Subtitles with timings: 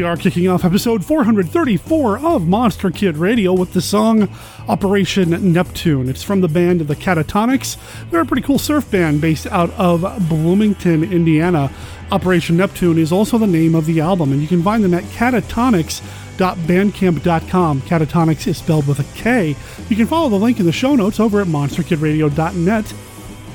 [0.00, 4.30] We are kicking off episode 434 of Monster Kid Radio with the song
[4.66, 6.08] Operation Neptune.
[6.08, 7.76] It's from the band The Catatonics.
[8.08, 11.70] They're a pretty cool surf band based out of Bloomington, Indiana.
[12.10, 15.04] Operation Neptune is also the name of the album, and you can find them at
[15.04, 17.82] catatonics.bandcamp.com.
[17.82, 19.54] Catatonics is spelled with a K.
[19.90, 22.94] You can follow the link in the show notes over at monsterkidradio.net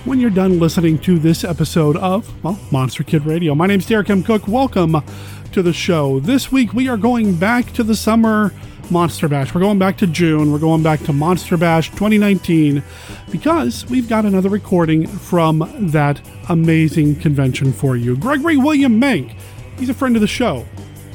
[0.05, 3.55] when you're done listening to this episode of, well, Monster Kid Radio.
[3.55, 4.23] My name's Derek M.
[4.23, 4.47] Koch.
[4.47, 5.01] Welcome
[5.55, 6.19] to the show.
[6.19, 8.51] This week we are going back to the summer
[8.91, 9.55] Monster Bash.
[9.55, 10.51] We're going back to June.
[10.51, 12.83] We're going back to Monster Bash 2019
[13.31, 18.17] because we've got another recording from that amazing convention for you.
[18.17, 19.33] Gregory William Mank,
[19.79, 20.65] he's a friend of the show.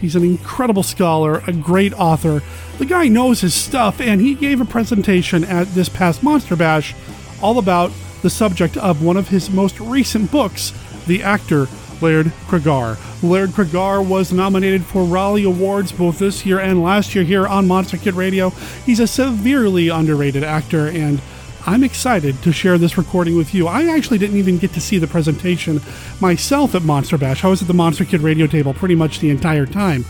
[0.00, 2.42] He's an incredible scholar, a great author.
[2.78, 6.94] The guy knows his stuff, and he gave a presentation at this past Monster Bash
[7.42, 10.72] all about the subject of one of his most recent books,
[11.06, 11.68] The Actor
[12.00, 12.98] Laird Cregar.
[13.22, 17.66] Laird Cregar was nominated for Raleigh Awards both this year and last year here on
[17.66, 18.50] Monster Kid Radio.
[18.84, 21.20] He's a severely underrated actor, and
[21.66, 23.66] I'm excited to share this recording with you.
[23.66, 25.80] I actually didn't even get to see the presentation
[26.20, 27.44] myself at Monster Bash.
[27.44, 30.04] I was at the Monster Kid radio table pretty much the entire time.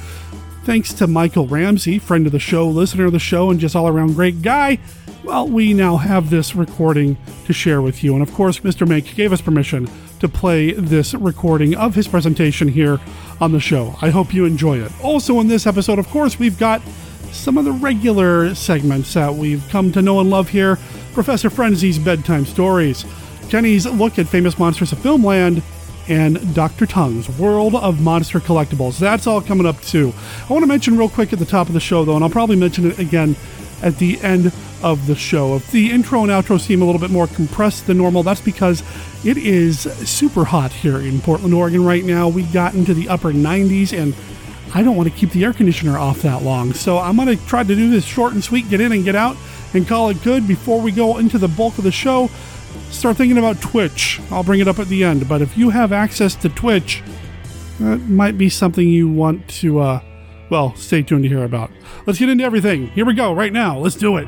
[0.65, 3.89] Thanks to Michael Ramsey, friend of the show, listener of the show, and just all
[3.89, 4.79] around great guy,
[5.25, 8.15] well, we now have this recording to share with you.
[8.15, 8.87] And of course, Mr.
[8.87, 9.89] Mank gave us permission
[10.21, 13.01] to play this recording of his presentation here
[13.41, 13.97] on the show.
[14.01, 14.93] I hope you enjoy it.
[15.03, 16.83] Also, in this episode, of course, we've got
[17.33, 20.79] some of the regular segments that we've come to know and love here
[21.13, 23.05] Professor Frenzy's Bedtime Stories,
[23.49, 25.63] Kenny's Look at Famous Monsters of Filmland,
[26.09, 26.87] and Dr.
[26.87, 28.99] Tongue's World of Monster Collectibles.
[28.99, 30.13] That's all coming up too.
[30.49, 32.31] I want to mention real quick at the top of the show, though, and I'll
[32.31, 33.37] probably mention it again
[33.83, 35.57] at the end of the show.
[35.57, 38.83] If the intro and outro seem a little bit more compressed than normal, that's because
[39.25, 42.29] it is super hot here in Portland, Oregon right now.
[42.29, 44.15] We got into the upper 90s and
[44.75, 46.73] I don't want to keep the air conditioner off that long.
[46.73, 49.17] So I'm going to try to do this short and sweet, get in and get
[49.17, 49.37] out,
[49.75, 52.31] and call it good before we go into the bulk of the show.
[52.91, 54.21] Start thinking about Twitch.
[54.31, 55.29] I'll bring it up at the end.
[55.29, 57.03] But if you have access to Twitch,
[57.81, 60.01] that might be something you want to, uh,
[60.51, 61.71] well, stay tuned to hear about.
[62.07, 62.89] Let's get into everything.
[62.89, 63.79] Here we go, right now.
[63.79, 64.27] Let's do it.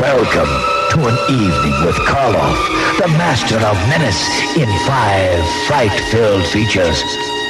[0.00, 0.50] Welcome
[0.90, 7.02] to an evening with Karloff, the master of menace in five fright-filled features.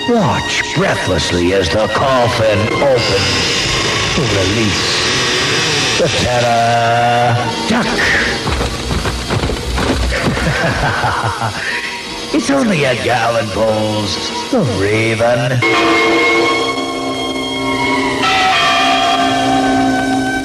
[0.09, 3.67] Watch breathlessly as the coffin opens
[4.15, 5.16] to release
[5.97, 7.35] terror
[7.69, 7.87] duck.
[12.35, 14.15] it's only a gallon pulls
[14.51, 15.59] the raven.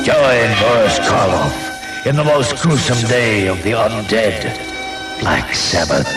[0.06, 4.58] Join Boris Karloff in the most gruesome day of the undead,
[5.20, 6.08] Black Sabbath.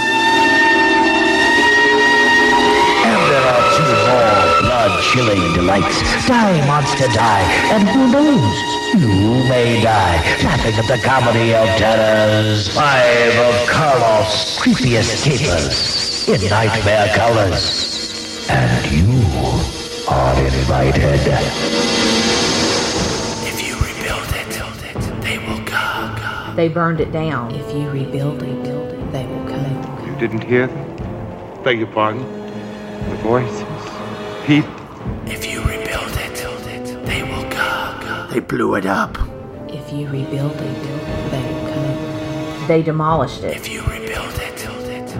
[3.74, 5.98] Two more blood-chilling delights,
[6.28, 8.56] Die Monster Die, and who knows,
[8.94, 12.68] you may die, laughing at the comedy of terrors.
[12.68, 18.46] Five of Karloff's creepiest capers in nightmare colors.
[18.48, 19.10] And you
[20.08, 21.20] are invited.
[23.42, 26.52] If you rebuild it, tilt it, they will go.
[26.54, 27.52] They burned it down.
[27.54, 28.62] If you rebuild it,
[29.10, 30.06] they will come.
[30.06, 31.62] You didn't hear them?
[31.64, 32.22] Beg your pardon?
[33.10, 33.63] The voices?
[34.46, 34.62] Pete?
[35.24, 38.30] If you rebuild it, they will come.
[38.30, 39.16] They blew it up.
[39.68, 40.82] If you rebuild it,
[41.30, 42.68] they will come.
[42.68, 43.56] They demolished it.
[43.56, 44.58] If you rebuild it,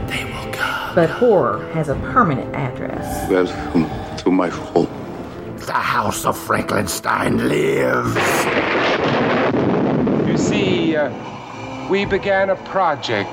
[0.09, 0.95] they will come.
[0.95, 3.31] But horror has a permanent address.
[3.31, 4.89] Welcome to my home.
[5.56, 8.15] The House of Frankenstein lives.
[10.29, 11.09] You see, uh,
[11.88, 13.32] we began a project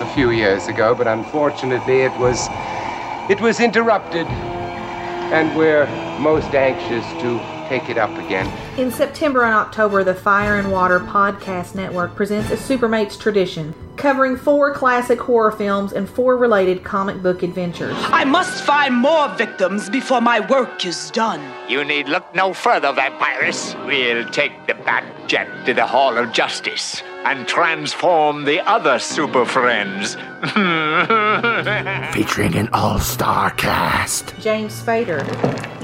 [0.00, 2.46] a few years ago, but unfortunately it was
[3.28, 4.28] it was interrupted,
[5.32, 5.86] and we're
[6.18, 7.38] most anxious to
[7.68, 8.46] take it up again.
[8.78, 14.36] In September and October, the Fire and Water Podcast Network presents a Supermates tradition, covering
[14.36, 17.96] four classic horror films and four related comic book adventures.
[17.98, 21.42] I must find more victims before my work is done.
[21.68, 23.74] You need look no further, Vampirus.
[23.86, 29.44] We'll take the Bat Jet to the Hall of Justice and transform the other Super
[29.44, 30.14] Friends.
[32.14, 34.32] Featuring an all-star cast.
[34.38, 35.20] James Spader,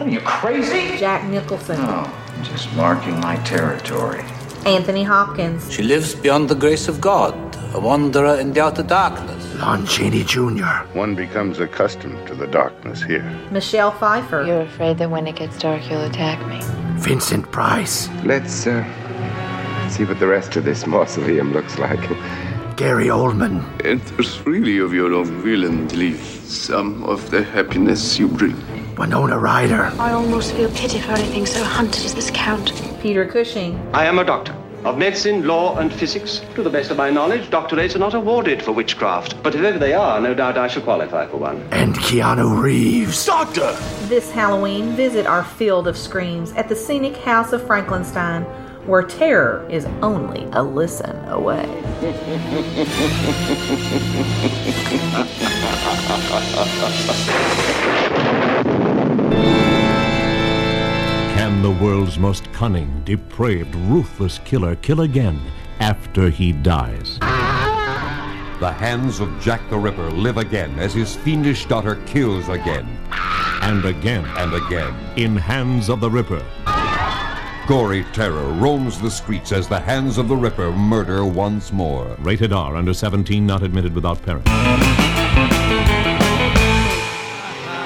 [0.01, 0.97] Are you crazy?
[0.99, 2.07] Jack Nicholson, Oh,
[2.45, 4.23] just marking my territory.
[4.65, 7.35] Anthony Hopkins, She lives beyond the grace of God,
[7.75, 9.53] a wanderer in the outer darkness.
[9.57, 10.87] Lon Chaney Jr.
[10.95, 13.25] One becomes accustomed to the darkness here.
[13.51, 16.61] Michelle Pfeiffer, You're afraid that when it gets dark, you'll attack me.
[17.01, 18.09] Vincent Price.
[18.25, 18.85] Let's uh,
[19.93, 22.01] see what the rest of this mausoleum looks like.
[22.77, 23.63] Gary Oldman.
[23.85, 28.57] Enters freely of your own will and leave some of the happiness you bring.
[28.97, 29.93] Winona Ryder.
[29.99, 32.73] I almost feel pity for anything so hunted as this count.
[33.03, 33.79] Peter Cushing.
[33.93, 36.41] I am a doctor of medicine, law, and physics.
[36.55, 39.41] To the best of my knowledge, doctorates are not awarded for witchcraft.
[39.43, 41.63] But if ever they are, no doubt I shall qualify for one.
[41.71, 43.25] And Keanu Reeves.
[43.25, 43.77] Doctor!
[44.09, 48.45] This Halloween, visit our field of screams at the scenic House of Frankenstein,
[48.87, 51.67] where terror is only a listen away.
[61.35, 65.41] Can the world's most cunning, depraved, ruthless killer kill again
[65.79, 67.19] after he dies?
[67.21, 72.87] The hands of Jack the Ripper live again as his fiendish daughter kills again.
[73.63, 74.25] And again.
[74.37, 74.95] And again.
[75.17, 76.45] In Hands of the Ripper.
[77.69, 82.17] Gory terror roams the streets as the hands of the Ripper murder once more.
[82.19, 84.45] Rated R, under 17, not admitted without parent.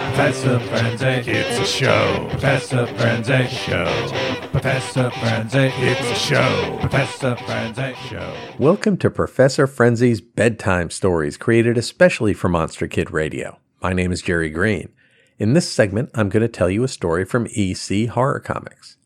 [0.09, 2.27] Professor Frenzy, it's a show.
[2.31, 3.85] Professor Frenzy, show.
[4.51, 6.79] Professor Frenzy, it's a show.
[6.81, 8.35] Professor Frenzy, show.
[8.59, 13.59] Welcome to Professor Frenzy's Bedtime Stories, created especially for Monster Kid Radio.
[13.83, 14.89] My name is Jerry Green.
[15.39, 18.97] In this segment, I'm going to tell you a story from EC Horror Comics.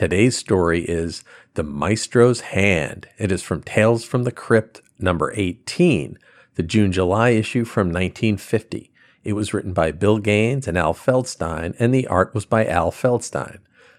[0.00, 3.06] Today's story is The Maestro's Hand.
[3.18, 6.16] It is from Tales from the Crypt, number 18,
[6.54, 8.90] the June July issue from 1950.
[9.24, 12.90] It was written by Bill Gaines and Al Feldstein, and the art was by Al
[12.90, 13.58] Feldstein.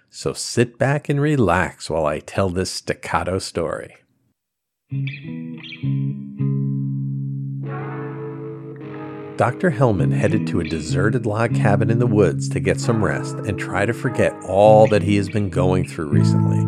[0.10, 3.98] So sit back and relax while I tell this staccato story.
[9.42, 9.72] Dr.
[9.72, 13.58] Hellman headed to a deserted log cabin in the woods to get some rest and
[13.58, 16.64] try to forget all that he has been going through recently.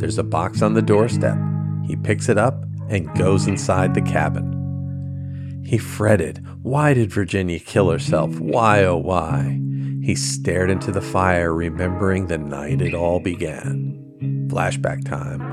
[0.00, 1.38] There's a box on the doorstep.
[1.86, 5.62] He picks it up and goes inside the cabin.
[5.64, 6.44] He fretted.
[6.62, 8.36] Why did Virginia kill herself?
[8.40, 9.60] Why, oh, why?
[10.02, 14.48] He stared into the fire, remembering the night it all began.
[14.48, 15.51] Flashback time.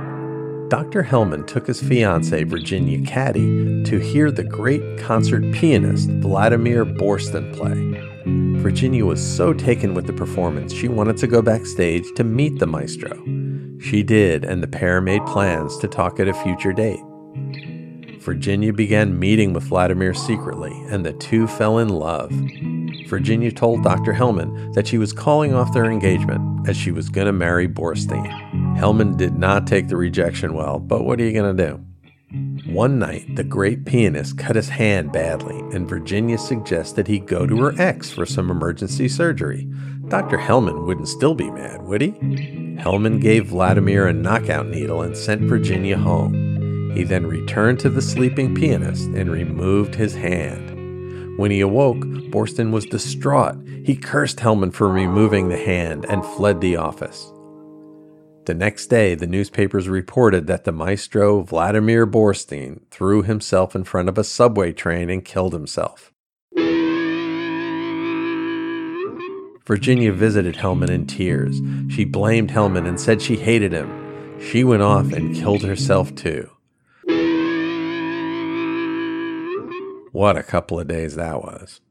[0.70, 1.02] Dr.
[1.02, 8.00] Hellman took his fiancee, Virginia Caddy, to hear the great concert pianist Vladimir Borstin play.
[8.62, 12.68] Virginia was so taken with the performance, she wanted to go backstage to meet the
[12.68, 13.18] maestro.
[13.82, 17.02] She did, and the pair made plans to talk at a future date.
[18.20, 22.32] Virginia began meeting with Vladimir secretly, and the two fell in love.
[23.08, 24.14] Virginia told Dr.
[24.14, 28.30] Hellman that she was calling off their engagement as she was going to marry Borstein.
[28.78, 31.86] Hellman did not take the rejection well, but what are you going to do?
[32.72, 37.58] One night, the great pianist cut his hand badly, and Virginia suggested he go to
[37.58, 39.68] her ex for some emergency surgery.
[40.10, 40.38] Dr.
[40.38, 42.12] Hellman wouldn't still be mad, would he?
[42.80, 46.94] Hellman gave Vladimir a knockout needle and sent Virginia home.
[46.96, 50.69] He then returned to the sleeping pianist and removed his hand.
[51.40, 52.02] When he awoke,
[52.32, 53.56] Borstin was distraught.
[53.86, 57.32] He cursed Hellman for removing the hand and fled the office.
[58.44, 64.10] The next day, the newspapers reported that the maestro Vladimir Borstein threw himself in front
[64.10, 66.12] of a subway train and killed himself.
[69.66, 71.62] Virginia visited Hellman in tears.
[71.88, 74.42] She blamed Hellman and said she hated him.
[74.42, 76.50] She went off and killed herself too.
[80.12, 81.82] What a couple of days that was.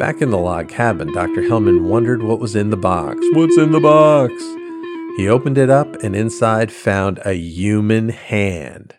[0.00, 1.42] Back in the log cabin, Dr.
[1.42, 3.20] Hellman wondered what was in the box.
[3.32, 4.32] What's in the box?
[5.16, 8.94] He opened it up and inside found a human hand.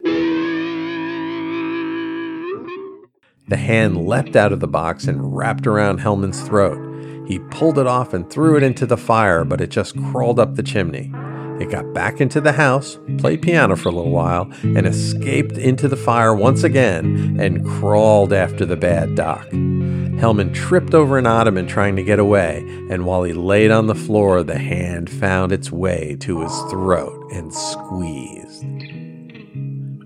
[3.49, 6.79] The hand leapt out of the box and wrapped around Hellman's throat.
[7.27, 10.55] He pulled it off and threw it into the fire, but it just crawled up
[10.55, 11.11] the chimney.
[11.59, 15.87] It got back into the house, played piano for a little while, and escaped into
[15.87, 19.47] the fire once again and crawled after the bad doc.
[19.49, 22.59] Hellman tripped over an ottoman trying to get away,
[22.89, 27.31] and while he laid on the floor, the hand found its way to his throat
[27.33, 28.63] and squeezed.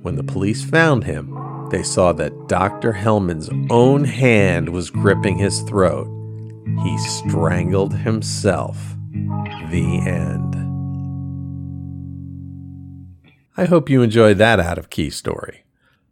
[0.03, 1.35] When the police found him,
[1.71, 2.93] they saw that Dr.
[2.93, 6.07] Hellman's own hand was gripping his throat.
[6.83, 8.95] He strangled himself.
[9.69, 10.68] The end.
[13.59, 15.65] I hope you enjoyed that out of key story.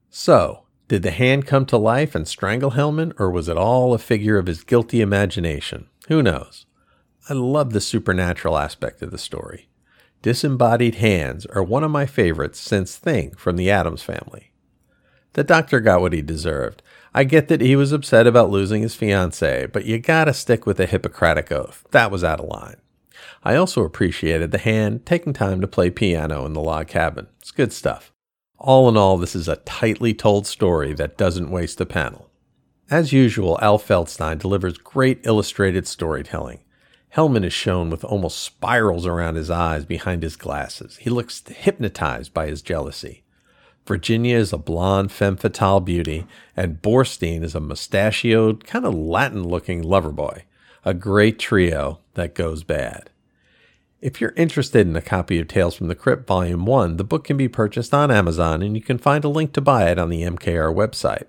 [0.09, 3.97] So, did the hand come to life and strangle Hellman, or was it all a
[3.97, 5.87] figure of his guilty imagination?
[6.09, 6.65] Who knows?
[7.29, 9.69] I love the supernatural aspect of the story.
[10.21, 14.51] Disembodied hands are one of my favorites since Thing from the Addams family.
[15.31, 16.83] The doctor got what he deserved.
[17.13, 20.75] I get that he was upset about losing his fiancée, but you gotta stick with
[20.75, 21.85] the Hippocratic Oath.
[21.91, 22.81] That was out of line.
[23.43, 27.27] I also appreciated the hand taking time to play piano in the log cabin.
[27.39, 28.11] It's good stuff.
[28.57, 32.29] All in all, this is a tightly told story that doesn't waste a panel.
[32.89, 36.59] As usual, Al Feldstein delivers great illustrated storytelling.
[37.15, 40.97] Hellman is shown with almost spirals around his eyes behind his glasses.
[40.97, 43.23] He looks hypnotized by his jealousy.
[43.85, 49.47] Virginia is a blonde femme fatale beauty, and Borstein is a mustachioed, kind of Latin
[49.47, 50.43] looking lover boy.
[50.87, 53.09] A great trio that goes bad.
[53.99, 57.25] If you're interested in a copy of Tales from the Crypt Volume 1, the book
[57.25, 60.07] can be purchased on Amazon and you can find a link to buy it on
[60.07, 61.25] the MKR website.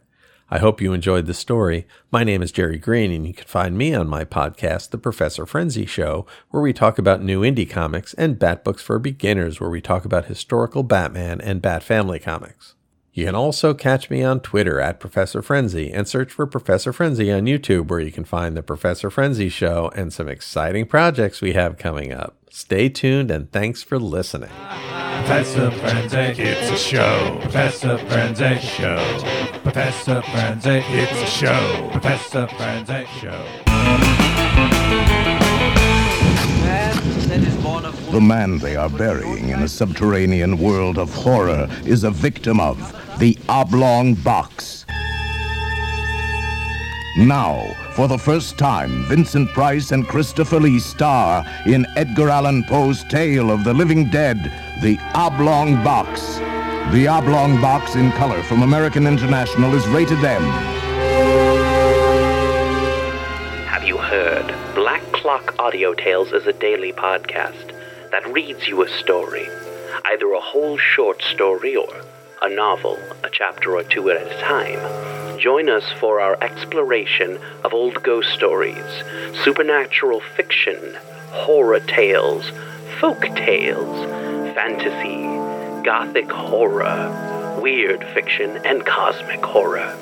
[0.49, 1.89] I hope you enjoyed the story.
[2.13, 5.45] My name is Jerry Green, and you can find me on my podcast, The Professor
[5.45, 9.71] Frenzy Show, where we talk about new indie comics, and Bat Books for Beginners, where
[9.71, 12.77] we talk about historical Batman and Bat Family comics.
[13.19, 17.33] You can also catch me on Twitter at Professor Frenzy and search for Professor Frenzy
[17.33, 21.55] on YouTube, where you can find The Professor Frenzy Show and some exciting projects we
[21.55, 22.37] have coming up.
[22.49, 24.51] Stay tuned and thanks for listening.
[24.51, 27.39] Professor Frenzy, it's a show.
[27.43, 28.99] Professor Frenzy show.
[29.65, 31.89] Professor Frenzy, it's a show.
[31.91, 33.45] Professor Frenzy show.
[38.13, 42.79] The man they are burying in a subterranean world of horror is a victim of
[43.19, 44.87] the oblong box.
[47.17, 53.03] Now, for the first time, Vincent Price and Christopher Lee star in Edgar Allan Poe's
[53.05, 56.37] tale of the living dead, The Oblong Box.
[56.93, 60.43] The Oblong Box in color from American International is rated M.
[63.67, 64.55] Have you heard?
[64.77, 67.75] Black Clock Audio Tales is a daily podcast
[68.13, 69.49] that reads you a story,
[70.05, 71.89] either a whole short story or
[72.41, 75.39] a novel, a chapter or two at a time.
[75.39, 79.03] Join us for our exploration of old ghost stories,
[79.45, 80.97] supernatural fiction,
[81.31, 82.51] horror tales,
[83.01, 84.05] folk tales,
[84.55, 85.23] fantasy,
[85.85, 89.97] gothic horror, weird fiction, and cosmic horror.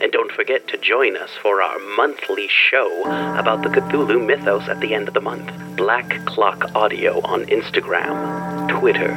[0.00, 3.02] And don't forget to join us for our monthly show
[3.38, 5.52] about the Cthulhu mythos at the end of the month.
[5.76, 9.12] Black Clock Audio on Instagram, Twitter,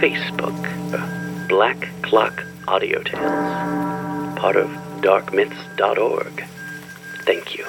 [0.00, 1.25] Facebook.
[1.48, 4.68] Black Clock Audio Tales, part of
[5.00, 6.44] darkmyths.org.
[7.24, 7.66] Thank you.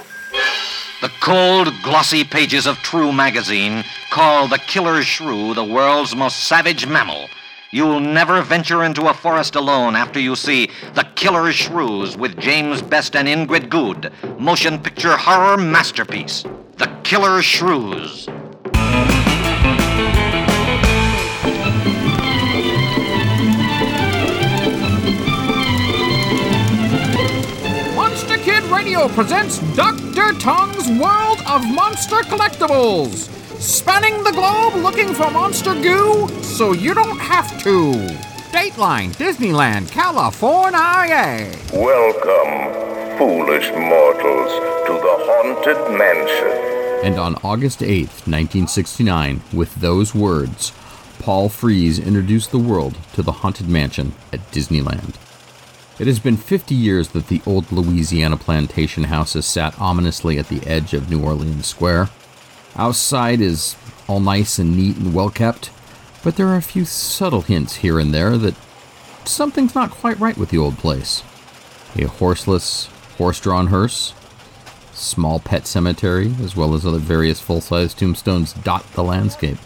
[1.01, 6.87] The cold, glossy pages of True magazine call the killer shrew the world's most savage
[6.87, 7.29] mammal.
[7.69, 12.81] You'll never venture into a forest alone after you see The Killer Shrews with James
[12.81, 16.43] Best and Ingrid Goude, motion picture horror masterpiece.
[16.77, 18.27] The Killer Shrews.
[28.77, 30.33] Radio presents Dr.
[30.33, 33.27] Tongue's World of Monster Collectibles.
[33.59, 37.93] Spanning the globe looking for monster goo so you don't have to.
[38.53, 41.51] Dateline, Disneyland, California.
[41.73, 44.51] Welcome, foolish mortals,
[44.85, 47.03] to the Haunted Mansion.
[47.03, 50.71] And on August 8th, 1969, with those words,
[51.17, 55.15] Paul Frees introduced the world to the Haunted Mansion at Disneyland.
[55.99, 60.47] It has been 50 years that the old Louisiana plantation house has sat ominously at
[60.47, 62.09] the edge of New Orleans Square.
[62.75, 63.75] Outside is
[64.07, 65.71] all nice and neat and well kept,
[66.23, 68.53] but there are a few subtle hints here and there that
[69.25, 71.23] something's not quite right with the old place.
[71.95, 72.85] A horseless,
[73.17, 74.13] horse drawn hearse,
[74.93, 79.57] small pet cemetery, as well as other various full size tombstones dot the landscape.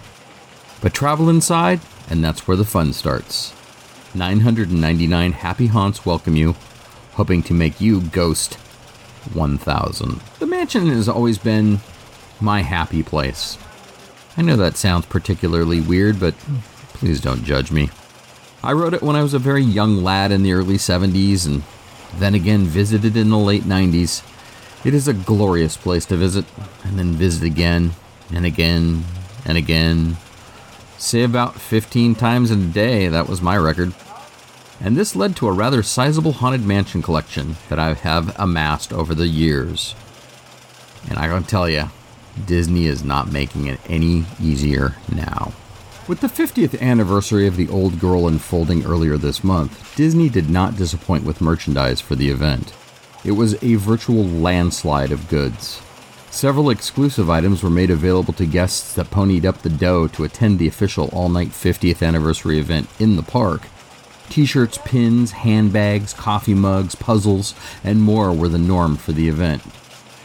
[0.79, 3.53] But travel inside, and that's where the fun starts.
[4.13, 6.55] 999 happy haunts welcome you,
[7.13, 8.55] hoping to make you ghost
[9.33, 10.21] 1000.
[10.39, 11.79] The mansion has always been
[12.39, 13.57] my happy place.
[14.37, 16.35] I know that sounds particularly weird, but
[16.93, 17.89] please don't judge me.
[18.63, 21.63] I wrote it when I was a very young lad in the early 70s and
[22.19, 24.23] then again visited in the late 90s.
[24.85, 26.45] It is a glorious place to visit
[26.83, 27.91] and then visit again
[28.33, 29.03] and again
[29.45, 30.17] and again.
[31.01, 33.95] Say about 15 times in a day, that was my record.
[34.79, 39.15] And this led to a rather sizable Haunted Mansion collection that I have amassed over
[39.15, 39.95] the years.
[41.09, 41.89] And I gotta tell you,
[42.45, 45.53] Disney is not making it any easier now.
[46.07, 50.77] With the 50th anniversary of The Old Girl unfolding earlier this month, Disney did not
[50.77, 52.73] disappoint with merchandise for the event.
[53.25, 55.81] It was a virtual landslide of goods.
[56.31, 60.59] Several exclusive items were made available to guests that ponied up the dough to attend
[60.59, 63.63] the official all night 50th anniversary event in the park.
[64.29, 69.61] T shirts, pins, handbags, coffee mugs, puzzles, and more were the norm for the event.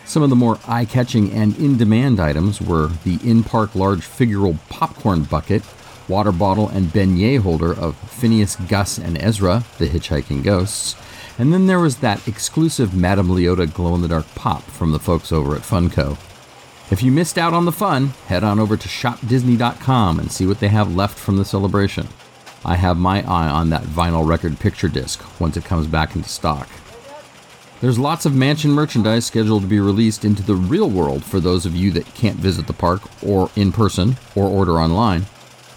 [0.04, 4.02] Some of the more eye catching and in demand items were the in park large
[4.02, 5.64] figural popcorn bucket,
[6.06, 10.94] water bottle, and beignet holder of Phineas, Gus, and Ezra, the hitchhiking ghosts.
[11.38, 14.98] And then there was that exclusive Madame Leota glow in the dark pop from the
[14.98, 16.16] folks over at Funko.
[16.90, 20.60] If you missed out on the fun, head on over to shopdisney.com and see what
[20.60, 22.08] they have left from the celebration.
[22.64, 26.28] I have my eye on that vinyl record picture disc once it comes back into
[26.28, 26.68] stock.
[27.80, 31.66] There's lots of mansion merchandise scheduled to be released into the real world for those
[31.66, 35.26] of you that can't visit the park or in person or order online.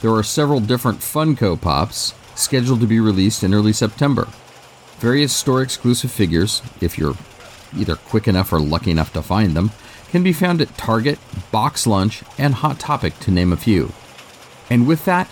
[0.02, 4.30] There are several different Funko Pops scheduled to be released in early September.
[5.00, 7.16] Various store exclusive figures, if you're
[7.74, 9.72] either quick enough or lucky enough to find them,
[10.10, 11.18] can be found at Target,
[11.52, 13.94] Box Lunch, and Hot Topic, to name a few.
[14.70, 15.30] And with that,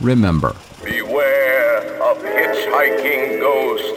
[0.00, 3.90] remember Beware of hitchhiking ghosts.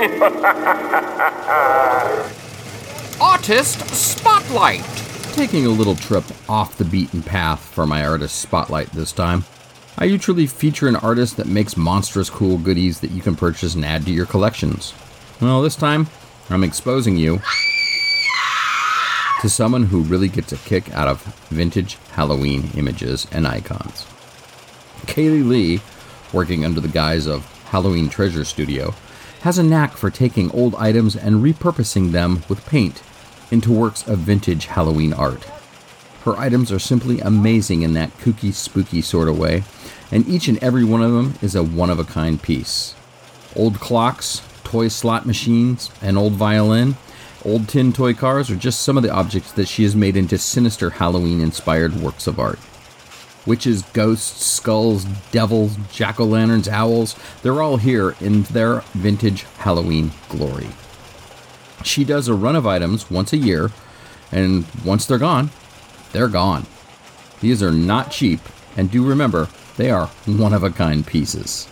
[3.20, 4.82] Artist Spotlight!
[5.34, 9.44] Taking a little trip off the beaten path for my artist spotlight this time.
[10.02, 13.84] I usually feature an artist that makes monstrous cool goodies that you can purchase and
[13.84, 14.94] add to your collections.
[15.42, 16.08] Well, this time,
[16.48, 17.42] I'm exposing you
[19.42, 24.06] to someone who really gets a kick out of vintage Halloween images and icons.
[25.02, 25.80] Kaylee Lee,
[26.32, 28.94] working under the guise of Halloween Treasure Studio,
[29.42, 33.02] has a knack for taking old items and repurposing them with paint
[33.50, 35.46] into works of vintage Halloween art.
[36.24, 39.64] Her items are simply amazing in that kooky, spooky sort of way,
[40.12, 42.94] and each and every one of them is a one of a kind piece.
[43.56, 46.96] Old clocks, toy slot machines, an old violin,
[47.44, 50.36] old tin toy cars are just some of the objects that she has made into
[50.36, 52.58] sinister Halloween inspired works of art.
[53.46, 60.12] Witches, ghosts, skulls, devils, jack o' lanterns, owls, they're all here in their vintage Halloween
[60.28, 60.68] glory.
[61.82, 63.70] She does a run of items once a year,
[64.30, 65.50] and once they're gone,
[66.12, 66.66] they're gone.
[67.40, 68.40] These are not cheap,
[68.76, 71.68] and do remember, they are one of a kind pieces.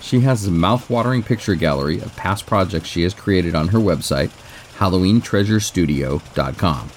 [0.00, 4.30] She has a mouth-watering picture gallery of past projects she has created on her website,
[4.78, 6.90] HalloweenTreasureStudio.com.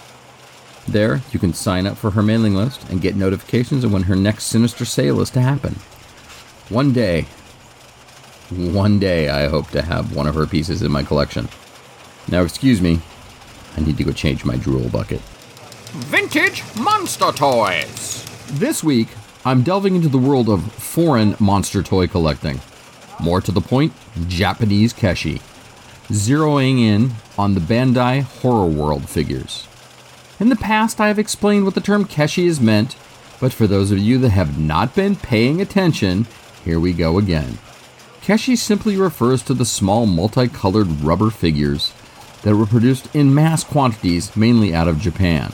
[0.88, 4.16] There, you can sign up for her mailing list and get notifications of when her
[4.16, 5.76] next sinister sale is to happen.
[6.70, 7.28] One day,
[8.50, 11.48] one day, I hope to have one of her pieces in my collection.
[12.28, 13.00] Now, excuse me,
[13.78, 15.22] I need to go change my drool bucket.
[15.94, 18.26] Vintage Monster Toys!
[18.54, 19.10] This week,
[19.44, 22.62] I'm delving into the world of foreign monster toy collecting.
[23.20, 23.92] More to the point,
[24.30, 25.42] Japanese Keshi.
[26.08, 29.68] Zeroing in on the Bandai Horror World figures.
[30.40, 32.96] In the past, I have explained what the term Keshi is meant,
[33.42, 36.26] but for those of you that have not been paying attention,
[36.64, 37.58] here we go again.
[38.22, 41.92] Keshi simply refers to the small multicolored rubber figures
[42.44, 45.52] that were produced in mass quantities mainly out of Japan.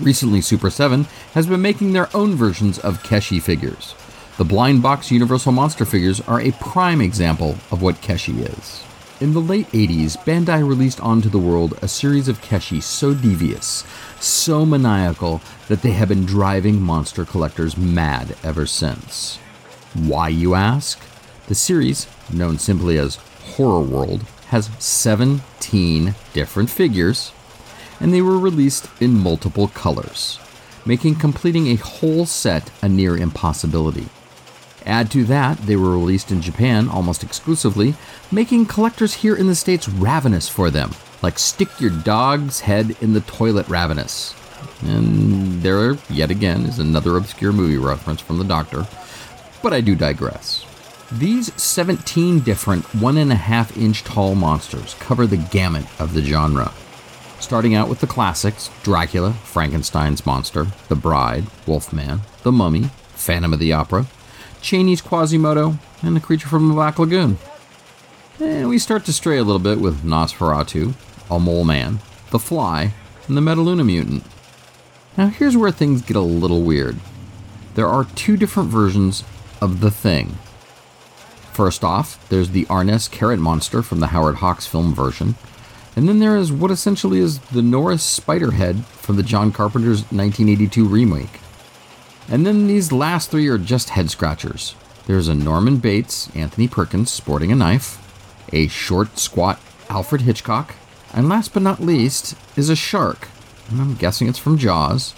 [0.00, 3.94] Recently, Super 7 has been making their own versions of Keshi figures.
[4.38, 8.82] The blind box Universal Monster figures are a prime example of what Keshi is.
[9.20, 13.84] In the late 80s, Bandai released onto the world a series of Keshi so devious,
[14.18, 19.36] so maniacal, that they have been driving monster collectors mad ever since.
[19.94, 20.98] Why, you ask?
[21.48, 23.16] The series, known simply as
[23.56, 27.32] Horror World, has 17 different figures,
[28.02, 30.40] and they were released in multiple colors,
[30.84, 34.08] making completing a whole set a near impossibility.
[34.84, 37.94] Add to that, they were released in Japan almost exclusively,
[38.32, 40.90] making collectors here in the States ravenous for them,
[41.22, 44.34] like stick your dog's head in the toilet ravenous.
[44.82, 48.84] And there, yet again, is another obscure movie reference from the Doctor,
[49.62, 50.66] but I do digress.
[51.12, 56.22] These 17 different one and a half inch tall monsters cover the gamut of the
[56.22, 56.72] genre.
[57.42, 63.58] Starting out with the classics Dracula, Frankenstein's monster, The Bride, Wolfman, The Mummy, Phantom of
[63.58, 64.06] the Opera,
[64.62, 67.38] Chaney's Quasimodo, and the creature from the Black Lagoon.
[68.38, 70.94] And we start to stray a little bit with Nosferatu,
[71.30, 71.98] A Mole Man,
[72.30, 72.94] The Fly,
[73.26, 74.24] and the Metaluna Mutant.
[75.18, 76.96] Now here's where things get a little weird.
[77.74, 79.24] There are two different versions
[79.60, 80.38] of The Thing.
[81.52, 85.34] First off, there's the Arness Carrot Monster from the Howard Hawks film version,
[85.94, 90.86] and then there is what essentially is the Norris Spiderhead from the John Carpenter's 1982
[90.86, 91.40] remake.
[92.28, 94.74] And then these last three are just head scratchers.
[95.06, 97.98] There's a Norman Bates, Anthony Perkins sporting a knife,
[98.52, 100.74] a short, squat Alfred Hitchcock,
[101.12, 103.28] and last but not least is a shark,
[103.68, 105.14] and I'm guessing it's from Jaws,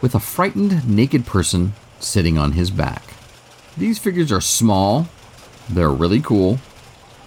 [0.00, 3.02] with a frightened naked person sitting on his back.
[3.76, 5.08] These figures are small,
[5.68, 6.58] they're really cool,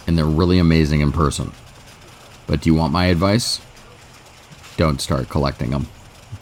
[0.07, 1.51] and they're really amazing in person.
[2.49, 3.61] But do you want my advice?
[4.79, 5.87] don't start collecting them.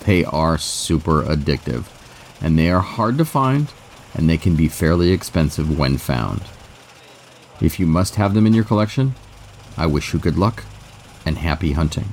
[0.06, 1.86] They are super addictive,
[2.40, 3.74] and they are hard to find,
[4.14, 6.44] and they can be fairly expensive when found.
[7.60, 9.16] If you must have them in your collection,
[9.76, 10.66] I wish you good luck
[11.26, 12.10] and happy hunting.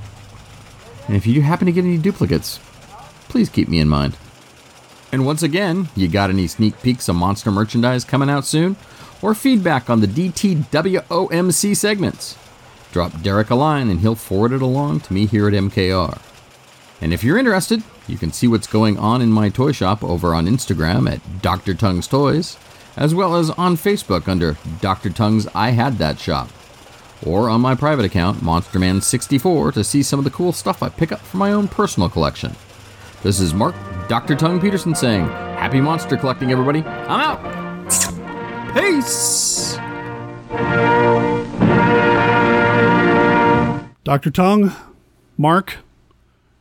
[1.07, 2.59] And if you happen to get any duplicates,
[3.29, 4.17] please keep me in mind.
[5.11, 8.77] And once again, you got any sneak peeks of monster merchandise coming out soon?
[9.21, 12.35] Or feedback on the DTWOMC segments?
[12.95, 16.17] Drop Derek a line and he'll forward it along to me here at MKR.
[17.01, 20.33] And if you're interested, you can see what's going on in my toy shop over
[20.33, 21.73] on Instagram at Dr.
[21.73, 22.55] Tongue's Toys,
[22.95, 25.09] as well as on Facebook under Dr.
[25.09, 26.47] Tongue's I Had That Shop,
[27.25, 31.11] or on my private account, MonsterMan64, to see some of the cool stuff I pick
[31.11, 32.55] up for my own personal collection.
[33.23, 33.75] This is Mark
[34.07, 34.37] Dr.
[34.37, 36.81] Tongue Peterson saying, Happy monster collecting, everybody.
[36.81, 38.73] I'm out.
[38.73, 39.77] Peace.
[44.05, 44.29] Dr.
[44.29, 44.71] Tongue,
[45.35, 45.77] Mark,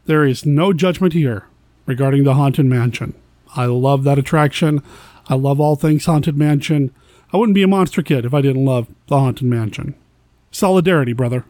[0.06, 1.44] there is no judgment here
[1.84, 3.12] regarding the Haunted Mansion.
[3.54, 4.82] I love that attraction.
[5.28, 6.90] I love all things Haunted Mansion.
[7.34, 9.94] I wouldn't be a monster kid if I didn't love the Haunted Mansion.
[10.52, 11.44] Solidarity, brother.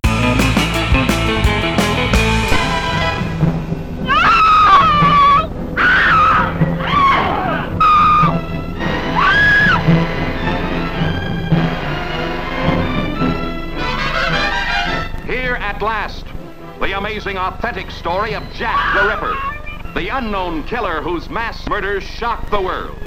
[16.85, 22.51] The amazing authentic story of Jack the Ripper, the unknown killer whose mass murders shocked
[22.51, 22.99] the world.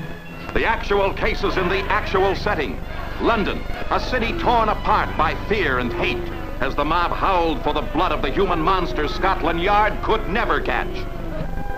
[0.55, 2.81] The actual cases in the actual setting.
[3.21, 3.61] London,
[3.91, 6.17] a city torn apart by fear and hate
[6.59, 10.59] as the mob howled for the blood of the human monster Scotland Yard could never
[10.59, 11.05] catch.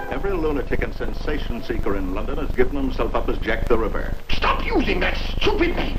[0.09, 4.13] Every lunatic and sensation seeker in London has given himself up as Jack the Ripper.
[4.29, 5.97] Stop using that stupid name.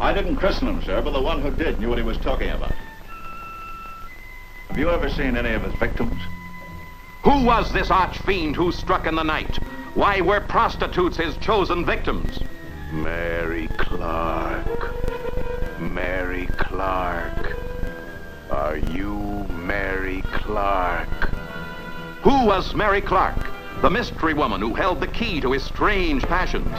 [0.00, 2.50] I didn't christen him, sir, but the one who did knew what he was talking
[2.50, 2.72] about.
[4.72, 6.18] Have you ever seen any of his victims?
[7.24, 9.58] Who was this arch-fiend who struck in the night?
[9.92, 12.40] Why were prostitutes his chosen victims?
[12.90, 14.94] Mary Clark.
[15.78, 17.54] Mary Clark.
[18.50, 21.28] Are you Mary Clark?
[22.22, 23.46] Who was Mary Clark,
[23.82, 26.74] the mystery woman who held the key to his strange passions?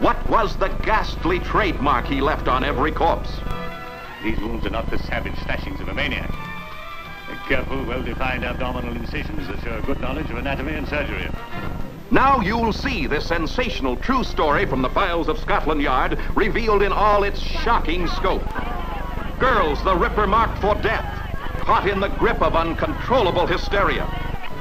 [0.00, 3.40] What was the ghastly trademark he left on every corpse?
[4.22, 6.47] These wounds are not the savage slashings of a maniac.
[7.48, 11.30] They're careful, well-defined abdominal incisions that show a good knowledge of anatomy and surgery.
[12.10, 16.92] Now you'll see this sensational true story from the files of Scotland Yard revealed in
[16.92, 18.44] all its shocking scope.
[19.38, 21.06] Girls the Ripper marked for death,
[21.60, 24.06] caught in the grip of uncontrollable hysteria.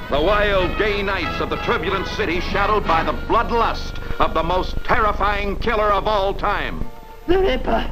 [0.09, 4.77] The wild gay nights of the turbulent city shadowed by the bloodlust of the most
[4.85, 6.87] terrifying killer of all time.
[7.27, 7.91] The Ripper.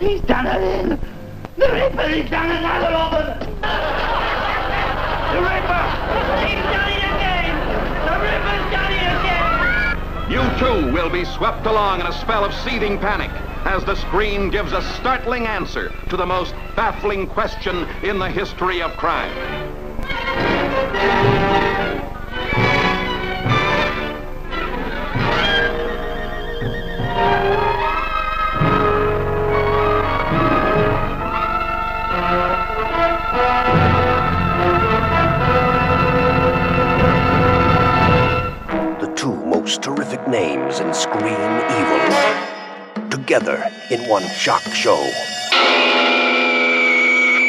[0.00, 1.21] He's done it in.
[1.56, 2.08] The Ripper.
[2.08, 3.38] He's done another of them.
[5.32, 5.84] The Ripper.
[6.46, 7.54] He's done it again.
[8.06, 10.30] The Ripper's done it again.
[10.30, 13.30] You too will be swept along in a spell of seething panic
[13.66, 18.80] as the screen gives a startling answer to the most baffling question in the history
[18.80, 19.30] of crime.
[39.82, 43.10] Terrific names and scream evil.
[43.10, 45.10] Together in one shock show.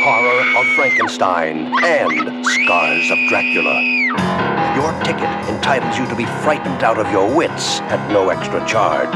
[0.04, 3.80] Horror of Frankenstein and Scars of Dracula.
[4.76, 9.14] Your ticket entitles you to be frightened out of your wits at no extra charge.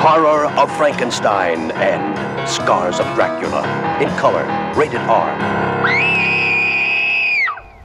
[0.00, 3.62] Horror of Frankenstein and Scars of Dracula.
[4.00, 4.44] In color,
[4.74, 5.30] rated R.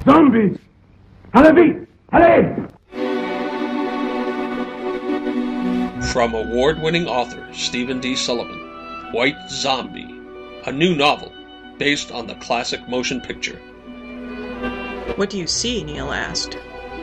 [0.05, 0.57] Zombies.
[1.33, 1.85] Halabi.
[2.13, 2.74] Halab.
[6.15, 8.15] From award winning author Stephen D.
[8.15, 10.17] Sullivan, White Zombie,
[10.65, 11.29] a new novel
[11.77, 13.57] based on the classic motion picture.
[15.17, 15.83] What do you see?
[15.83, 16.57] Neil asked.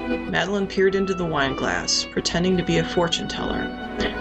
[0.08, 3.68] Madeline peered into the wine glass, pretending to be a fortune teller,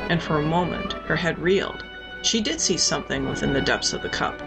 [0.10, 1.86] and for a moment her head reeled.
[2.22, 4.42] She did see something within the depths of the cup.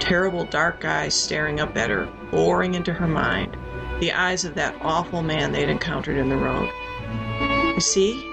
[0.00, 3.54] Terrible dark eyes staring up at her, boring into her mind,
[4.00, 6.70] the eyes of that awful man they'd encountered in the road.
[7.74, 8.30] You see?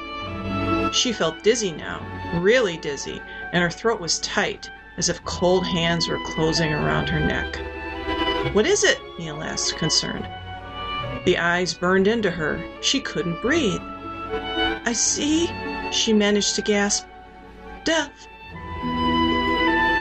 [0.91, 2.05] She felt dizzy now,
[2.41, 3.21] really dizzy,
[3.53, 8.53] and her throat was tight, as if cold hands were closing around her neck.
[8.53, 8.99] What is it?
[9.17, 10.27] Neil asked, concerned.
[11.25, 12.63] The eyes burned into her.
[12.81, 13.81] She couldn't breathe.
[13.83, 15.49] I see,
[15.91, 17.05] she managed to gasp.
[17.85, 18.27] Death.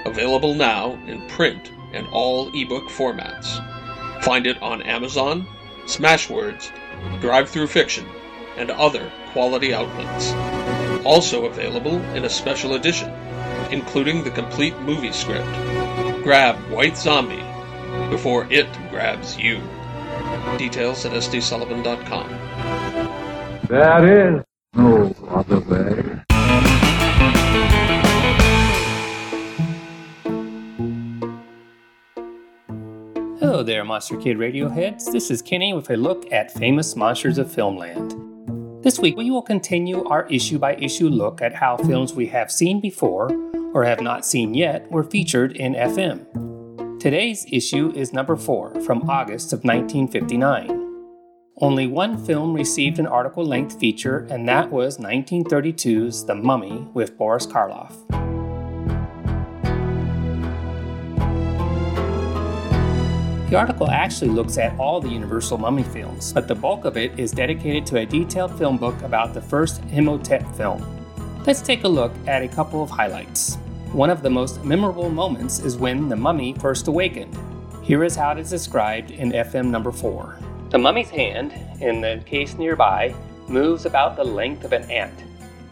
[0.06, 3.62] Available now in print and all ebook formats.
[4.24, 5.46] Find it on Amazon,
[5.84, 6.70] Smashwords,
[7.20, 8.06] Drive-Thru Fiction,
[8.56, 10.32] and other quality outlets.
[11.04, 13.10] Also available in a special edition,
[13.70, 15.46] including the complete movie script.
[16.22, 17.42] Grab White Zombie
[18.10, 19.60] before it grabs you.
[20.58, 22.28] Details at sdsullivan.com.
[23.68, 26.20] There is no other way.
[33.38, 35.10] Hello there, Monster Kid Radioheads.
[35.12, 38.29] This is Kenny with a look at famous monsters of filmland.
[38.82, 42.50] This week, we will continue our issue by issue look at how films we have
[42.50, 43.30] seen before
[43.74, 46.98] or have not seen yet were featured in FM.
[46.98, 50.70] Today's issue is number 4 from August of 1959.
[51.58, 57.18] Only one film received an article length feature, and that was 1932's The Mummy with
[57.18, 58.39] Boris Karloff.
[63.50, 67.18] The article actually looks at all the Universal Mummy films, but the bulk of it
[67.18, 70.80] is dedicated to a detailed film book about the first Imhotep film.
[71.44, 73.56] Let's take a look at a couple of highlights.
[73.90, 77.36] One of the most memorable moments is when the mummy first awakened.
[77.82, 80.38] Here is how it is described in FM number 4.
[80.68, 83.12] The mummy's hand, in the case nearby,
[83.48, 85.24] moves about the length of an ant.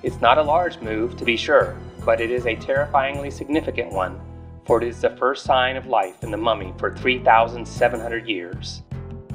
[0.03, 4.21] It's not a large move, to be sure, but it is a terrifyingly significant one,
[4.69, 8.83] for it is the first sign of life in the mummy for 3,700 years.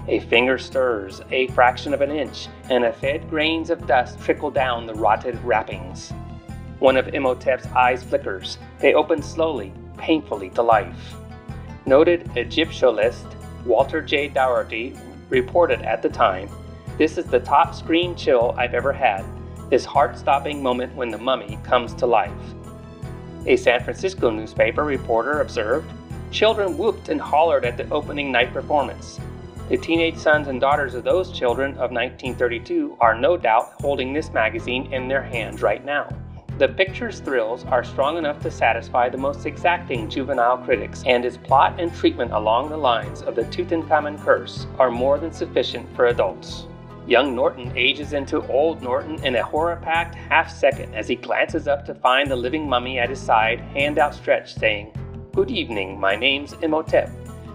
[0.08, 4.52] A finger stirs a fraction of an inch, and a fed grains of dust trickle
[4.52, 6.12] down the rotted wrappings.
[6.78, 8.60] One of Imhotep's eyes flickers.
[8.78, 11.15] They open slowly, painfully to life.
[11.88, 13.26] Noted Egyptologist
[13.65, 14.28] Walter J.
[14.28, 14.96] Dougherty
[15.30, 16.48] reported at the time
[17.00, 19.26] This is the top screen chill I've ever had,
[19.72, 22.32] this heart stopping moment when the mummy comes to life.
[23.45, 25.91] A San Francisco newspaper reporter observed
[26.32, 29.19] Children whooped and hollered at the opening night performance.
[29.67, 34.32] The teenage sons and daughters of those children of 1932 are no doubt holding this
[34.32, 36.08] magazine in their hands right now.
[36.58, 41.36] The picture's thrills are strong enough to satisfy the most exacting juvenile critics, and its
[41.36, 46.06] plot and treatment along the lines of the Tutankhamun curse are more than sufficient for
[46.06, 46.67] adults.
[47.06, 51.68] Young Norton ages into old Norton in a horror packed half second as he glances
[51.68, 54.94] up to find the living mummy at his side, hand outstretched, saying,
[55.34, 57.10] Good evening, my name's Imhotep.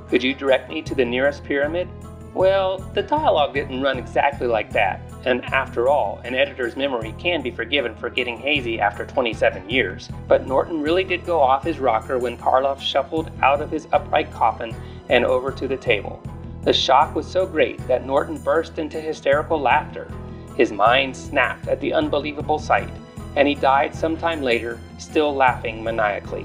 [0.09, 1.89] Could you direct me to the nearest pyramid?
[2.35, 7.41] Well, the dialogue didn't run exactly like that, and after all, an editor's memory can
[7.41, 10.11] be forgiven for getting hazy after 27 years.
[10.29, 14.31] But Norton really did go off his rocker when Karloff shuffled out of his upright
[14.31, 14.77] coffin
[15.09, 16.23] and over to the table.
[16.69, 20.07] The shock was so great that Norton burst into hysterical laughter.
[20.55, 22.93] His mind snapped at the unbelievable sight,
[23.37, 26.45] and he died some time later, still laughing maniacally.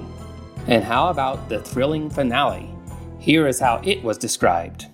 [0.67, 2.73] And how about the thrilling finale?
[3.19, 4.85] Here is how it was described.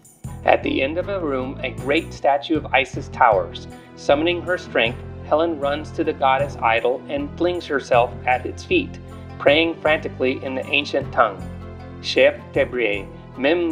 [0.45, 3.67] At the end of a room, a great statue of Isis towers.
[3.97, 8.97] Summoning her strength, Helen runs to the goddess idol and flings herself at its feet,
[9.37, 11.39] praying frantically in the ancient tongue.
[12.01, 13.69] Shep Tebrier, Mem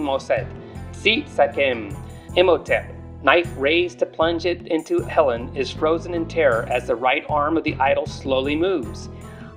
[0.98, 1.96] Moset, Sit Sakem,
[2.36, 2.94] Imhotep.
[3.24, 7.58] Knife raised to plunge it into Helen is frozen in terror as the right arm
[7.58, 9.10] of the idol slowly moves.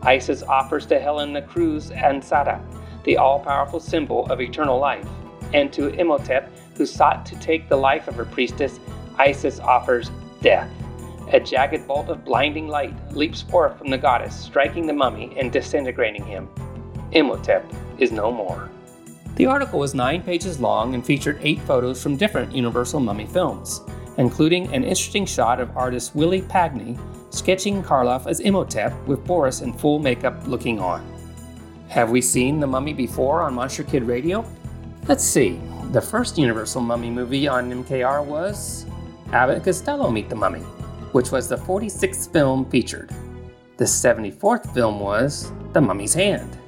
[0.03, 2.61] Isis offers to Helen the crux ansata,
[3.05, 5.07] the all powerful symbol of eternal life,
[5.53, 8.81] and to Imhotep, who sought to take the life of her priestess,
[9.19, 10.71] Isis offers death.
[11.33, 15.53] A jagged bolt of blinding light leaps forth from the goddess, striking the mummy and
[15.53, 16.49] disintegrating him.
[17.13, 18.71] Imhotep is no more.
[19.41, 23.81] The article was nine pages long and featured eight photos from different Universal Mummy films,
[24.19, 27.01] including an interesting shot of artist Willie Pagney
[27.31, 31.03] sketching Karloff as Imhotep with Boris in full makeup looking on.
[31.89, 34.45] Have we seen the mummy before on Monster Kid Radio?
[35.09, 35.59] Let's see.
[35.93, 38.85] The first Universal Mummy movie on MKR was
[39.33, 40.61] Abbott and Costello Meet the Mummy,
[41.13, 43.11] which was the 46th film featured.
[43.79, 46.60] The 74th film was The Mummy's Hand.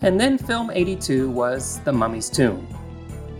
[0.00, 2.66] And then film 82 was The Mummy's Tomb.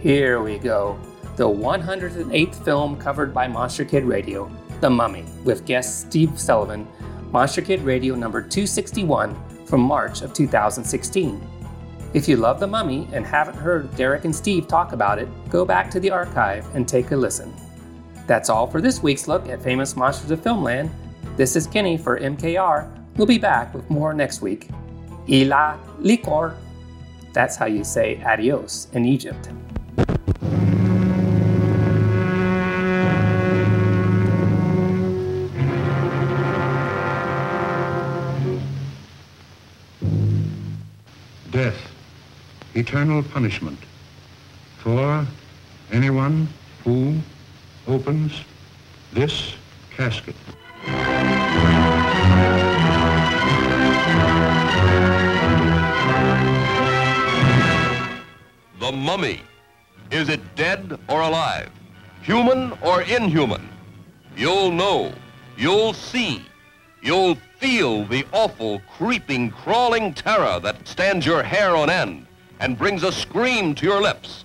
[0.01, 0.99] Here we go.
[1.37, 6.89] The 108th film covered by Monster Kid Radio, The Mummy, with guest Steve Sullivan,
[7.31, 11.41] Monster Kid Radio number 261 from March of 2016.
[12.13, 15.65] If you love The Mummy and haven't heard Derek and Steve talk about it, go
[15.65, 17.55] back to the archive and take a listen.
[18.27, 20.91] That's all for this week's look at famous monsters of filmland.
[21.37, 22.91] This is Kenny for MKR.
[23.17, 24.69] We'll be back with more next week.
[25.29, 26.57] Ila licor.
[27.33, 29.51] That's how you say adios in Egypt.
[41.51, 41.93] Death,
[42.75, 43.79] eternal punishment.
[44.79, 45.27] For
[45.93, 46.49] anyone
[46.85, 47.19] who
[47.87, 48.33] opens
[49.13, 49.55] this
[49.91, 50.35] casket.
[62.29, 63.67] Human or inhuman?
[64.37, 65.15] You'll know.
[65.57, 66.45] You'll see.
[67.01, 72.27] You'll feel the awful, creeping, crawling terror that stands your hair on end
[72.61, 74.45] and brings a scream to your lips.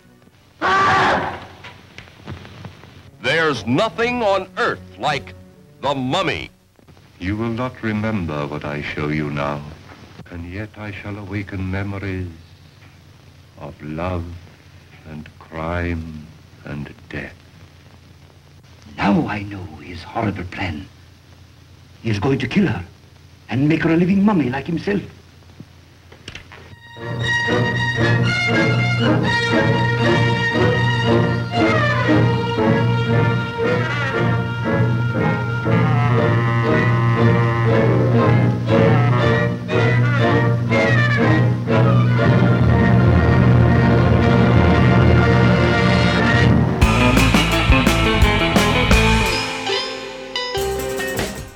[3.21, 5.35] There's nothing on earth like
[5.81, 6.51] the mummy.
[7.19, 9.61] You will not remember what I show you now,
[10.31, 12.31] and yet I shall awaken memories
[13.59, 14.23] of love
[15.09, 16.25] and crime
[16.63, 17.42] and death.
[18.97, 20.85] Now I know his horrible plan.
[22.01, 22.83] He is going to kill her
[23.49, 25.01] and make her a living mummy like himself.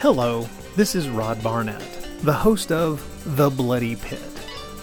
[0.10, 1.84] Hello, this is Rod Barnett,
[2.22, 4.22] the host of The Bloody Pit,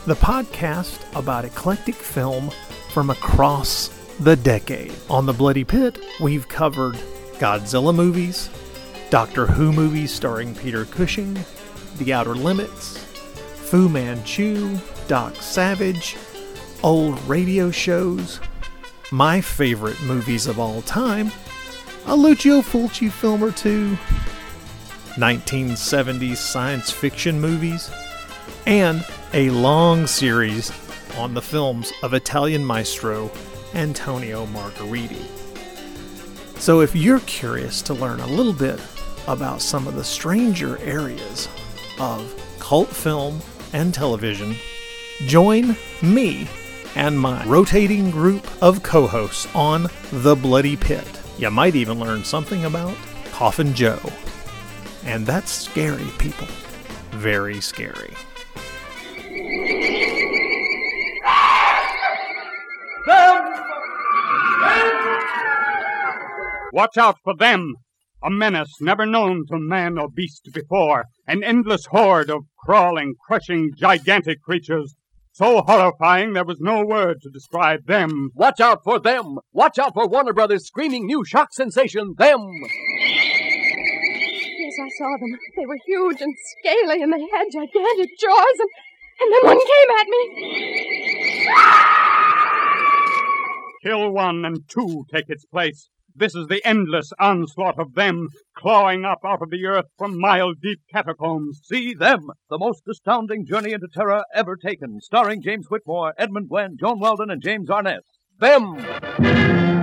[0.05, 2.51] the podcast about eclectic film
[2.91, 3.89] from across
[4.21, 4.93] the decade.
[5.09, 6.97] On The Bloody Pit, we've covered
[7.39, 8.51] Godzilla movies,
[9.09, 11.39] Doctor Who movies starring Peter Cushing,
[11.97, 14.77] The Outer Limits, Fu Manchu,
[15.09, 16.19] Doc Savage,
[16.83, 18.41] old radio shows,
[19.11, 21.33] my favorite movies of all time,
[22.05, 23.97] a Lucio Fulci film or two,
[25.17, 27.91] 1970s science fiction movies,
[28.67, 30.73] and a long series
[31.17, 33.31] on the films of Italian maestro
[33.75, 35.25] Antonio Margheriti.
[36.59, 38.81] So, if you're curious to learn a little bit
[39.27, 41.49] about some of the stranger areas
[41.99, 43.41] of cult film
[43.73, 44.55] and television,
[45.27, 46.49] join me
[46.97, 51.07] and my rotating group of co hosts on The Bloody Pit.
[51.39, 52.97] You might even learn something about
[53.33, 54.01] Coffin Joe.
[55.05, 56.49] And that's scary, people.
[57.11, 58.15] Very scary.
[66.73, 67.75] Watch out for them!
[68.23, 71.05] A menace never known to man or beast before.
[71.29, 74.95] An endless horde of crawling, crushing, gigantic creatures.
[75.33, 78.31] So horrifying there was no word to describe them.
[78.35, 79.39] Watch out for them!
[79.53, 82.41] Watch out for Warner Brothers' screaming new shock sensation, Them!
[84.77, 85.39] Yes, I saw them.
[85.57, 88.71] They were huge and scaly, and they had gigantic jaws, and,
[89.21, 90.21] and then one came at me.
[93.83, 95.91] Kill one and two take its place.
[96.17, 100.55] This is the endless onslaught of them, clawing up out of the earth from mile
[100.55, 101.61] deep catacombs.
[101.65, 106.77] See them, the most astounding journey into terror ever taken, starring James Whitmore, Edmund Gwenn,
[106.79, 108.05] Joan Weldon, and James Arness.
[108.39, 109.74] Them!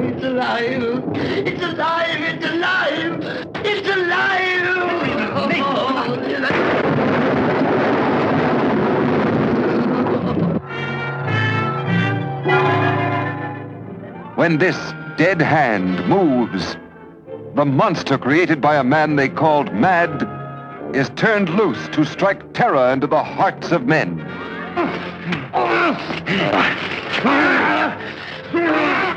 [0.00, 1.02] It's alive!
[1.16, 2.20] It's alive!
[2.20, 3.46] It's alive!
[3.64, 4.38] It's alive!
[14.36, 14.76] When this
[15.16, 16.76] dead hand moves,
[17.56, 20.22] the monster created by a man they called Mad
[20.94, 24.20] is turned loose to strike terror into the hearts of men.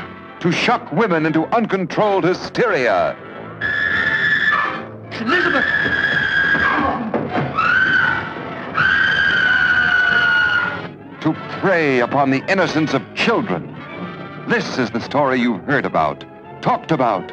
[0.42, 3.16] To shock women into uncontrolled hysteria.
[5.20, 5.64] Elizabeth!
[11.20, 13.72] To prey upon the innocence of children.
[14.48, 16.24] This is the story you've heard about,
[16.60, 17.28] talked about.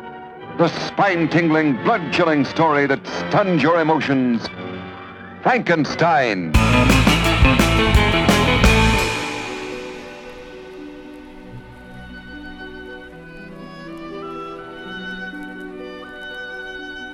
[0.59, 4.47] The spine-tingling, blood-chilling story that stuns your emotions.
[5.41, 6.51] Frankenstein.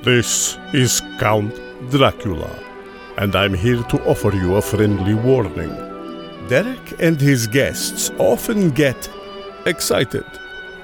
[0.06, 1.52] This is Count
[1.90, 2.56] Dracula,
[3.18, 5.76] and I'm here to offer you a friendly warning.
[6.48, 9.10] Derek and his guests often get
[9.66, 10.28] excited,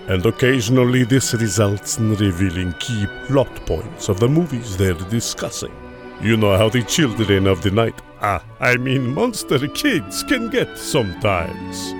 [0.08, 5.76] and occasionally this results in revealing key plot points of the movies they're discussing.
[6.20, 10.80] You know how the children of the night, ah, I mean monster kids, can get
[10.80, 11.94] sometimes.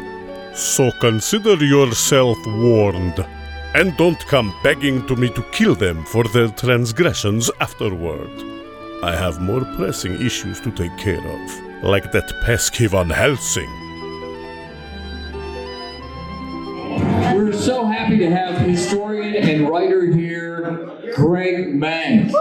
[0.60, 3.24] So consider yourself warned.
[3.74, 8.30] And don't come begging to me to kill them for their transgressions afterward.
[9.02, 13.72] I have more pressing issues to take care of, like that pesky Van Helsing.
[17.34, 22.34] We're so happy to have historian and writer here, Greg Mank.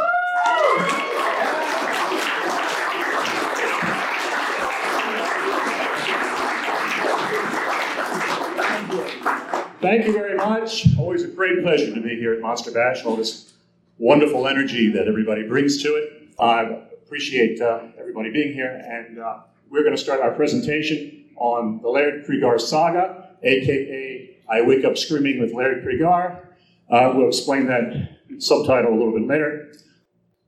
[9.80, 10.86] Thank you very much.
[10.98, 13.02] Always a great pleasure to be here at Monster Bash.
[13.06, 13.54] All this
[13.96, 16.28] wonderful energy that everybody brings to it.
[16.38, 19.38] I appreciate uh, everybody being here, and uh,
[19.70, 24.98] we're going to start our presentation on the Laird Cregar saga, aka I Wake Up
[24.98, 26.44] Screaming with Laird Cregar.
[26.90, 29.72] Uh, we'll explain that subtitle a little bit later.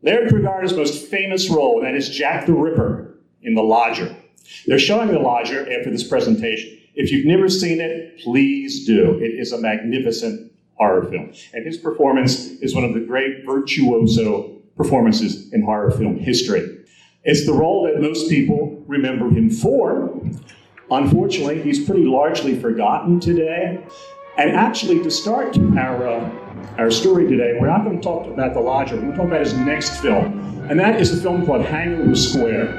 [0.03, 4.15] Laird Cregar's most famous role, and that is Jack the Ripper in The Lodger.
[4.67, 6.81] They're showing The Lodger after this presentation.
[7.03, 9.19] If you've never seen it, please do.
[9.19, 11.33] It is a magnificent horror film.
[11.53, 16.85] And his performance is one of the great virtuoso performances in horror film history.
[17.25, 20.17] It's the role that most people remember him for.
[20.93, 23.85] Unfortunately, he's pretty largely forgotten today.
[24.39, 26.31] And actually, to start our, uh,
[26.79, 28.95] our story today, we're not going to talk about The Lodger.
[28.95, 30.69] We're going to talk about his next film.
[30.71, 32.79] And that is a film called Hangover Square.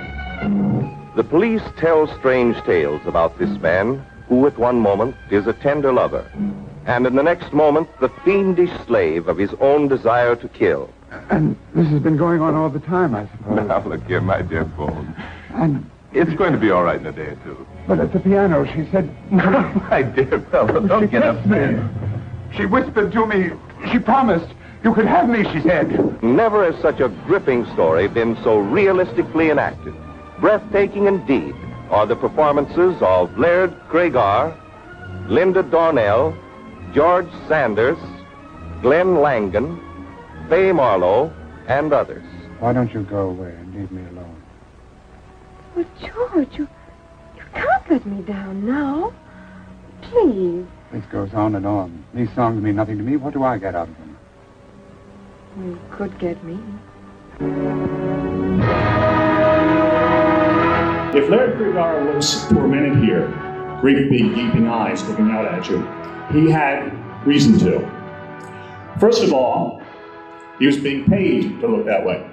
[1.17, 4.03] The police tell strange tales about this man,
[4.33, 6.25] who at one moment is a tender lover,
[6.87, 10.89] and in the next moment the fiendish slave of his own desire to kill.
[11.29, 13.67] And this has been going on all the time, I suppose.
[13.67, 15.15] Now, look here, my dear Bones.
[15.53, 17.67] And It's going to be all right in a day or two.
[17.87, 19.43] but at the piano, she said, No,
[19.91, 21.59] my dear fellow, don't she get kissed me.
[21.59, 22.55] upset.
[22.57, 23.51] She whispered to me.
[23.91, 24.51] She promised
[24.83, 25.43] you could have me.
[25.53, 26.23] She said.
[26.23, 29.93] Never has such a gripping story been so realistically enacted.
[30.39, 31.53] Breathtaking indeed
[31.89, 34.57] are the performances of Laird Cregar,
[35.27, 36.35] Linda Darnell,
[36.93, 37.97] George Sanders,
[38.81, 39.79] Glenn Langan,
[40.49, 41.33] Fay Marlowe,
[41.67, 42.23] and others.
[42.59, 44.41] Why don't you go away and leave me alone?
[45.75, 46.67] Well, George, you,
[47.35, 49.13] you can't let me down now.
[50.01, 50.65] Please.
[50.91, 52.05] This goes on and on.
[52.13, 53.17] These songs mean nothing to me.
[53.17, 54.17] What do I get out of them?
[55.57, 56.59] You could get me.
[61.15, 63.27] If Laird Cregar looks tormented here,
[63.81, 65.77] great big gaping eyes looking out at you,
[66.31, 66.91] he had
[67.23, 68.97] reason to.
[68.99, 69.79] First of all,
[70.57, 72.27] he was being paid to look that way.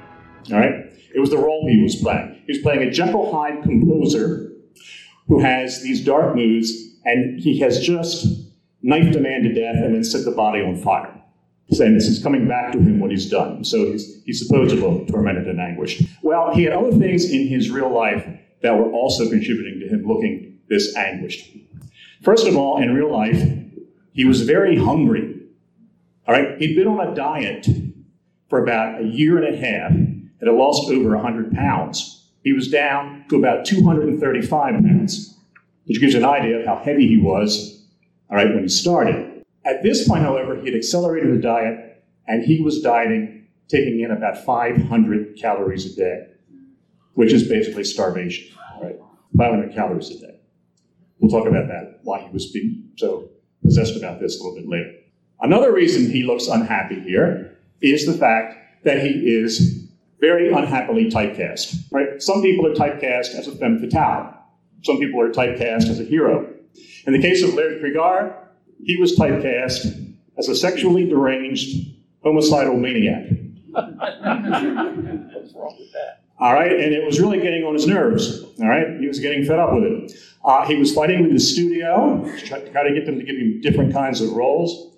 [0.51, 0.87] All right?
[1.14, 2.41] It was the role he was playing.
[2.47, 4.51] He was playing a Jekyll Hyde composer
[5.28, 6.72] who has these dark moods,
[7.05, 8.26] and he has just
[8.81, 11.14] knifed a man to death and then set the body on fire.
[11.70, 13.62] Saying this is coming back to him what he's done.
[13.62, 16.03] So he's, he's supposed to look tormented and anguished.
[16.22, 18.26] Well, he had other things in his real life
[18.63, 21.57] that were also contributing to him looking this anguished.
[22.23, 23.43] First of all, in real life,
[24.13, 25.37] he was very hungry.
[26.27, 27.67] All right, he'd been on a diet
[28.49, 32.29] for about a year and a half and had lost over 100 pounds.
[32.43, 35.39] He was down to about 235 pounds,
[35.87, 37.87] which gives you an idea of how heavy he was,
[38.31, 39.45] all right, when he started.
[39.65, 44.11] At this point, however, he had accelerated the diet and he was dieting, taking in
[44.11, 46.27] about 500 calories a day,
[47.21, 48.97] which is basically starvation, all right?
[49.37, 50.41] 500 calories a day.
[51.18, 53.29] We'll talk about that, why he was being so
[53.62, 54.95] possessed about this a little bit later.
[55.43, 59.87] Another reason he looks unhappy here is the fact that he is
[60.18, 61.93] very unhappily typecast.
[61.93, 62.23] Right?
[62.23, 64.35] Some people are typecast as a femme fatale.
[64.83, 66.51] Some people are typecast as a hero.
[67.07, 68.35] In the case of Laird Cregar,
[68.83, 71.87] he was typecast as a sexually deranged
[72.25, 73.27] homicidal maniac.
[73.73, 73.93] What's
[75.55, 76.20] wrong with that?
[76.41, 78.43] All right, and it was really getting on his nerves.
[78.61, 80.12] All right, he was getting fed up with it.
[80.43, 83.93] Uh, he was fighting with the studio, trying to get them to give him different
[83.93, 84.97] kinds of roles.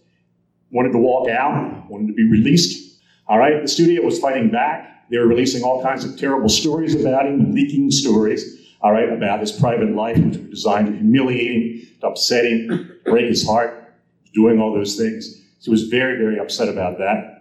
[0.70, 3.01] Wanted to walk out, wanted to be released.
[3.26, 5.09] All right, the studio was fighting back.
[5.11, 8.61] They were releasing all kinds of terrible stories about him, leaking stories.
[8.80, 13.01] All right, about his private life, which were designed to humiliate him, to upset him,
[13.05, 13.95] break his heart,
[14.32, 15.43] doing all those things.
[15.59, 17.32] So he was very, very upset about that.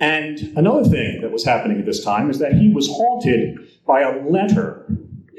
[0.00, 4.00] And another thing that was happening at this time is that he was haunted by
[4.00, 4.86] a letter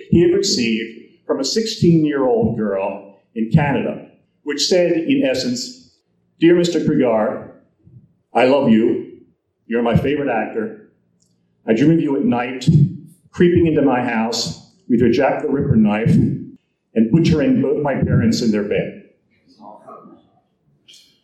[0.09, 4.09] he had received from a 16 year old girl in Canada,
[4.43, 5.97] which said, in essence,
[6.39, 6.85] Dear Mr.
[6.85, 7.51] Cregar,
[8.33, 9.21] I love you.
[9.65, 10.91] You're my favorite actor.
[11.67, 12.67] I dream of you at night,
[13.31, 18.41] creeping into my house with your Jack the Ripper knife and butchering both my parents
[18.41, 19.00] in their bed.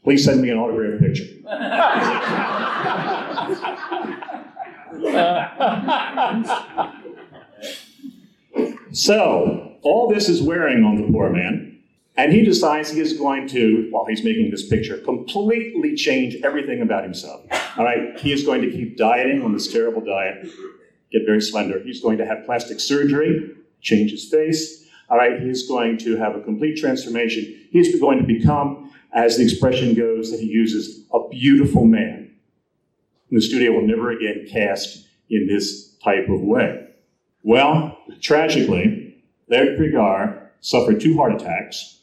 [0.07, 1.25] Please send me an autographed picture.
[8.93, 11.79] So, all this is wearing on the poor man.
[12.15, 16.81] And he decides he is going to, while he's making this picture, completely change everything
[16.81, 17.41] about himself.
[17.77, 20.47] All right, he is going to keep dieting on this terrible diet,
[21.11, 21.81] get very slender.
[21.83, 23.51] He's going to have plastic surgery,
[23.81, 24.85] change his face.
[25.09, 27.67] All right, he's going to have a complete transformation.
[27.71, 32.31] He's going to become, as the expression goes that he uses, a beautiful man.
[33.29, 36.87] And the studio will never again cast in this type of way.
[37.41, 42.01] Well, tragically, Laird Cregar suffered two heart attacks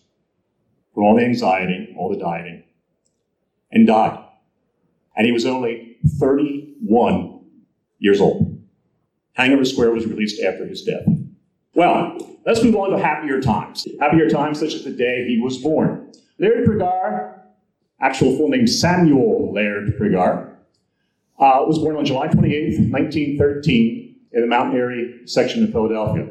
[0.93, 2.65] from all the anxiety, all the dieting,
[3.71, 4.19] and died.
[5.17, 7.45] And he was only 31
[8.01, 8.61] years old.
[9.35, 11.07] Hangover Square was released after his death.
[11.75, 13.87] Well, let's move on to happier times.
[14.01, 16.11] Happier times such as the day he was born.
[16.39, 17.41] Laird Cregar,
[18.01, 20.57] actual full name Samuel Laird Cregar,
[21.39, 26.29] uh, was born on July 28, 1913, in the Mount Airy section of Philadelphia.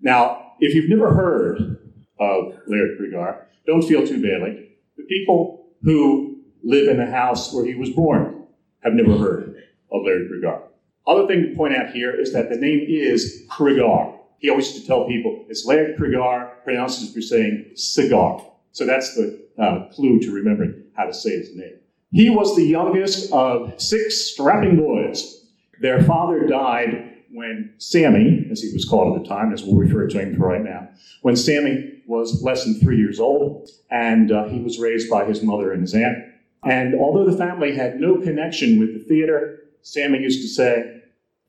[0.00, 1.78] Now, if you've never heard
[2.20, 4.68] of Laird Cregar, don't feel too badly.
[4.96, 8.46] The people who live in the house where he was born
[8.84, 9.56] have never heard
[9.90, 10.62] of Laird Cregar.
[11.06, 14.18] Other thing to point out here is that the name is Cregar.
[14.38, 18.51] He always used to tell people it's Laird Cregar, pronounced as if you're saying cigar.
[18.72, 21.78] So that's the uh, clue to remembering how to say his name.
[22.10, 25.46] He was the youngest of six strapping boys.
[25.80, 30.06] Their father died when Sammy, as he was called at the time, as we'll refer
[30.06, 30.88] to him for right now,
[31.22, 35.42] when Sammy was less than three years old, and uh, he was raised by his
[35.42, 36.18] mother and his aunt.
[36.64, 41.00] And although the family had no connection with the theater, Sammy used to say,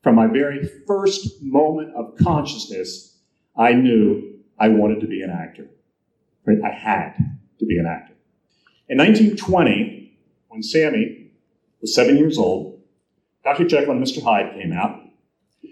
[0.02, 3.18] from my very first moment of consciousness,
[3.56, 5.68] I knew I wanted to be an actor.
[6.46, 6.58] Right?
[6.64, 7.14] I had
[7.58, 8.14] to be an actor.
[8.88, 10.18] In 1920,
[10.48, 11.30] when Sammy
[11.80, 12.80] was seven years old,
[13.42, 13.66] Dr.
[13.66, 14.22] Jekyll and Mr.
[14.22, 15.00] Hyde came out,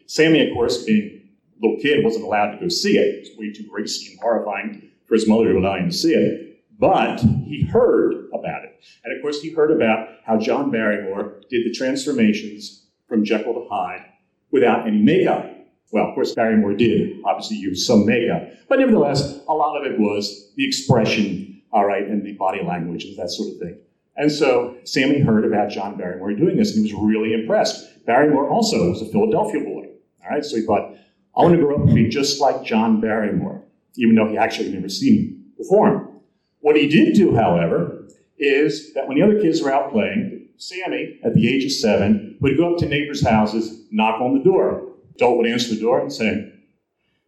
[0.06, 3.14] Sammy, of course, being a little kid, wasn't allowed to go see it.
[3.14, 6.12] It was way too racy and horrifying for his mother to allow him to see
[6.12, 6.62] it.
[6.78, 8.78] But he heard about it.
[9.04, 13.68] And of course, he heard about how John Barrymore did the transformations from Jekyll to
[13.70, 14.04] Hyde
[14.50, 15.46] without any makeup.
[15.92, 20.00] Well, of course, Barrymore did obviously use some makeup, but nevertheless, a lot of it
[20.00, 23.78] was the expression, all right, and the body language and that sort of thing.
[24.16, 28.04] And so Sammy heard about John Barrymore doing this, and he was really impressed.
[28.06, 29.88] Barrymore also was a Philadelphia boy.
[30.24, 30.96] All right, so he thought,
[31.36, 33.62] I want to grow up and be just like John Barrymore,
[33.96, 36.20] even though he actually had never seen him perform.
[36.60, 41.18] What he did do, however, is that when the other kids were out playing, Sammy,
[41.24, 44.91] at the age of seven, would go up to neighbors' houses, knock on the door.
[45.16, 46.52] Adult would answer the door and say,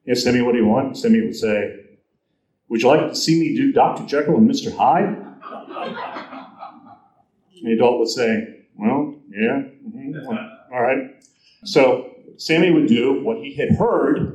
[0.05, 0.97] Yes, Sammy, what do you want?
[0.97, 1.80] Sammy would say,
[2.68, 4.05] Would you like to see me do Dr.
[4.07, 4.74] Jekyll and Mr.
[4.76, 5.16] Hyde?
[7.57, 11.24] And the adult would say, Well, yeah, mm-hmm, all right.
[11.64, 14.34] So Sammy would do what he had heard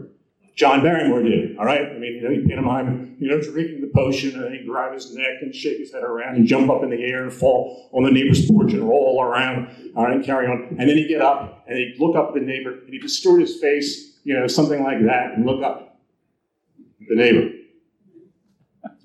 [0.60, 1.57] John Barrymore did.
[1.57, 4.68] All right, I mean, you know, he'd pantomime, you know, drinking the potion, and he'd
[4.68, 7.32] grab his neck and shake his head around and jump up in the air and
[7.32, 10.76] fall on the neighbor's porch and roll around, all right, and carry on.
[10.78, 13.39] And then he'd get up and he'd look up at the neighbor and he'd distort
[13.39, 15.97] his face, you know, something like that, and look up
[17.01, 17.53] at the neighbor.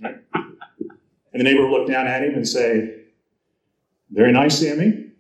[0.03, 0.17] Right?
[0.35, 2.97] And the neighbor would look down at him and say,
[4.11, 5.13] "Very nice, Sammy.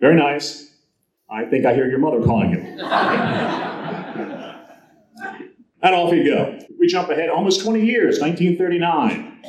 [0.00, 0.74] Very nice.
[1.28, 3.60] I think I hear your mother calling you.
[5.84, 6.58] and off you go.
[6.80, 9.42] We jump ahead almost 20 years, 1939.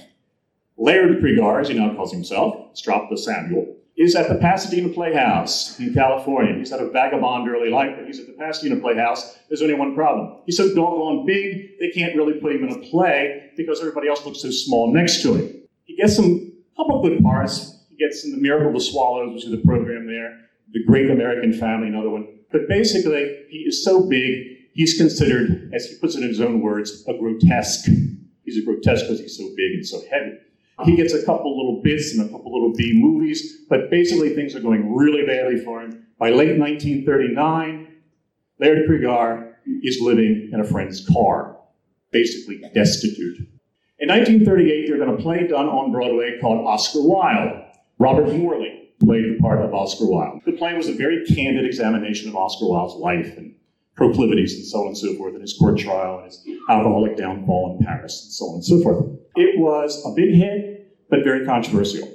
[0.78, 5.80] Laird Cregar, as he now calls himself, dropped the Samuel, is at the Pasadena Playhouse
[5.80, 6.54] in California.
[6.56, 9.38] He's had a vagabond early life, but he's at the Pasadena Playhouse.
[9.48, 10.42] There's only one problem.
[10.46, 14.26] He's so doggone big, they can't really put him in a play because everybody else
[14.26, 15.62] looks so small next to him.
[15.86, 17.86] He gets some couple good parts.
[17.90, 20.42] He gets in The Miracle of the Swallows, which is the program there.
[20.74, 22.28] The Great American Family, another one.
[22.52, 26.62] But basically, he is so big, he's considered, as he puts it in his own
[26.62, 27.90] words, a grotesque.
[28.44, 30.38] He's a grotesque because he's so big and so heavy.
[30.84, 34.54] He gets a couple little bits and a couple little B movies, but basically things
[34.56, 36.06] are going really badly for him.
[36.20, 37.88] By late 1939,
[38.60, 41.58] Laird Cregar is living in a friend's car,
[42.12, 43.40] basically destitute.
[44.00, 47.64] In 1938, there's been a play done on Broadway called Oscar Wilde.
[47.98, 50.42] Robert Morley played the part of Oscar Wilde.
[50.46, 53.56] The play was a very candid examination of Oscar Wilde's life and
[53.96, 57.78] proclivities and so on and so forth, and his court trial and his alcoholic downfall
[57.78, 59.06] in Paris and so on and so forth.
[59.36, 62.12] It was a big hit, but very controversial.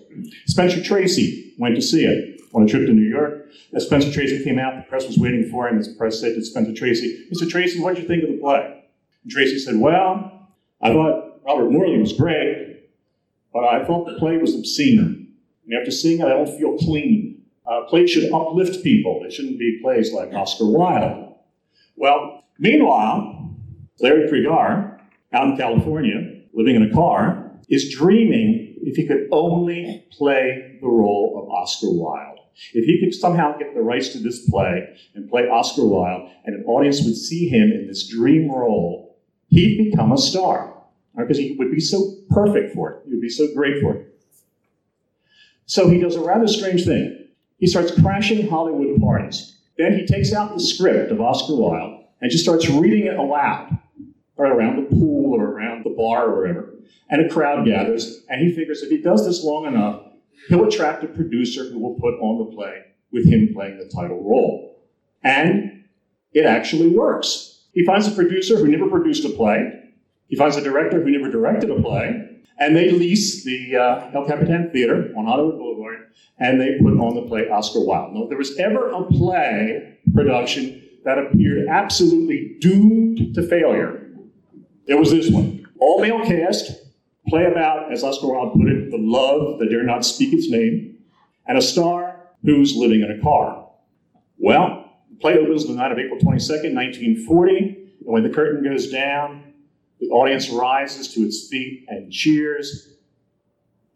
[0.46, 3.46] Spencer Tracy went to see it on a trip to New York.
[3.74, 5.78] As Spencer Tracy came out, the press was waiting for him.
[5.78, 7.48] As the press said to Spencer Tracy, Mr.
[7.48, 8.82] Tracy, what did you think of the play?
[9.22, 10.48] And Tracy said, Well,
[10.82, 12.90] I thought Robert Morley was great,
[13.52, 15.34] but I thought the play was obscene.
[15.66, 17.42] And after seeing it, I don't feel clean.
[17.66, 19.20] Uh, plays should uplift people.
[19.22, 21.29] They shouldn't be plays like Oscar Wilde.
[22.00, 23.54] Well, meanwhile,
[24.00, 24.98] Laird Cregar,
[25.34, 30.88] out in California, living in a car, is dreaming if he could only play the
[30.88, 32.38] role of Oscar Wilde.
[32.72, 36.56] If he could somehow get the rights to this play and play Oscar Wilde, and
[36.56, 40.72] an audience would see him in this dream role, he'd become a star.
[41.14, 43.02] Because he would be so perfect for it.
[43.04, 44.06] He would be so great for it.
[45.66, 47.28] So he does a rather strange thing.
[47.58, 49.59] He starts crashing Hollywood parties.
[49.80, 53.78] Then he takes out the script of Oscar Wilde and just starts reading it aloud,
[54.36, 56.74] or around the pool or around the bar or wherever.
[57.08, 60.02] And a crowd gathers, and he figures if he does this long enough,
[60.48, 64.22] he'll attract a producer who will put on the play with him playing the title
[64.22, 64.82] role.
[65.24, 65.84] And
[66.34, 67.64] it actually works.
[67.72, 69.72] He finds a producer who never produced a play.
[70.28, 72.29] He finds a director who never directed a play.
[72.60, 77.14] And they lease the uh, El Capitan Theater on Hollywood Boulevard, and they put on
[77.14, 78.14] the play Oscar Wilde.
[78.14, 84.10] Now, if there was ever a play production that appeared absolutely doomed to failure,
[84.86, 85.66] it was this one.
[85.78, 86.70] All male cast,
[87.28, 90.98] play about, as Oscar Wilde put it, the love that dare not speak its name,
[91.46, 93.68] and a star who's living in a car.
[94.36, 98.90] Well, the play opens the night of April 22nd, 1940, and when the curtain goes
[98.90, 99.49] down,
[100.00, 102.88] the audience rises to its feet and cheers.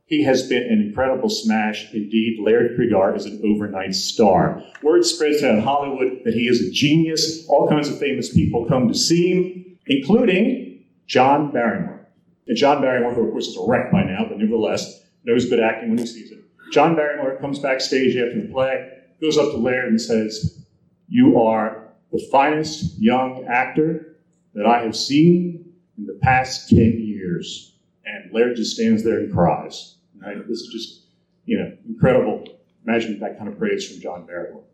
[0.06, 1.92] He has been an incredible smash.
[1.94, 4.62] Indeed, Laird Cregar is an overnight star.
[4.82, 7.46] Word spreads out in Hollywood that he is a genius.
[7.48, 12.06] All kinds of famous people come to see him, including John Barrymore.
[12.46, 15.60] And John Barrymore, who of course is a wreck by now, but nevertheless knows good
[15.60, 16.40] acting when he sees it.
[16.70, 18.90] John Barrymore comes backstage after the play,
[19.22, 20.66] goes up to Laird and says,
[21.08, 24.18] You are the finest young actor
[24.54, 27.76] that I have seen in the past 10 years.
[28.06, 29.96] And Laird just stands there and cries.
[30.20, 30.36] Right?
[30.46, 31.02] This is just,
[31.44, 32.44] you know, incredible.
[32.86, 34.64] Imagine that kind of praise from John Barrymore.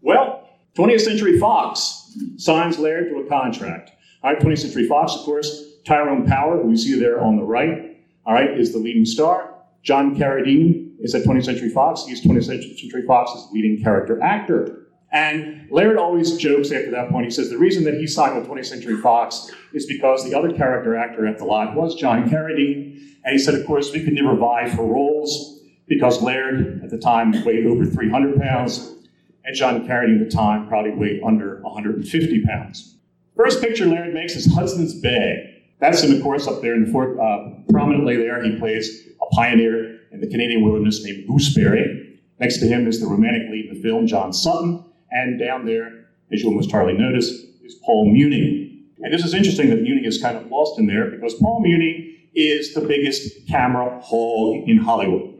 [0.00, 3.92] Well, 20th Century Fox signs Laird to a contract.
[4.22, 7.42] All right, 20th Century Fox, of course, Tyrone Power, who you see there on the
[7.42, 9.54] right, all right, is the leading star.
[9.82, 12.04] John Carradine is at 20th Century Fox.
[12.04, 14.88] He's 20th Century Fox's leading character actor.
[15.12, 17.24] And Laird always jokes after that point.
[17.24, 20.52] He says the reason that he signed with 20th Century Fox is because the other
[20.52, 23.00] character actor at the lot was John Carradine.
[23.24, 26.98] And he said, of course, we could never vie for roles because Laird at the
[26.98, 28.94] time weighed over 300 pounds,
[29.44, 32.96] and John Carradine at the time probably weighed under 150 pounds.
[33.36, 35.64] First picture Laird makes is Hudson's Bay.
[35.80, 37.18] That's him, of course, up there in the fort.
[37.18, 42.18] Uh, prominently there, he plays a pioneer in the Canadian wilderness named Gooseberry.
[42.38, 44.84] Next to him is the romantic lead in the film, John Sutton.
[45.10, 47.28] And down there, as you'll most hardly notice,
[47.64, 48.84] is Paul Muni.
[49.02, 52.28] And this is interesting that Muni is kind of lost in there because Paul Muni
[52.34, 55.38] is the biggest camera hog in Hollywood.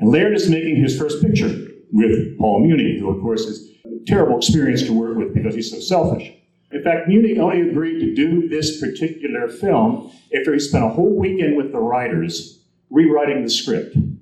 [0.00, 4.04] And Laird is making his first picture with Paul Muni, who, of course, is a
[4.06, 6.32] terrible experience to work with because he's so selfish.
[6.72, 11.16] In fact, Muni only agreed to do this particular film after he spent a whole
[11.16, 14.18] weekend with the writers rewriting the script and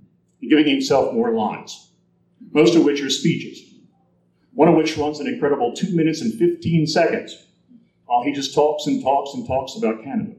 [0.48, 1.92] giving himself more lines,
[2.50, 3.71] most of which are speeches
[4.54, 7.46] one of which runs an incredible two minutes and 15 seconds
[8.06, 10.34] while he just talks and talks and talks about Canada.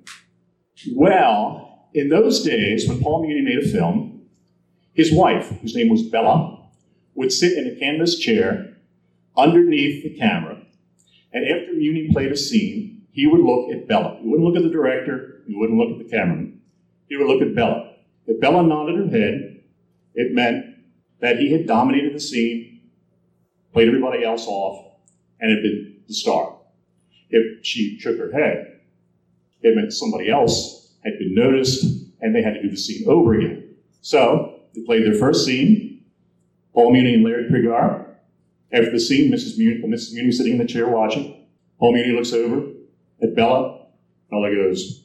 [0.94, 4.24] Well, in those days, when Paul Muni made a film,
[4.94, 6.60] his wife, whose name was Bella,
[7.16, 8.78] would sit in a canvas chair
[9.36, 10.62] underneath the camera,
[11.32, 14.18] and after Muni played a scene, he would look at Bella.
[14.22, 16.62] He wouldn't look at the director, he wouldn't look at the cameraman.
[17.08, 17.96] He would look at Bella.
[18.28, 19.64] If Bella nodded her head,
[20.16, 20.66] it meant
[21.22, 22.73] that he had dominated the scene
[23.74, 24.94] played everybody else off,
[25.40, 26.56] and had been the star.
[27.30, 28.80] If she shook her head,
[29.62, 31.84] it meant somebody else had been noticed
[32.22, 33.76] and they had to do the scene over again.
[34.02, 36.06] So they played their first scene,
[36.74, 38.06] Paul Muni and Laird Cregar.
[38.72, 39.58] After the scene, Mrs.
[39.58, 40.14] Muni, Mrs.
[40.14, 41.46] Muni sitting in the chair watching.
[41.80, 42.68] Paul Muni looks over
[43.22, 43.88] at Bella.
[44.30, 45.04] Bella goes,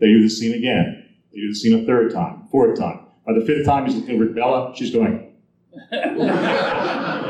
[0.00, 1.08] they do the scene again.
[1.32, 3.00] They do the scene a third time, fourth time.
[3.26, 4.72] By the fifth time, he's looking over at Bella.
[4.76, 5.32] She's going.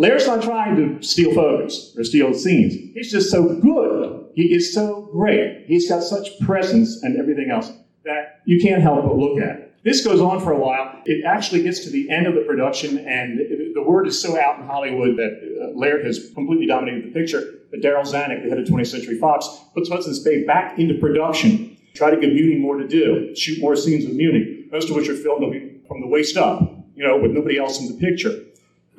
[0.00, 2.72] Laird's not trying to steal focus or steal scenes.
[2.94, 4.30] He's just so good.
[4.34, 5.64] He is so great.
[5.66, 7.70] He's got such presence and everything else
[8.06, 9.74] that you can't help but look at it.
[9.84, 11.02] This goes on for a while.
[11.04, 13.38] It actually gets to the end of the production, and
[13.74, 17.60] the word is so out in Hollywood that uh, Laird has completely dominated the picture
[17.70, 21.76] that Darryl Zanuck, the head of 20th Century Fox, puts Hudson's Bay back into production,
[21.94, 25.10] try to give Muni more to do, shoot more scenes with Muni, most of which
[25.10, 26.62] are filmed from the waist up,
[26.94, 28.46] you know, with nobody else in the picture.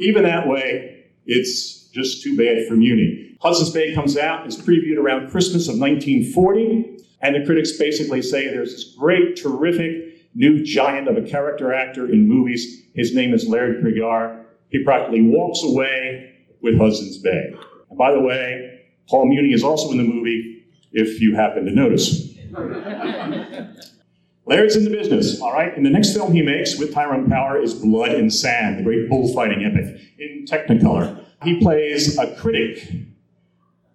[0.02, 3.38] Even that way, it's just too bad for Muni.
[3.40, 8.48] Hudson's Bay comes out, is previewed around Christmas of 1940, and the critics basically say
[8.48, 12.84] there's this great, terrific new giant of a character actor in movies.
[12.96, 14.44] His name is Laird Cregar.
[14.70, 17.54] He practically walks away with Hudson's Bay.
[17.90, 21.72] And by the way, Paul Muni is also in the movie, if you happen to
[21.72, 22.34] notice.
[24.46, 25.76] Laird's in the business, all right?
[25.76, 29.08] And the next film he makes with Tyrone Power is Blood and Sand, the great
[29.08, 31.24] bullfighting epic in Technicolor.
[31.44, 32.92] He plays a critic,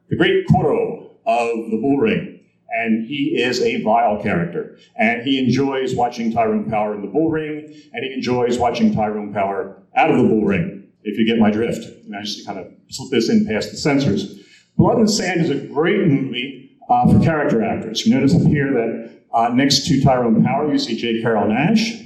[0.09, 2.41] the great Curro of the bull ring,
[2.71, 4.79] and he is a vile character.
[4.97, 9.33] And he enjoys watching Tyrone Power in the bull ring, and he enjoys watching Tyrone
[9.33, 11.85] Power out of the bull ring, if you get my drift.
[12.05, 14.41] And I just kind of slip this in past the censors.
[14.77, 18.07] Blood and Sand is a great movie uh, for character actors.
[18.07, 21.21] You notice up here that uh, next to Tyrone Power, you see J.
[21.21, 22.01] Carrol Naish.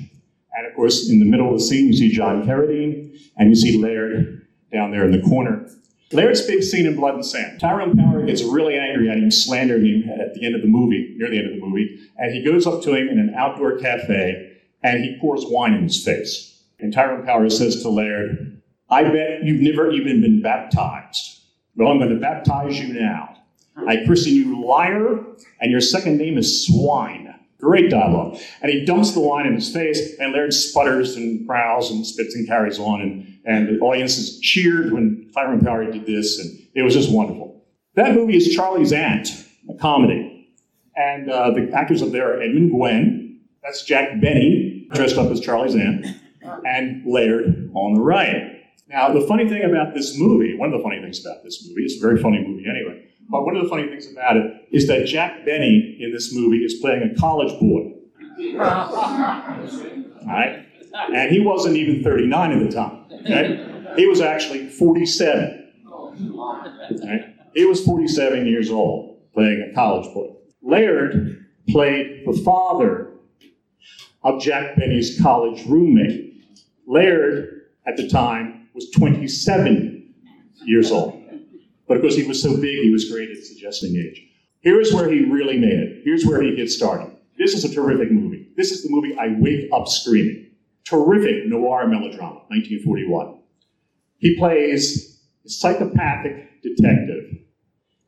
[0.52, 3.54] And of course, in the middle of the scene, you see John Carradine, and you
[3.54, 5.66] see Laird down there in the corner.
[6.12, 7.60] Laird's big scene in Blood and Sand.
[7.60, 11.14] Tyrone Power gets really angry at him, slandering him at the end of the movie,
[11.16, 13.78] near the end of the movie, and he goes up to him in an outdoor
[13.78, 14.50] cafe
[14.82, 16.62] and he pours wine in his face.
[16.78, 21.42] And Tyrone Power says to Laird, I bet you've never even been baptized.
[21.76, 23.36] Well, I'm going to baptize you now.
[23.76, 25.18] I christen you liar,
[25.60, 27.34] and your second name is swine.
[27.60, 28.38] Great dialogue.
[28.62, 32.34] And he dumps the wine in his face, and Laird sputters and growls and spits
[32.34, 36.82] and carries on, and, and the audiences cheered when Tyrone Power did this, and it
[36.82, 37.64] was just wonderful.
[37.94, 39.28] That movie is Charlie's Aunt,
[39.68, 40.48] a comedy.
[40.96, 45.40] And uh, the actors up there are Edmund Gwenn, that's Jack Benny, dressed up as
[45.40, 46.06] Charlie's Aunt,
[46.64, 48.64] and Laird on the right.
[48.88, 51.82] Now, the funny thing about this movie, one of the funny things about this movie,
[51.82, 54.88] it's a very funny movie anyway, but one of the funny things about it is
[54.88, 57.92] that Jack Benny in this movie is playing a college boy.
[60.26, 60.66] Right?
[61.14, 63.04] And he wasn't even 39 at the time.
[63.12, 63.94] Okay?
[63.96, 65.72] He was actually 47.
[67.02, 67.34] Right?
[67.54, 70.34] He was 47 years old, playing a college boy.
[70.62, 73.12] Laird played the father
[74.22, 76.34] of Jack Benny's college roommate.
[76.86, 80.14] Laird, at the time, was 27
[80.64, 81.19] years old.
[81.90, 84.24] But of course, he was so big, he was great at suggesting age.
[84.60, 86.02] Here's where he really made it.
[86.04, 87.16] Here's where he gets started.
[87.36, 88.46] This is a terrific movie.
[88.56, 90.52] This is the movie I Wake Up Screaming.
[90.84, 93.40] Terrific noir melodrama, 1941.
[94.18, 97.38] He plays a psychopathic detective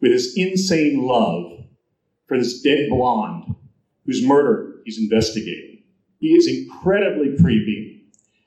[0.00, 1.64] with his insane love
[2.28, 3.56] for this dead blonde
[4.06, 5.82] whose murder he's investigating.
[6.20, 8.04] He is incredibly creepy,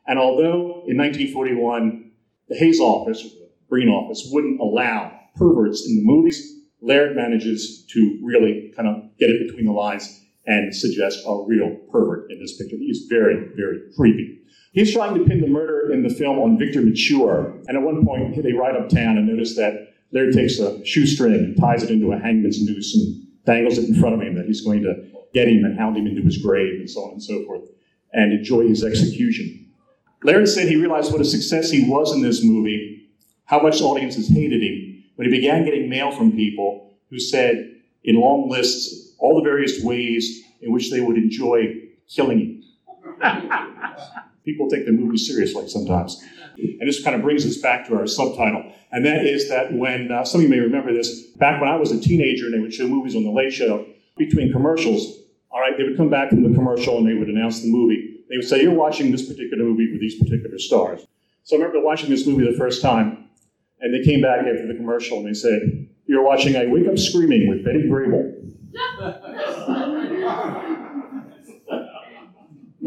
[0.08, 2.12] and although in 1941
[2.48, 8.20] the Hays office, the Breen office, wouldn't allow perverts in the movies, Laird manages to
[8.24, 12.58] really kind of get it between the lines and suggest a real pervert in this
[12.58, 12.78] picture.
[12.78, 14.42] He's very, very creepy.
[14.74, 18.06] He's trying to pin the murder in the film on Victor Mature, and at one
[18.06, 22.12] point they ride uptown and notice that Laird takes a shoestring and ties it into
[22.12, 24.94] a hangman's noose and dangles it in front of him that he's going to
[25.34, 27.64] get him and hound him into his grave and so on and so forth,
[28.14, 29.72] and enjoy his execution.
[30.24, 33.10] Laird said he realized what a success he was in this movie,
[33.46, 38.20] how much audiences hated him, when he began getting mail from people who said, in
[38.20, 42.63] long lists, all the various ways in which they would enjoy killing him.
[44.45, 46.24] people take their movies seriously sometimes.
[46.57, 48.72] And this kind of brings us back to our subtitle.
[48.91, 51.76] And that is that when, uh, some of you may remember this, back when I
[51.76, 53.86] was a teenager and they would show movies on The Late Show,
[54.18, 55.18] between commercials,
[55.51, 58.24] all right, they would come back from the commercial and they would announce the movie.
[58.30, 61.05] They would say, You're watching this particular movie with these particular stars.
[61.43, 63.24] So I remember watching this movie the first time,
[63.80, 66.97] and they came back after the commercial and they said, You're watching I Wake Up
[66.97, 68.32] Screaming with Betty Grable.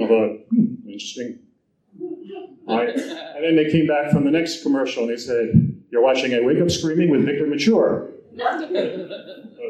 [0.01, 1.41] I thought, hmm, interesting.
[2.69, 2.91] Right.
[2.91, 6.41] And then they came back from the next commercial and they said, You're watching I
[6.41, 8.11] Wake Up Screaming with Victor Mature.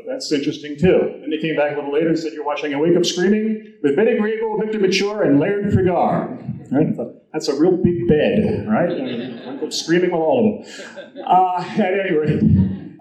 [0.07, 1.21] That's interesting too.
[1.23, 3.75] And they came back a little later and said, You're watching I Wake Up Screaming
[3.83, 6.58] with Betty Grable, Victor Mature, and Laird Cregar.
[6.71, 6.97] Right?
[7.33, 8.91] That's a real big bed, right?
[8.91, 11.25] And up screaming with all of them.
[11.27, 12.43] Uh, at any rate,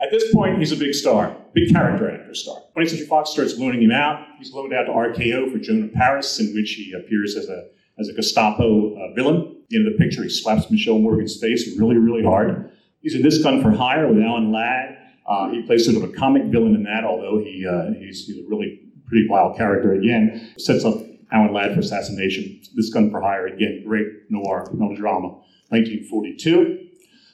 [0.02, 2.58] at this point, he's a big star, big character actor star.
[2.76, 4.26] 20th Century Fox starts loaning him out.
[4.38, 7.68] He's loaned out to RKO for Joan of Paris, in which he appears as a
[8.00, 9.38] as a Gestapo uh, villain.
[9.38, 12.72] At the end of the picture, he slaps Michèle Morgan's face really, really hard.
[13.02, 14.98] He's in This Gun for Hire with Alan Ladd.
[15.28, 18.38] Uh, he plays sort of a comic villain in that, although he uh, he's, he's,
[18.38, 20.54] a really pretty wild character again.
[20.58, 20.96] Sets up
[21.32, 22.62] Alan Ladd for assassination.
[22.76, 25.30] This Gun for Hire again, great noir melodrama,
[25.70, 26.88] 1942.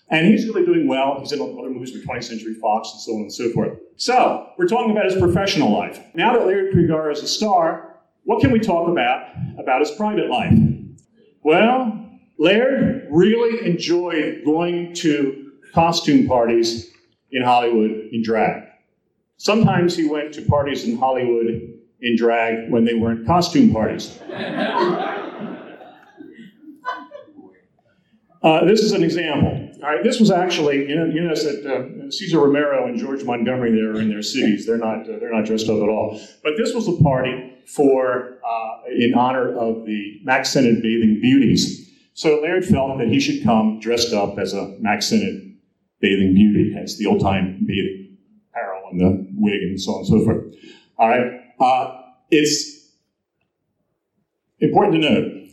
[0.09, 1.19] And he's really doing well.
[1.19, 3.79] He's in other movies for 20th Century Fox and so on and so forth.
[3.95, 5.99] So, we're talking about his professional life.
[6.13, 9.27] Now that Laird Cregar is a star, what can we talk about
[9.57, 10.57] about his private life?
[11.43, 16.91] Well, Laird really enjoyed going to costume parties
[17.31, 18.63] in Hollywood in drag.
[19.37, 21.72] Sometimes he went to parties in Hollywood
[22.03, 24.19] in drag when they weren't costume parties.
[28.43, 29.71] Uh, this is an example.
[29.81, 33.23] All right, this was actually, you know, you notice that uh, Cesar Romero and George
[33.23, 34.65] Montgomery there are in their cities.
[34.65, 36.19] They're not, uh, they're not dressed up at all.
[36.43, 41.89] But this was a party for, uh, in honor of the Mack Sennett Bathing Beauties.
[42.15, 45.41] So Laird felt that he should come dressed up as a Mack Sennett
[46.01, 48.17] Bathing Beauty, hence the old-time bathing
[48.49, 50.53] apparel and the wig and so on and so forth.
[50.97, 52.91] All right, uh, it's
[54.59, 55.43] important to note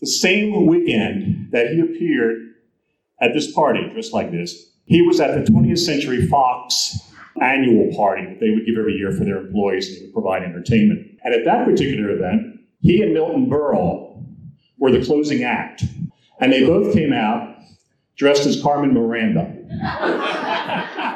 [0.00, 2.54] the same weekend that he appeared
[3.20, 6.98] at this party, just like this, he was at the 20th Century Fox
[7.42, 10.42] annual party that they would give every year for their employees and they would provide
[10.42, 11.06] entertainment.
[11.24, 14.24] And at that particular event, he and Milton Berle
[14.78, 15.84] were the closing act.
[16.40, 17.56] And they both came out
[18.16, 19.54] dressed as Carmen Miranda.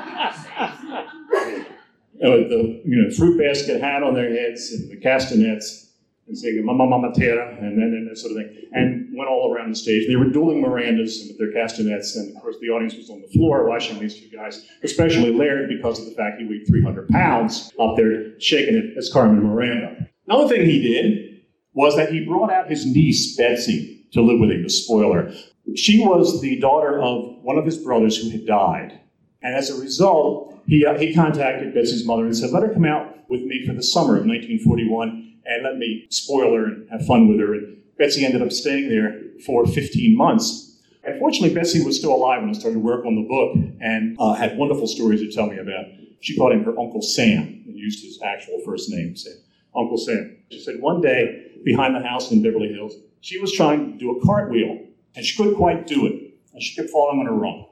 [2.23, 5.91] With the you know, fruit basket hat on their heads and the castanets
[6.29, 9.53] and saying Mama Mama Terra and then and that sort of thing, and went all
[9.53, 10.07] around the stage.
[10.07, 13.29] They were dueling Mirandas with their castanets, and of course the audience was on the
[13.29, 17.73] floor watching these two guys, especially Laird because of the fact he weighed 300 pounds
[17.79, 20.09] up there shaking it as Carmen Miranda.
[20.29, 21.43] Another thing he did
[21.75, 25.33] was that he brought out his niece Betsy to live with him, the spoiler.
[25.75, 29.01] She was the daughter of one of his brothers who had died.
[29.43, 32.85] And as a result, he, uh, he contacted Betsy's mother and said, let her come
[32.85, 37.07] out with me for the summer of 1941 and let me spoil her and have
[37.07, 37.55] fun with her.
[37.55, 40.81] And Betsy ended up staying there for 15 months.
[41.05, 44.17] Unfortunately, fortunately, Betsy was still alive when I started to work on the book and
[44.21, 45.87] uh, had wonderful stories to tell me about.
[46.21, 49.35] She called him her Uncle Sam and used his actual first name, Sam.
[49.75, 50.37] Uncle Sam.
[50.51, 54.17] She said one day behind the house in Beverly Hills, she was trying to do
[54.17, 54.87] a cartwheel
[55.17, 56.35] and she couldn't quite do it.
[56.53, 57.67] And she kept falling on her rump.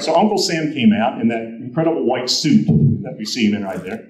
[0.00, 2.66] So Uncle Sam came out in that incredible white suit
[3.02, 4.08] that we see him in right there.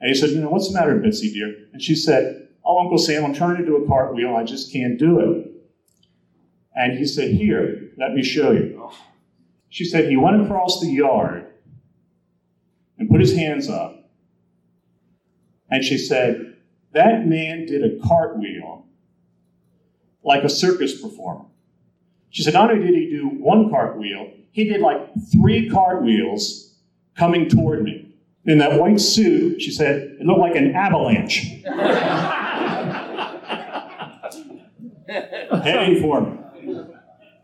[0.00, 1.54] And he said, You know, what's the matter, Betsy, dear?
[1.72, 4.36] And she said, Oh, Uncle Sam, I'm trying to do a cartwheel.
[4.36, 5.50] I just can't do it.
[6.74, 8.90] And he said, Here, let me show you.
[9.68, 11.46] She said, He went across the yard
[12.98, 14.08] and put his hands up.
[15.70, 16.56] And she said,
[16.92, 18.86] That man did a cartwheel
[20.22, 21.46] like a circus performer.
[22.30, 24.98] She said, Not only did he do one cartwheel, he did like
[25.30, 26.74] three cartwheels
[27.14, 28.10] coming toward me.
[28.46, 31.42] In that white suit, she said, it looked like an avalanche.
[35.62, 36.38] Heading for me.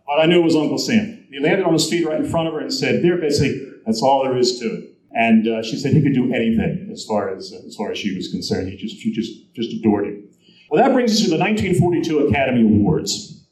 [0.06, 1.26] But I knew it was Uncle Sam.
[1.30, 4.02] He landed on his feet right in front of her and said, There, Betsy, that's
[4.02, 4.94] all there is to it.
[5.14, 7.98] And uh, she said he could do anything as far as, uh, as far as
[7.98, 8.70] she was concerned.
[8.70, 10.30] He just, she just, just adored him.
[10.70, 13.44] Well, that brings us to the 1942 Academy Awards,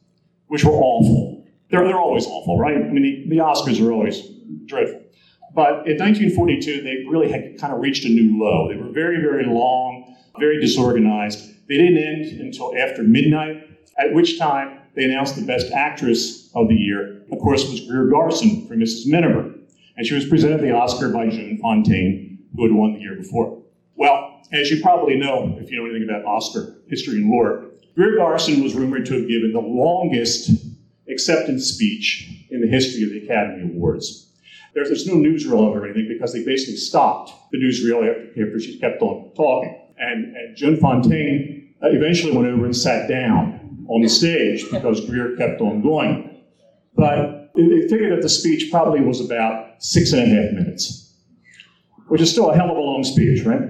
[0.47, 1.30] which were awful.
[1.71, 2.77] They're, they're always awful, right?
[2.77, 4.23] I mean, the, the Oscars are always
[4.67, 5.03] dreadful.
[5.55, 8.69] But in 1942, they really had kind of reached a new low.
[8.69, 11.69] They were very, very long, very disorganized.
[11.69, 13.69] They didn't end until after midnight,
[13.99, 18.07] at which time they announced the best actress of the year, of course, was Greer
[18.07, 19.07] Garson for Mrs.
[19.07, 19.55] Miniver.
[19.97, 23.63] And she was presented the Oscar by Joan Fontaine, who had won the year before.
[23.97, 28.17] Well, as you probably know, if you know anything about Oscar history and lore, Greer
[28.17, 30.51] Garson was rumored to have given the longest
[31.13, 34.29] acceptance speech in the history of the Academy Awards.
[34.75, 38.61] There's, there's no newsreel of or anything because they basically stopped the newsreel after, after
[38.61, 39.77] she kept on talking.
[39.99, 45.05] And, and Joan Fontaine uh, eventually went over and sat down on the stage because
[45.07, 46.43] Greer kept on going.
[46.95, 51.15] But they figured that the speech probably was about six and a half minutes,
[52.09, 53.63] which is still a hell of a long speech, right?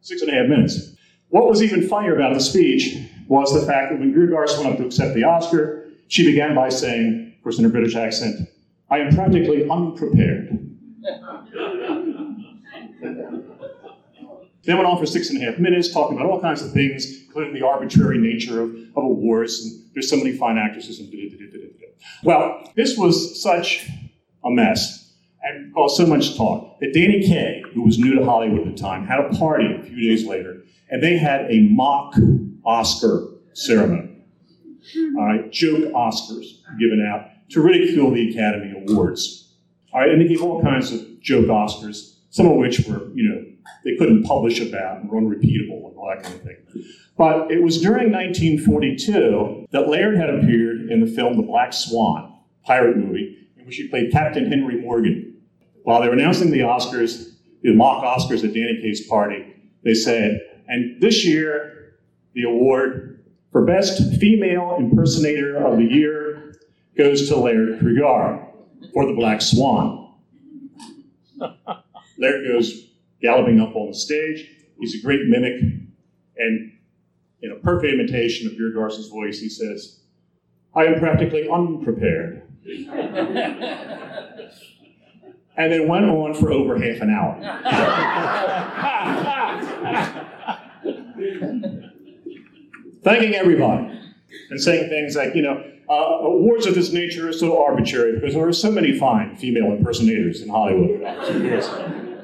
[0.00, 0.96] Six and a half minutes.
[1.28, 2.96] What was even funnier about the speech
[3.28, 5.79] was the fact that when Greer Garson went up to accept the Oscar,
[6.10, 8.48] she began by saying, of course in her British accent,
[8.90, 10.66] I am practically unprepared.
[14.64, 17.22] They went on for six and a half minutes, talking about all kinds of things,
[17.24, 21.10] including the arbitrary nature of, of awards, and there's so many fine actresses, and
[22.22, 23.88] Well, this was such
[24.44, 28.68] a mess, and caused so much talk, that Danny Kaye, who was new to Hollywood
[28.68, 32.14] at the time, had a party a few days later, and they had a mock
[32.64, 34.09] Oscar ceremony.
[34.94, 35.18] Hmm.
[35.18, 39.54] All right, joke Oscars given out to ridicule the Academy Awards.
[39.92, 43.28] All right, and they gave all kinds of joke Oscars, some of which were, you
[43.28, 43.44] know,
[43.84, 46.56] they couldn't publish about and were unrepeatable and all that kind of thing.
[47.16, 52.38] But it was during 1942 that Laird had appeared in the film The Black Swan,
[52.64, 55.36] pirate movie, in which he played Captain Henry Morgan.
[55.82, 60.40] While they were announcing the Oscars, the mock Oscars at Danny Kaye's party, they said,
[60.68, 61.96] and this year,
[62.34, 63.09] the award
[63.52, 66.54] for Best Female Impersonator of the Year
[66.96, 68.46] goes to Laird Cregar
[68.92, 70.14] for The Black Swan.
[72.18, 72.90] Laird goes
[73.20, 74.48] galloping up on the stage.
[74.78, 75.60] He's a great mimic.
[76.36, 76.72] And
[77.42, 80.00] in a perfect imitation of Greer Garson's voice, he says,
[80.74, 82.42] I am practically unprepared.
[85.56, 87.36] and then went on for over half an hour.
[93.02, 93.98] Thanking everybody
[94.50, 98.34] and saying things like, you know, uh, awards of this nature are so arbitrary because
[98.34, 101.00] there are so many fine female impersonators in Hollywood.
[101.02, 101.68] It's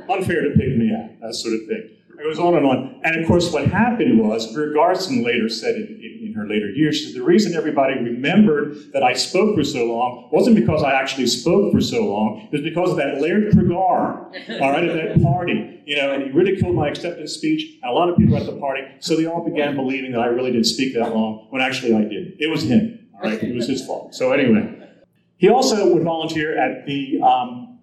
[0.09, 1.96] unfair to pick me out, that sort of thing.
[2.19, 3.01] It goes on and on.
[3.05, 6.71] And of course, what happened was, Greer Garson later said in, in, in her later
[6.71, 10.93] years, said, the reason everybody remembered that I spoke for so long wasn't because I
[10.93, 14.95] actually spoke for so long, it was because of that Laird Cregar, all right, at
[14.95, 15.83] that party.
[15.87, 18.59] You know, and he ridiculed my acceptance speech, and a lot of people at the
[18.59, 21.95] party, so they all began believing that I really didn't speak that long, when actually
[21.95, 22.33] I did.
[22.41, 23.41] It was him, all right?
[23.41, 24.13] It was his fault.
[24.13, 24.83] So anyway,
[25.37, 27.79] he also would volunteer at the um,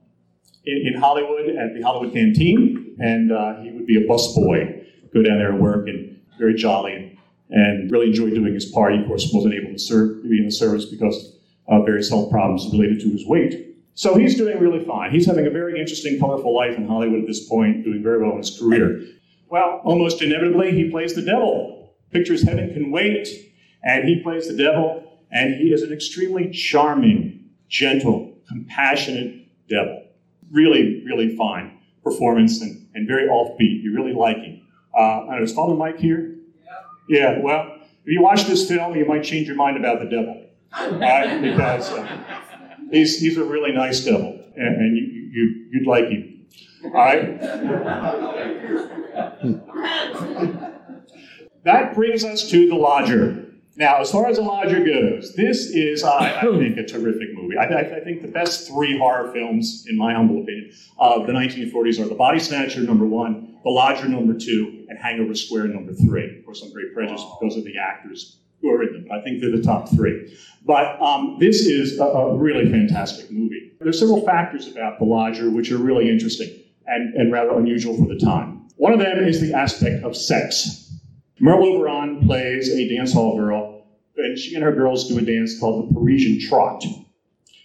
[0.65, 5.22] in, in Hollywood at the Hollywood Canteen, and uh, he would be a busboy, go
[5.22, 7.18] down there and work, and very jolly,
[7.50, 8.94] and, really enjoyed doing his part.
[8.94, 11.38] He, of course, wasn't able to serve, be in the service because
[11.68, 13.76] of various health problems related to his weight.
[13.96, 15.12] So he's doing really fine.
[15.12, 18.32] He's having a very interesting, colorful life in Hollywood at this point, doing very well
[18.32, 19.02] in his career.
[19.50, 21.96] Well, almost inevitably, he plays the devil.
[22.12, 23.28] Pictures Heaven Can Wait,
[23.84, 30.04] and he plays the devil, and he is an extremely charming, gentle, compassionate devil.
[30.52, 33.82] Really, really fine performance and, and very offbeat.
[33.84, 34.62] You really like him.
[34.98, 36.36] Uh, and is Father Mike here?
[37.10, 40.46] Yeah, well, if you watch this film, you might change your mind about the devil.
[41.00, 41.41] Right?
[41.54, 42.08] Because uh,
[42.91, 46.46] he's, he's a really nice devil, and, and you, you, you'd like him.
[46.86, 47.41] All right?
[51.64, 53.43] That brings us to The Lodger.
[53.76, 57.57] Now, as far as The Lodger goes, this is, I, I think, a terrific movie.
[57.57, 61.34] I, I, I think the best three horror films, in my humble opinion, of the
[61.34, 65.93] 1940s are The Body Snatcher, number one, The Lodger, number two, and Hangover Square, number
[65.93, 66.38] three.
[66.38, 69.05] Of course, I'm very prejudiced because of the actors who are in them.
[69.09, 70.38] But I think they're the top three.
[70.65, 73.74] But um, this is a, a really fantastic movie.
[73.80, 78.07] There's several factors about The Lodger which are really interesting and, and rather unusual for
[78.07, 78.67] the time.
[78.78, 80.82] One of them is the aspect of sex.
[81.39, 83.86] Merle Oberon plays a dance hall girl,
[84.17, 86.84] and she and her girls do a dance called the Parisian Trot,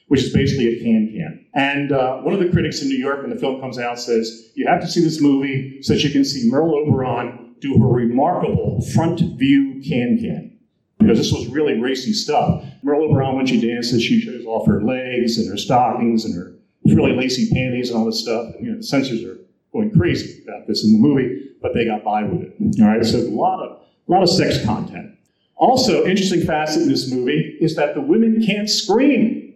[0.08, 1.46] which is basically a can-can.
[1.54, 4.50] And uh, one of the critics in New York, when the film comes out, says,
[4.54, 7.88] you have to see this movie so that you can see Merle Oberon do her
[7.88, 10.58] remarkable front view can-can.
[10.98, 12.64] Because this was really racy stuff.
[12.82, 16.54] Merle Oberon, when she dances, she shows off her legs and her stockings and her
[16.84, 18.54] really lacy panties and all this stuff.
[18.60, 19.38] You know, the censors are
[19.72, 22.80] going crazy about this in the movie, but they got by with it.
[22.80, 25.14] All right, so a lot of a lot of sex content.
[25.56, 29.54] Also, interesting facet in this movie is that the women can't scream.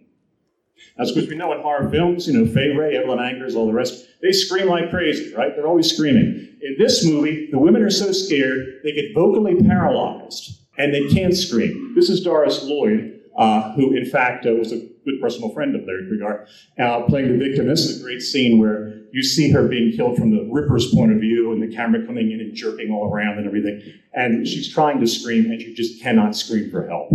[0.97, 3.73] That's because we know in horror films, you know, Fay Wray, Evelyn Ankers, all the
[3.73, 5.55] rest, they scream like crazy, right?
[5.55, 6.57] They're always screaming.
[6.61, 11.35] In this movie, the women are so scared they get vocally paralyzed and they can't
[11.35, 11.93] scream.
[11.95, 15.81] This is Doris Lloyd, uh, who in fact uh, was a good personal friend of
[15.85, 16.47] Laird Cregar,
[16.79, 17.67] uh, playing the victim.
[17.67, 21.11] This is a great scene where you see her being killed from the Ripper's point
[21.11, 23.81] of view and the camera coming in and jerking all around and everything.
[24.13, 27.11] And she's trying to scream and she just cannot scream for help.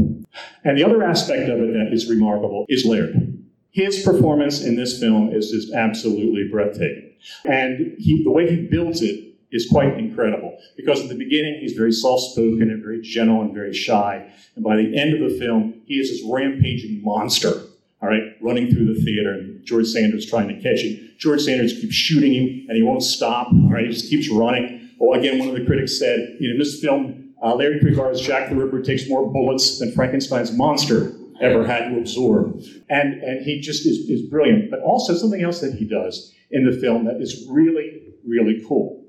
[0.64, 3.34] And the other aspect of it that is remarkable is Laird.
[3.70, 7.12] His performance in this film is just absolutely breathtaking.
[7.44, 11.72] And he, the way he builds it is quite incredible because at the beginning he's
[11.72, 15.80] very soft-spoken and very gentle and very shy and by the end of the film
[15.86, 17.62] he is this rampaging monster
[18.00, 21.72] all right running through the theater and george sanders trying to catch him george sanders
[21.72, 23.48] keeps shooting him and he won't stop.
[23.48, 24.90] All right he just keeps running.
[24.98, 28.20] Well again one of the critics said you know in this film uh, Laird Cregar's
[28.20, 32.60] jack the ripper takes more bullets than frankenstein's monster ever had to absorb.
[32.88, 34.70] And and he just is, is brilliant.
[34.70, 39.04] But also something else that he does in the film that is really really cool.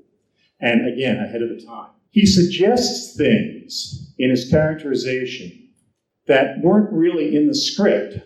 [0.60, 1.90] And again, ahead of the time.
[2.10, 5.68] He suggests things in his characterization
[6.26, 8.18] that weren't really in the script,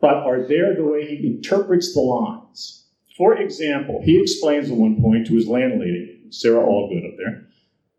[0.00, 2.86] but are there the way he interprets the lines.
[3.16, 7.46] For example, he explains at one point to his landlady, Sara Allgood up there,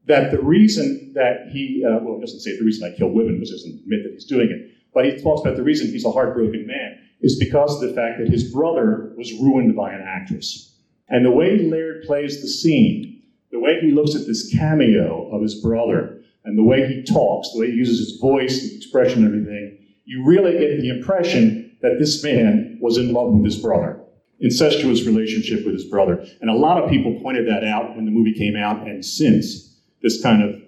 [0.07, 3.35] that the reason that he, uh, well, he doesn't say the reason I killed women,
[3.35, 6.11] because doesn't admit that he's doing it, but he talks about the reason he's a
[6.11, 10.75] heartbroken man is because of the fact that his brother was ruined by an actress.
[11.07, 13.11] And the way Laird plays the scene
[13.51, 17.51] the way he looks at this cameo of his brother and the way he talks,
[17.53, 21.70] the way he uses his voice and expression and everything, you really get the impression
[21.81, 23.99] that this man was in love with his brother,
[24.39, 26.25] incestuous relationship with his brother.
[26.41, 29.79] And a lot of people pointed that out when the movie came out, and since
[30.01, 30.61] this kind of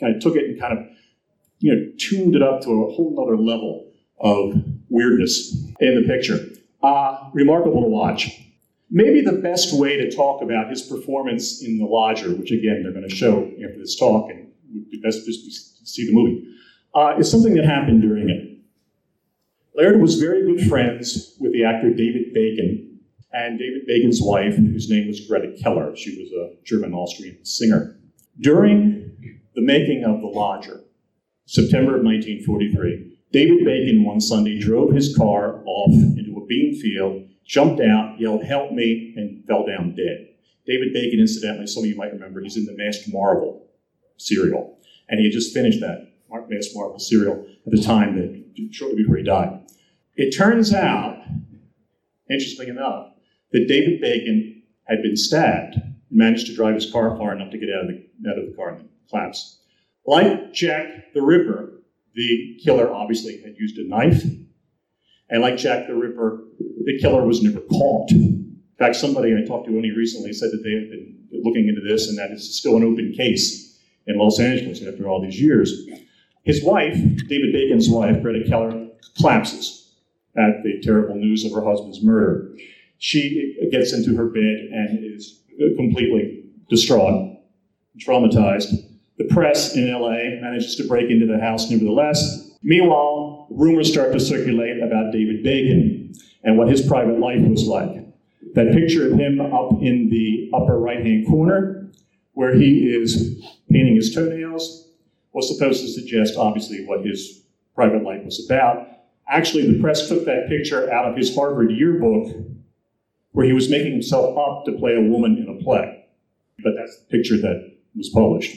[0.00, 0.84] kind of took it and kind of
[1.58, 4.54] you know tuned it up to a whole other level of
[4.88, 6.38] weirdness in the picture.
[6.82, 8.30] Uh, remarkable to watch.
[8.90, 12.92] Maybe the best way to talk about his performance in The Lodger, which again they're
[12.92, 16.46] going to show after this talk, and would be best just to see the movie,
[16.94, 18.47] uh, is something that happened during it.
[19.78, 22.98] Laird was very good friends with the actor David Bacon
[23.32, 25.94] and David Bacon's wife, whose name was Greta Keller.
[25.94, 27.96] She was a German Austrian singer.
[28.40, 30.80] During the making of The Lodger,
[31.46, 37.28] September of 1943, David Bacon one Sunday drove his car off into a bean field,
[37.46, 40.26] jumped out, yelled, Help me, and fell down dead.
[40.66, 43.68] David Bacon, incidentally, some of you might remember, he's in the Masked Marvel
[44.16, 44.76] serial.
[45.08, 46.14] And he had just finished that
[46.48, 49.60] Masked Marvel serial at the time that shortly before he died.
[50.18, 51.22] It turns out,
[52.28, 53.12] interestingly enough,
[53.52, 57.58] that David Bacon had been stabbed and managed to drive his car far enough to
[57.58, 59.60] get out of the, out of the car and collapse.
[60.08, 61.82] Like Jack the Ripper,
[62.16, 64.24] the killer obviously had used a knife.
[65.30, 66.42] And like Jack the Ripper,
[66.84, 68.10] the killer was never caught.
[68.10, 71.80] In fact, somebody I talked to only recently said that they had been looking into
[71.80, 75.86] this and that it's still an open case in Los Angeles after all these years.
[76.42, 76.96] His wife,
[77.28, 79.77] David Bacon's wife, Greta Keller, collapses
[80.38, 82.54] at the terrible news of her husband's murder.
[82.98, 85.40] She gets into her bed and is
[85.76, 87.38] completely distraught,
[87.98, 88.72] traumatized.
[89.18, 92.52] The press in LA manages to break into the house nevertheless.
[92.62, 96.12] Meanwhile, rumors start to circulate about David Bacon
[96.44, 98.04] and what his private life was like.
[98.54, 101.90] That picture of him up in the upper right hand corner,
[102.32, 104.88] where he is painting his toenails,
[105.32, 107.42] was supposed to suggest, obviously, what his
[107.74, 108.88] private life was about.
[109.30, 112.34] Actually, the press took that picture out of his Harvard yearbook,
[113.32, 116.06] where he was making himself up to play a woman in a play.
[116.64, 118.56] But that's the picture that was published.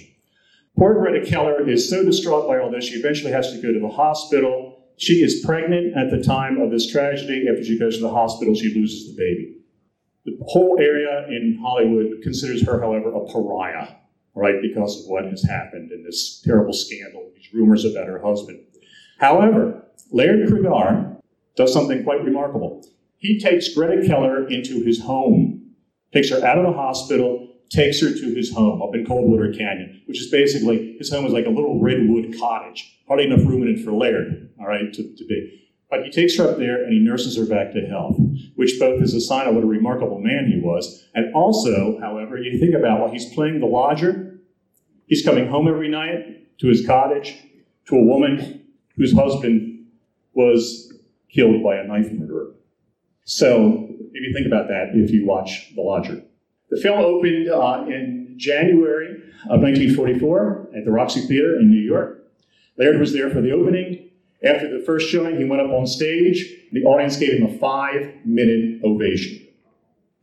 [0.78, 3.80] Poor Greta Keller is so distraught by all this, she eventually has to go to
[3.80, 4.88] the hospital.
[4.98, 7.48] She is pregnant at the time of this tragedy.
[7.50, 9.58] After she goes to the hospital, she loses the baby.
[10.26, 13.96] The whole area in Hollywood considers her, however, a pariah,
[14.36, 18.64] right, because of what has happened in this terrible scandal, these rumors about her husband.
[19.18, 21.22] However, Laird Cregar
[21.56, 22.86] does something quite remarkable.
[23.18, 25.72] He takes Greta Keller into his home,
[26.14, 30.02] takes her out of the hospital, takes her to his home up in Coldwater Canyon,
[30.06, 33.00] which is basically, his home is like a little redwood cottage.
[33.08, 35.58] Hardly enough room in it for Laird, all right, to, to be.
[35.90, 38.18] But he takes her up there and he nurses her back to health,
[38.56, 41.06] which both is a sign of what a remarkable man he was.
[41.14, 44.40] And also, however, you think about while he's playing the lodger,
[45.08, 47.38] he's coming home every night to his cottage
[47.88, 49.71] to a woman whose husband
[50.34, 50.94] was
[51.30, 52.52] killed by a knife murderer.
[53.24, 56.22] So, if you think about that, if you watch The Lodger.
[56.70, 59.16] The film opened uh, in January
[59.50, 62.24] of 1944 at the Roxy Theater in New York.
[62.78, 64.10] Laird was there for the opening.
[64.44, 66.46] After the first showing, he went up on stage.
[66.72, 69.48] The audience gave him a five minute ovation.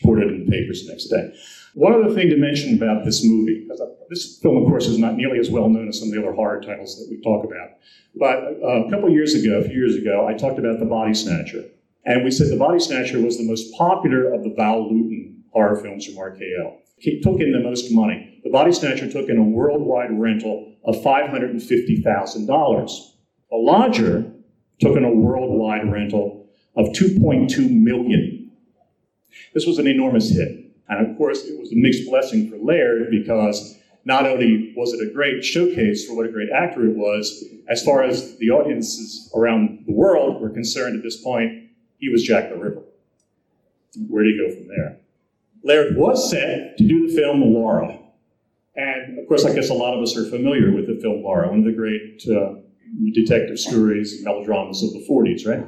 [0.00, 1.32] Reported in the papers the next day.
[1.74, 5.16] One other thing to mention about this movie, because this film, of course, is not
[5.16, 7.70] nearly as well known as some of the other horror titles that we talk about.
[8.14, 11.14] But uh, a couple years ago, a few years ago, I talked about The Body
[11.14, 11.64] Snatcher.
[12.04, 15.76] And we said The Body Snatcher was the most popular of the Val Lewton horror
[15.76, 16.78] films from RKO.
[16.96, 18.40] He took in the most money.
[18.44, 23.12] The Body Snatcher took in a worldwide rental of $550,000.
[23.50, 24.32] The Lodger
[24.80, 28.50] took in a worldwide rental of 2.2 million.
[29.54, 30.57] This was an enormous hit.
[30.88, 35.06] And of course, it was a mixed blessing for Laird because not only was it
[35.06, 39.30] a great showcase for what a great actor it was, as far as the audiences
[39.34, 42.82] around the world were concerned at this point, he was Jack the Ripper.
[44.08, 44.98] Where do you go from there?
[45.62, 47.98] Laird was set to do the film Laura.
[48.76, 51.48] And of course, I guess a lot of us are familiar with the film Laura,
[51.48, 52.54] one of the great uh,
[53.12, 55.66] detective stories and melodramas of the 40s, right?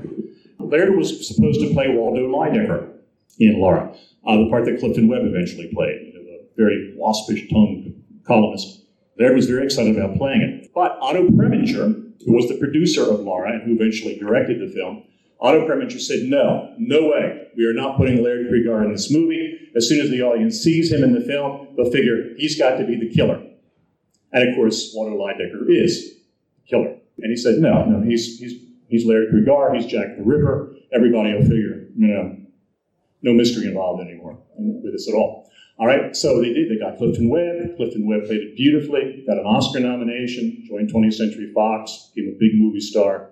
[0.58, 2.92] Laird was supposed to play Waldo Lydecker
[3.38, 3.94] in Laura,
[4.26, 7.94] uh, the part that Clifton Webb eventually played, you know, the very waspish tongued
[8.26, 8.84] columnist.
[9.18, 10.70] Laird was very excited about playing it.
[10.74, 15.04] But Otto Preminger, who was the producer of Laura and who eventually directed the film,
[15.40, 17.48] Otto Preminger said, no, no way.
[17.56, 19.58] We are not putting Laird Cregar in this movie.
[19.74, 22.86] As soon as the audience sees him in the film, they'll figure he's got to
[22.86, 23.42] be the killer.
[24.32, 26.14] And of course, Waldo Lydecker is
[26.56, 26.96] the killer.
[27.18, 30.74] And he said, no, no, he's, he's, he's Laird Cregar, he's Jack the Ripper.
[30.92, 32.36] Everybody will figure, you know,
[33.22, 35.50] no mystery involved anymore with this at all.
[35.78, 36.70] All right, so they did.
[36.70, 37.76] They got Clifton Webb.
[37.76, 42.38] Clifton Webb played it beautifully, got an Oscar nomination, joined 20th Century Fox, became a
[42.38, 43.30] big movie star.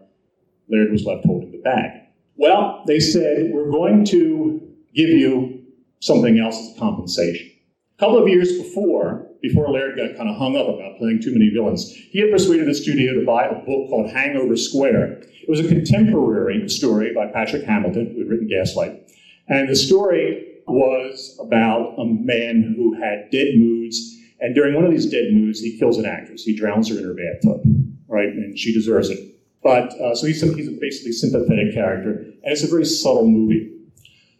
[0.70, 1.90] Laird was left holding the bag.
[2.36, 4.62] Well, they said, we're going to
[4.94, 5.62] give you
[6.00, 7.50] something else as compensation.
[7.96, 11.32] A couple of years before, before Laird got kind of hung up about playing too
[11.32, 15.20] many villains, he had persuaded the studio to buy a book called Hangover Square.
[15.22, 19.07] It was a contemporary story by Patrick Hamilton, who had written Gaslight.
[19.48, 24.90] And the story was about a man who had dead moods, and during one of
[24.90, 26.42] these dead moods, he kills an actress.
[26.44, 27.62] He drowns her in her bathtub,
[28.08, 28.28] right?
[28.28, 29.18] And she deserves it.
[29.62, 33.74] But uh, so he's, he's a basically sympathetic character, and it's a very subtle movie.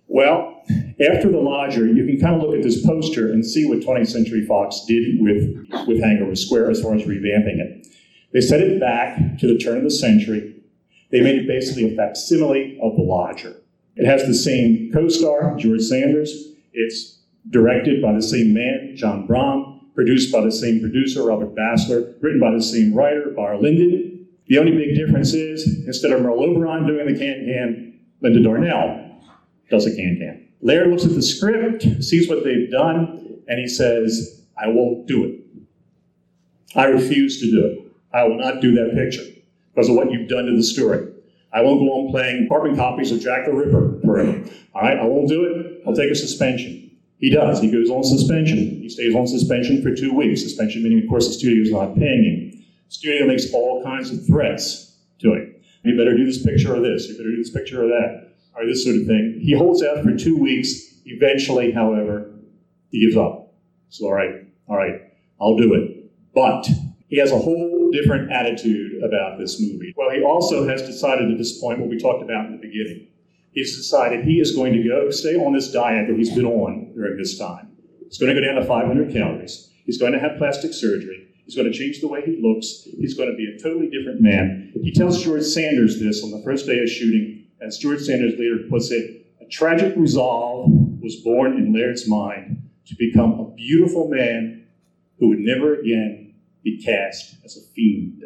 [0.07, 0.63] Well,
[1.01, 4.09] after The Lodger, you can kind of look at this poster and see what 20th
[4.09, 7.87] Century Fox did with, with Hangover Square as far as revamping it.
[8.33, 10.55] They set it back to the turn of the century.
[11.11, 13.57] They made it basically a facsimile of The Lodger.
[13.99, 16.55] It has the same co star, George Sanders.
[16.73, 17.19] It's
[17.51, 22.39] directed by the same man, John Brahm, produced by the same producer, Robert Bassler, written
[22.39, 24.29] by the same writer, Barré Lyndon.
[24.47, 29.21] The only big difference is instead of Merle Oberon doing the can can, Linda Darnell
[29.69, 30.49] does a can can.
[30.63, 35.25] Laird looks at the script, sees what they've done, and he says, I won't do
[35.25, 35.41] it.
[36.77, 37.93] I refuse to do it.
[38.13, 39.25] I will not do that picture
[39.75, 41.13] because of what you've done to the story.
[41.53, 44.45] I won't go on playing carbon copies of Jack the Ripper forever.
[44.75, 45.83] All right, I won't do it.
[45.87, 46.91] I'll take a suspension.
[47.19, 47.61] He does.
[47.61, 48.59] He goes on suspension.
[48.59, 50.43] He stays on suspension for two weeks.
[50.43, 52.65] Suspension meaning, of course, the studio is not paying him.
[52.89, 55.55] Studio makes all kinds of threats to him.
[55.83, 57.09] You better do this picture or this.
[57.09, 59.41] You better do this picture or that, or this sort of thing.
[59.43, 60.83] He holds out for two weeks.
[61.07, 62.31] Eventually, however,
[62.91, 63.55] he gives up.
[63.89, 65.01] So, all right, all right,
[65.41, 66.11] I'll do it.
[66.35, 66.69] But
[67.09, 69.93] he has a whole different attitude about this movie.
[69.97, 73.09] Well, he also has decided at this point what we talked about in the beginning.
[73.53, 76.93] He's decided he is going to go stay on this diet that he's been on
[76.95, 77.77] during this time.
[78.07, 79.71] He's going to go down to 500 calories.
[79.85, 81.29] He's going to have plastic surgery.
[81.45, 82.85] He's going to change the way he looks.
[82.99, 84.73] He's going to be a totally different man.
[84.83, 88.59] He tells George Sanders this on the first day of shooting, as George Sanders later
[88.69, 90.71] puts it, a tragic resolve
[91.01, 94.67] was born in Laird's mind to become a beautiful man
[95.19, 96.28] who would never again
[96.71, 98.23] be cast as a fiend.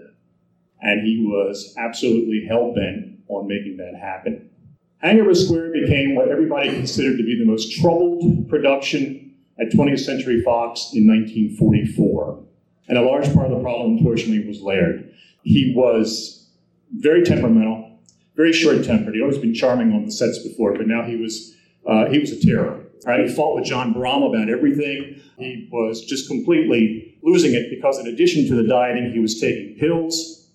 [0.81, 4.51] And he was absolutely hell bent on making that happen.
[4.99, 10.43] Hangover Square became what everybody considered to be the most troubled production at 20th Century
[10.43, 12.43] Fox in 1944.
[12.89, 15.13] And a large part of the problem, unfortunately, was Laird.
[15.43, 16.51] He was
[16.93, 17.99] very temperamental,
[18.37, 19.15] very short-tempered.
[19.15, 21.55] He'd always been charming on the sets before, but now he was
[21.87, 22.81] uh, he was a terror.
[23.05, 23.29] Right?
[23.29, 25.21] He fought with John Brahm about everything.
[25.37, 29.77] He was just completely losing it because, in addition to the dieting, he was taking
[29.79, 30.51] pills,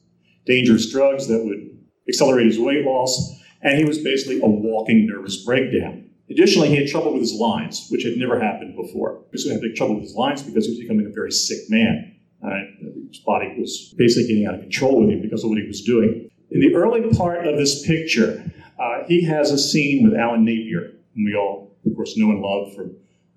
[0.46, 1.78] dangerous drugs that would
[2.08, 6.10] accelerate his weight loss, and he was basically a walking nervous breakdown.
[6.30, 9.24] Additionally, he had trouble with his lines, which had never happened before.
[9.32, 12.16] He had big trouble with his lines because he was becoming a very sick man.
[12.42, 12.68] Right?
[13.10, 15.82] His body was basically getting out of control with him because of what he was
[15.82, 16.30] doing.
[16.52, 18.44] In the early part of this picture,
[18.80, 22.42] uh, he has a scene with Alan Napier, whom we all, of course, know and
[22.42, 22.90] love for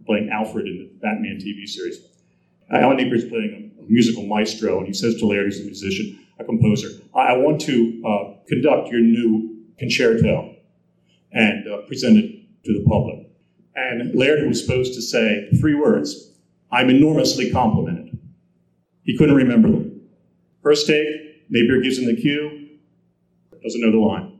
[0.04, 2.04] playing Alfred in the Batman TV series.
[2.72, 6.16] Alan Napier is playing a, musical maestro, and he says to Laird, who's a musician,
[6.38, 10.54] a composer, I, I want to uh, conduct your new concerto
[11.32, 13.26] and uh, present it to the public.
[13.74, 16.30] And Laird was supposed to say three words
[16.70, 18.16] I'm enormously complimented.
[19.02, 20.02] He couldn't remember them.
[20.62, 22.78] First take, Napier gives him the cue,
[23.62, 24.38] doesn't know the line.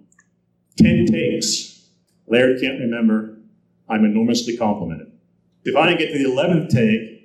[0.79, 1.89] Ten takes,
[2.29, 3.39] Laird can't remember,
[3.89, 5.11] I'm enormously complimented.
[5.65, 7.20] If I didn't get to the 11th take,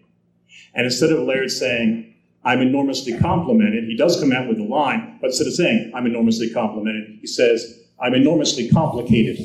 [0.74, 2.14] and instead of Laird saying,
[2.44, 6.06] I'm enormously complimented, he does come out with the line, but instead of saying, I'm
[6.06, 9.40] enormously complimented, he says, I'm enormously complicated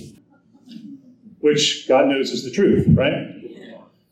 [1.41, 3.13] which God knows is the truth, right?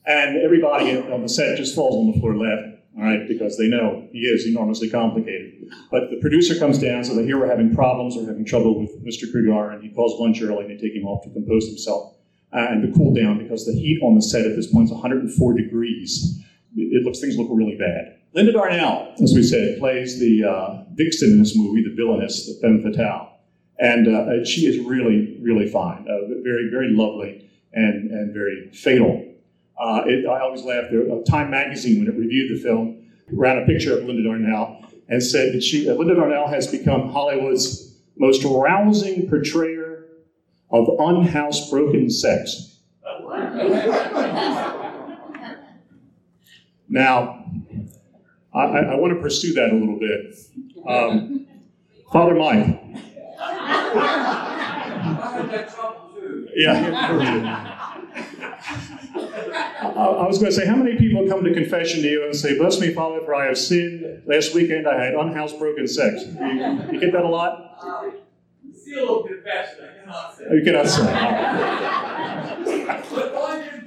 [0.06, 3.68] And everybody on the set just falls on the floor laughing, all right, because they
[3.68, 5.70] know he is enormously complicated.
[5.90, 9.04] But the producer comes down, so they hear we're having problems, we're having trouble with
[9.04, 9.30] Mr.
[9.30, 12.16] Cregar, and he calls lunch early and they take him off to compose himself
[12.54, 14.92] uh, and to cool down because the heat on the set at this point is
[14.92, 16.42] 104 degrees.
[16.76, 18.18] It, looks things look really bad.
[18.34, 22.60] Linda Darnell, as we said, plays the uh, vixen in this movie, the villainess, the
[22.60, 23.32] femme fatale.
[23.78, 29.24] And uh, she is really, really fine, uh, very, very lovely and, and very fatal.
[29.80, 30.86] Uh, it, I always laugh.
[30.90, 34.84] There, uh, Time magazine, when it reviewed the film, ran a picture of Linda Darnell
[35.08, 40.06] and said that she, uh, Linda Darnell has become Hollywood's most rousing portrayer
[40.70, 42.80] of unhousebroken sex.
[46.88, 47.44] now,
[48.54, 50.34] I, I, want to pursue that a little bit.
[50.86, 51.46] Um,
[52.10, 52.80] Father Mike,
[56.54, 57.84] yeah.
[59.98, 62.58] I was going to say, how many people come to confession to you and say,
[62.58, 64.22] Bless me, Father, for I have sinned.
[64.26, 66.24] Last weekend I had unhousebroken sex.
[66.24, 68.14] You, you get that a lot?
[68.74, 70.44] Seal of confession, I cannot say.
[70.50, 71.02] You cannot say.
[73.14, 73.86] but I'm in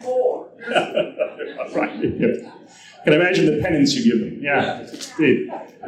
[1.75, 2.60] right.
[3.03, 4.39] Can imagine the penance you give them.
[4.41, 4.87] Yeah.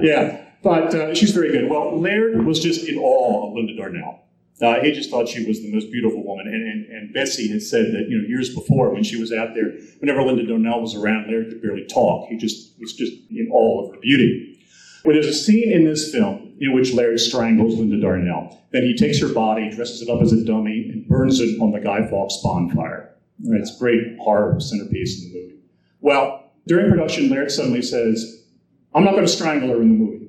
[0.02, 0.45] Yeah.
[0.64, 1.69] But uh, she's very good.
[1.69, 4.22] Well, Laird was just in awe of Linda Darnell.
[4.61, 6.48] Uh, he just thought she was the most beautiful woman.
[6.48, 9.72] And, and, and had said that, you know, years before when she was out there,
[9.99, 12.30] whenever Linda Darnell was around, Laird could barely talk.
[12.30, 14.60] He just was just in awe of her beauty.
[15.03, 18.61] Well, there's a scene in this film in which Laird strangles Linda Darnell.
[18.72, 21.72] Then he takes her body, dresses it up as a dummy, and burns it on
[21.72, 23.14] the Guy Fawkes bonfire.
[23.44, 25.56] It's a great horror centerpiece in the movie.
[25.99, 28.45] Well, during production, Laird suddenly says,
[28.94, 30.27] I'm not going to strangle her in the movie.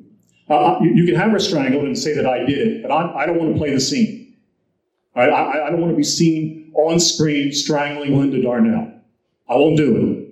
[0.49, 3.23] Uh, you, you can have her strangled and say that I did it, but I,
[3.23, 4.37] I don't want to play the scene.
[5.15, 8.93] I, I, I don't want to be seen on screen strangling Linda Darnell.
[9.49, 10.25] I won't do it.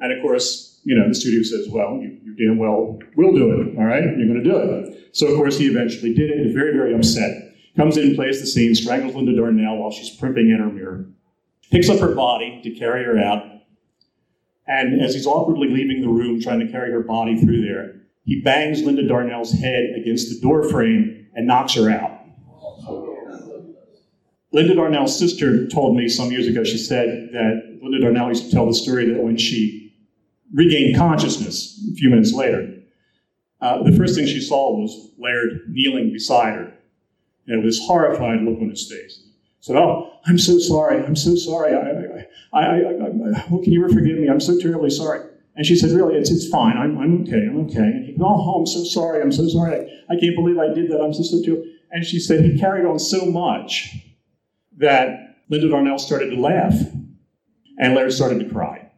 [0.00, 3.60] And of course, you know, the studio says, well, you, you damn well will do
[3.60, 4.02] it, all right?
[4.02, 5.10] You're going to do it.
[5.12, 6.54] So, of course, he eventually did it.
[6.54, 7.54] Very, very upset.
[7.76, 11.06] Comes in, plays the scene, strangles Linda Darnell while she's primping in her mirror.
[11.70, 13.44] Picks up her body to carry her out.
[14.70, 18.40] And as he's awkwardly leaving the room, trying to carry her body through there, he
[18.40, 22.20] bangs Linda Darnell's head against the door frame and knocks her out.
[24.52, 28.50] Linda Darnell's sister told me some years ago, she said that Linda Darnell used to
[28.52, 29.92] tell the story that when she
[30.54, 32.72] regained consciousness a few minutes later,
[33.60, 36.72] uh, the first thing she saw was Laird kneeling beside her.
[37.48, 39.20] And with this horrified look on his face.
[39.58, 41.02] Said, Oh, I'm so sorry.
[41.04, 41.74] I'm so sorry.
[41.74, 44.28] I, I, I, I, I, can you ever forgive me?
[44.28, 45.20] I'm so terribly sorry.
[45.56, 46.76] And she said, Really, it's, it's fine.
[46.76, 47.46] I'm, I'm okay.
[47.46, 47.78] I'm okay.
[47.78, 49.22] And he goes, Oh, I'm so sorry.
[49.22, 49.74] I'm so sorry.
[49.74, 51.00] I, I can't believe I did that.
[51.00, 51.76] I'm so sorry.
[51.90, 53.96] And she said, He carried on so much
[54.78, 56.74] that Linda Darnell started to laugh.
[57.78, 58.90] And Laird started to cry.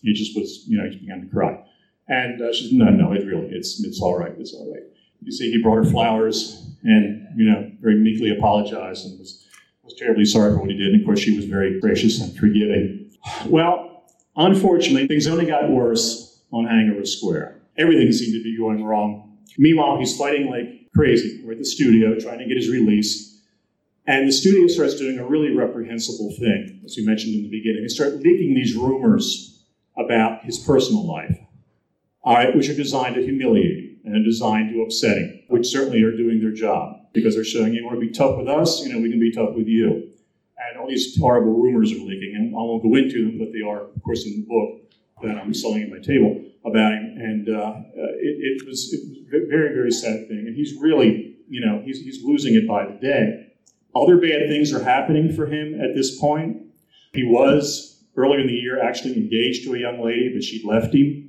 [0.00, 1.64] He just was, you know, he began to cry.
[2.08, 4.32] And uh, she said, No, no, it really, it's, it's all right.
[4.38, 4.84] It's all right.
[5.20, 9.45] You see, he brought her flowers and, you know, very meekly apologized and was,
[9.86, 10.92] was terribly sorry for what he did.
[10.92, 13.10] And of course, she was very gracious and forgiving.
[13.46, 14.04] Well,
[14.36, 17.62] unfortunately, things only got worse on Hangover Square.
[17.78, 19.38] Everything seemed to be going wrong.
[19.58, 21.42] Meanwhile, he's fighting like crazy.
[21.44, 23.40] We're at the studio trying to get his release.
[24.06, 27.82] And the studio starts doing a really reprehensible thing, as we mentioned in the beginning.
[27.82, 29.64] They start leaking these rumors
[29.96, 31.36] about his personal life,
[32.22, 36.02] all right, which are designed to humiliate him and designed to upset him, which certainly
[36.02, 38.92] are doing their job because they're showing you want to be tough with us, you
[38.92, 40.10] know, we can be tough with you.
[40.58, 43.62] And all these horrible rumors are leaking, and I won't go into them, but they
[43.62, 44.92] are, of course, in the book
[45.22, 47.16] that I'm selling at my table about him.
[47.18, 50.44] And uh, it, it, was, it was a very, very sad thing.
[50.46, 53.52] And he's really, you know, he's, he's losing it by the day.
[53.94, 56.62] Other bad things are happening for him at this point.
[57.12, 60.94] He was, earlier in the year, actually engaged to a young lady, but she'd left
[60.94, 61.25] him.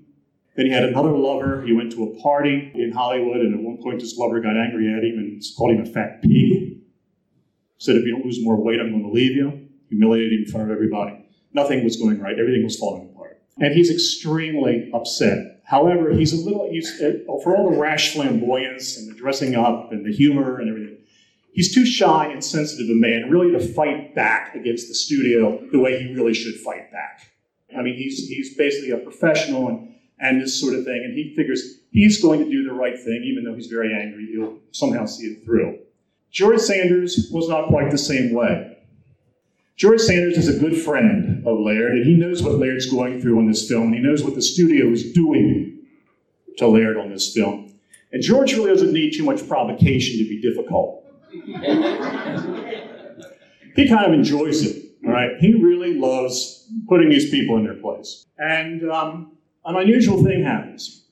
[0.58, 1.62] Then he had another lover.
[1.62, 4.92] He went to a party in Hollywood, and at one point, this lover got angry
[4.92, 6.80] at him and called him a fat pig.
[7.78, 9.68] Said, If you don't lose more weight, I'm going to leave you.
[9.90, 11.24] Humiliated him in front of everybody.
[11.54, 12.38] Nothing was going right.
[12.38, 13.40] Everything was falling apart.
[13.60, 15.62] And he's extremely upset.
[15.64, 17.14] However, he's a little, he's, uh,
[17.44, 20.98] for all the rash flamboyance and the dressing up and the humor and everything,
[21.54, 25.80] he's too shy and sensitive a man really to fight back against the studio the
[25.80, 27.32] way he really should fight back.
[27.78, 31.34] I mean, he's, he's basically a professional and, and this sort of thing, and he
[31.36, 35.06] figures he's going to do the right thing, even though he's very angry, he'll somehow
[35.06, 35.80] see it through.
[36.32, 38.78] George Sanders was not quite the same way.
[39.76, 43.38] George Sanders is a good friend of Laird, and he knows what Laird's going through
[43.38, 45.86] on this film, and he knows what the studio is doing
[46.58, 47.72] to Laird on this film.
[48.12, 51.06] And George really doesn't need too much provocation to be difficult.
[53.76, 55.38] he kind of enjoys it, all right?
[55.40, 58.26] He really loves putting these people in their place.
[58.40, 59.37] And um,
[59.68, 61.04] an unusual thing happens.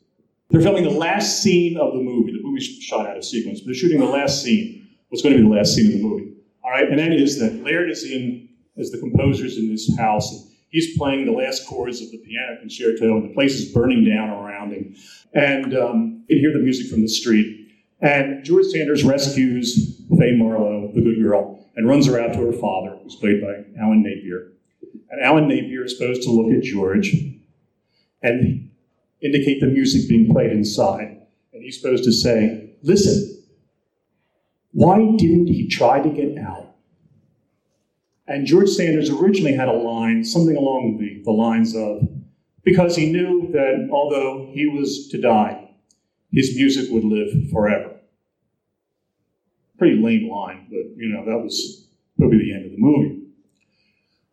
[0.50, 2.32] They're filming the last scene of the movie.
[2.32, 4.88] The movie's shot out of sequence, but they're shooting the last scene.
[5.10, 6.34] What's going to be the last scene of the movie?
[6.64, 10.32] All right, and that is that Laird is in as the composer's in this house.
[10.32, 14.06] And he's playing the last chords of the piano concerto, and the place is burning
[14.06, 14.96] down around him.
[15.34, 17.70] And um, you can hear the music from the street.
[18.02, 22.54] And George Sanders rescues Faye Marlowe, the good girl, and runs her out to her
[22.54, 24.54] father, who's played by Alan Napier.
[25.10, 27.16] And Alan Napier is supposed to look at George
[28.26, 28.70] and
[29.22, 31.22] indicate the music being played inside.
[31.54, 33.44] And he's supposed to say, Listen,
[34.72, 36.76] why didn't he try to get out?
[38.28, 42.08] And George Sanders originally had a line, something along the, the lines of,
[42.64, 45.70] because he knew that although he was to die,
[46.32, 47.92] his music would live forever.
[49.78, 51.88] Pretty lame line, but you know, that was
[52.18, 53.22] probably the end of the movie.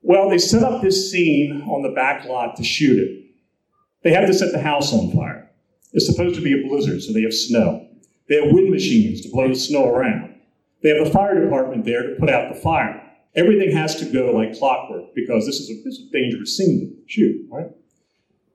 [0.00, 3.22] Well, they set up this scene on the back lot to shoot it.
[4.02, 5.50] They have to set the house on fire.
[5.92, 7.88] It's supposed to be a blizzard, so they have snow.
[8.28, 10.34] They have wind machines to blow the snow around.
[10.82, 12.98] They have the fire department there to put out the fire.
[13.34, 16.80] Everything has to go like clockwork because this is a, this is a dangerous scene
[16.80, 17.68] to shoot, right?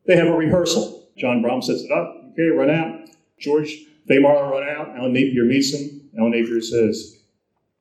[0.05, 1.09] They have a rehearsal.
[1.17, 2.15] John Brahm sets it up.
[2.31, 3.09] Okay, run out.
[3.39, 3.75] George
[4.07, 4.95] Marlowe run out.
[4.95, 6.09] Alan Napier meets him.
[6.17, 7.19] Alan Napier says,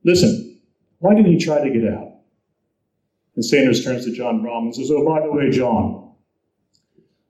[0.05, 0.59] Listen,
[0.99, 2.13] why didn't he try to get out?
[3.35, 5.96] And Sanders turns to John Brahm and says, Oh, by the way, John,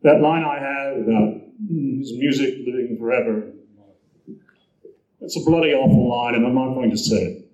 [0.07, 1.35] that line I have about
[1.69, 3.53] his music living forever,
[5.21, 7.51] It's a bloody awful line, and I'm not going to say it.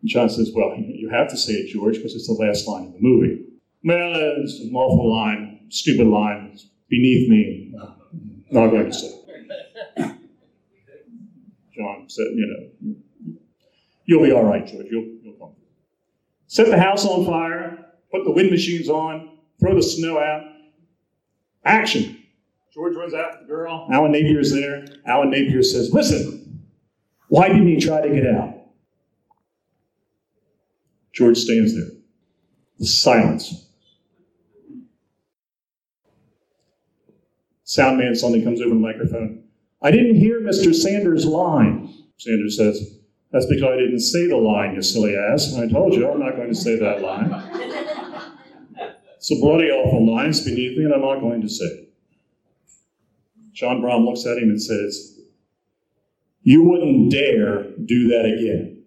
[0.00, 2.86] And John says, Well, you have to say it, George, because it's the last line
[2.86, 3.46] of the movie.
[3.82, 4.12] Well,
[4.42, 7.74] it's an awful line, stupid line, it's beneath me.
[8.52, 10.16] Not going to say it.
[11.76, 12.94] John said, You know,
[14.04, 14.86] you'll be all right, George.
[14.88, 15.56] You'll, you'll come.
[16.46, 20.49] Set the house on fire, put the wind machines on, throw the snow out.
[21.64, 22.16] Action.
[22.72, 23.88] George runs after the girl.
[23.92, 24.86] Alan Napier's there.
[25.06, 26.62] Alan Napier says, Listen,
[27.28, 28.54] why didn't he try to get out?
[31.12, 31.90] George stands there.
[32.78, 33.66] The silence.
[37.66, 39.44] Soundman suddenly comes over the microphone.
[39.82, 40.74] I didn't hear Mr.
[40.74, 41.94] Sanders' line.
[42.18, 42.98] Sanders says,
[43.32, 45.52] That's because I didn't say the line, you silly ass.
[45.52, 47.30] And I told you I'm not going to say that line.
[49.30, 50.30] A bloody awful line.
[50.30, 51.88] It's beneath me, and I'm not going to say.
[53.52, 55.20] John Brahm looks at him and says,
[56.42, 58.84] You wouldn't dare do that again.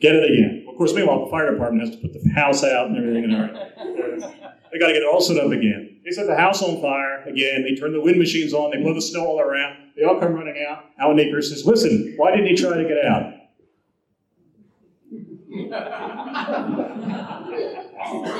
[0.00, 0.66] Get it again.
[0.68, 3.24] Of course, meanwhile, the fire department has to put the house out and everything.
[3.24, 4.32] And everything.
[4.72, 6.00] They got to get it all set up again.
[6.04, 7.62] They set the house on fire again.
[7.62, 8.70] They turn the wind machines on.
[8.70, 9.76] They blow the snow all around.
[9.96, 10.86] They all come running out.
[10.98, 13.34] Alan Napier says, Listen, why didn't he try to get out?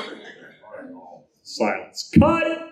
[1.55, 2.09] Silence.
[2.17, 2.69] Cut!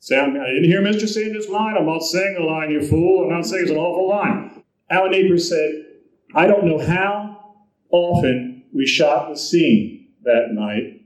[0.00, 1.06] Sound, I didn't hear Mr.
[1.06, 1.76] Sanders' line.
[1.76, 3.24] I'm not saying the line, you fool.
[3.24, 4.62] I'm not saying it's an awful line.
[4.90, 5.84] Alan Napier said,
[6.34, 7.56] I don't know how
[7.90, 11.02] often we shot the scene that night.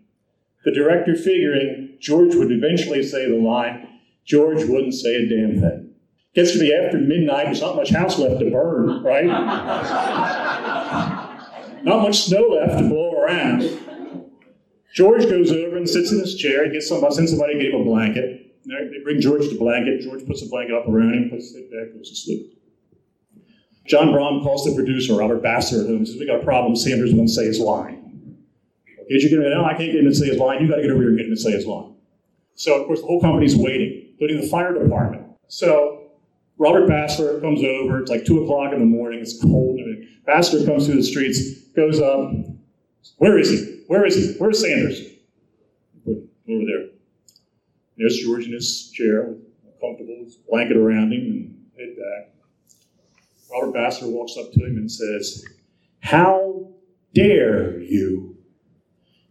[0.64, 3.88] The director figuring George would eventually say the line,
[4.24, 5.94] George wouldn't say a damn thing.
[6.34, 9.26] Gets to be after midnight, there's not much house left to burn, right?
[11.82, 13.62] not much snow left to blow around.
[14.92, 16.70] George goes over and sits in his chair.
[16.70, 18.54] Gets somebody, sends somebody to get him a blanket.
[18.64, 20.02] They bring George the blanket.
[20.02, 22.58] George puts the blanket up around him, puts it back, goes to sleep.
[23.86, 26.76] John Brahm calls the producer, Robert home and says, We got a problem.
[26.76, 28.38] Sanders won't say his line.
[28.94, 29.50] Okay, you get him?
[29.50, 30.62] No, I can't get him to say his line.
[30.62, 31.94] You got to get over here and get him to say his line.
[32.54, 35.26] So, of course, the whole company's waiting, including the fire department.
[35.48, 36.12] So,
[36.58, 37.98] Robert Bassler comes over.
[38.00, 39.18] It's like 2 o'clock in the morning.
[39.18, 39.80] It's cold.
[40.28, 42.30] Bassler comes through the streets, goes up.
[43.16, 43.81] Where is he?
[43.92, 44.34] Where is he?
[44.38, 45.02] Where's Sanders?
[46.06, 46.88] Over there.
[47.98, 49.34] There's George in his chair,
[49.82, 52.34] comfortable, his blanket around him, and head back.
[53.52, 55.44] Robert Bassler walks up to him and says,
[56.00, 56.70] How
[57.12, 58.38] dare you,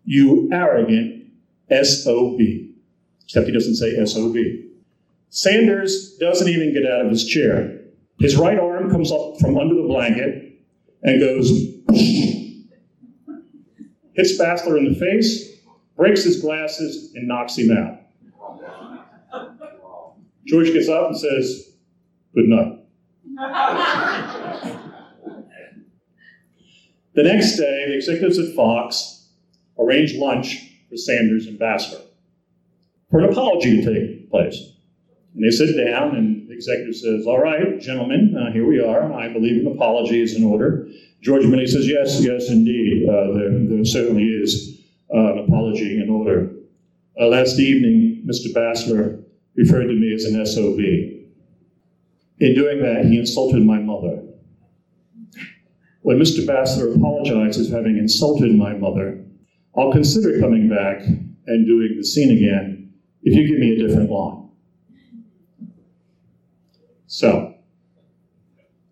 [0.05, 1.31] you arrogant
[1.71, 2.39] SOB?
[3.23, 4.35] Except he doesn't say SOB.
[5.31, 7.79] Sanders doesn't even get out of his chair.
[8.19, 10.61] His right arm comes up from under the blanket
[11.01, 11.49] and goes,
[14.21, 15.57] hits Bassler in the face,
[15.95, 17.97] breaks his glasses, and knocks him out.
[20.45, 21.71] George gets up and says,
[22.35, 22.77] Good night.
[27.13, 29.29] the next day, the executives at Fox
[29.79, 32.01] arrange lunch for Sanders and Bassler
[33.09, 34.73] for an apology to take place.
[35.33, 39.11] And they sit down, and executive says, All right, gentlemen, uh, here we are.
[39.13, 40.87] I believe an apology is in order.
[41.21, 43.09] George Milley says, Yes, yes, indeed.
[43.09, 44.79] Uh, there, there, certainly is
[45.13, 46.51] uh, an apology in order.
[47.19, 48.53] Uh, last evening, Mr.
[48.53, 49.23] Bassler
[49.55, 50.79] referred to me as an SOB.
[52.39, 54.21] In doing that, he insulted my mother.
[56.01, 56.45] When Mr.
[56.45, 59.23] Bassler apologizes for having insulted my mother,
[59.75, 61.01] I'll consider coming back
[61.47, 62.93] and doing the scene again
[63.23, 64.40] if you give me a different line.
[67.11, 67.55] So,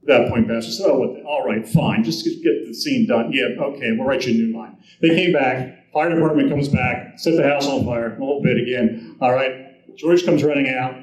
[0.02, 3.32] at that point, Bassler said, Oh, all right, fine, just get the scene done.
[3.32, 4.76] Yeah, okay, we'll write you a new line.
[5.02, 8.58] They came back, fire department comes back, set the house on fire, a little bit
[8.58, 9.16] again.
[9.22, 10.96] All right, George comes running out.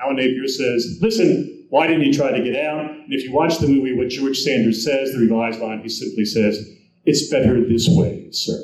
[0.00, 2.88] Alan Napier says, Listen, why didn't you try to get out?
[2.88, 6.24] And if you watch the movie, what George Sanders says, the revised line, he simply
[6.24, 6.64] says,
[7.04, 8.62] It's better this way, sir.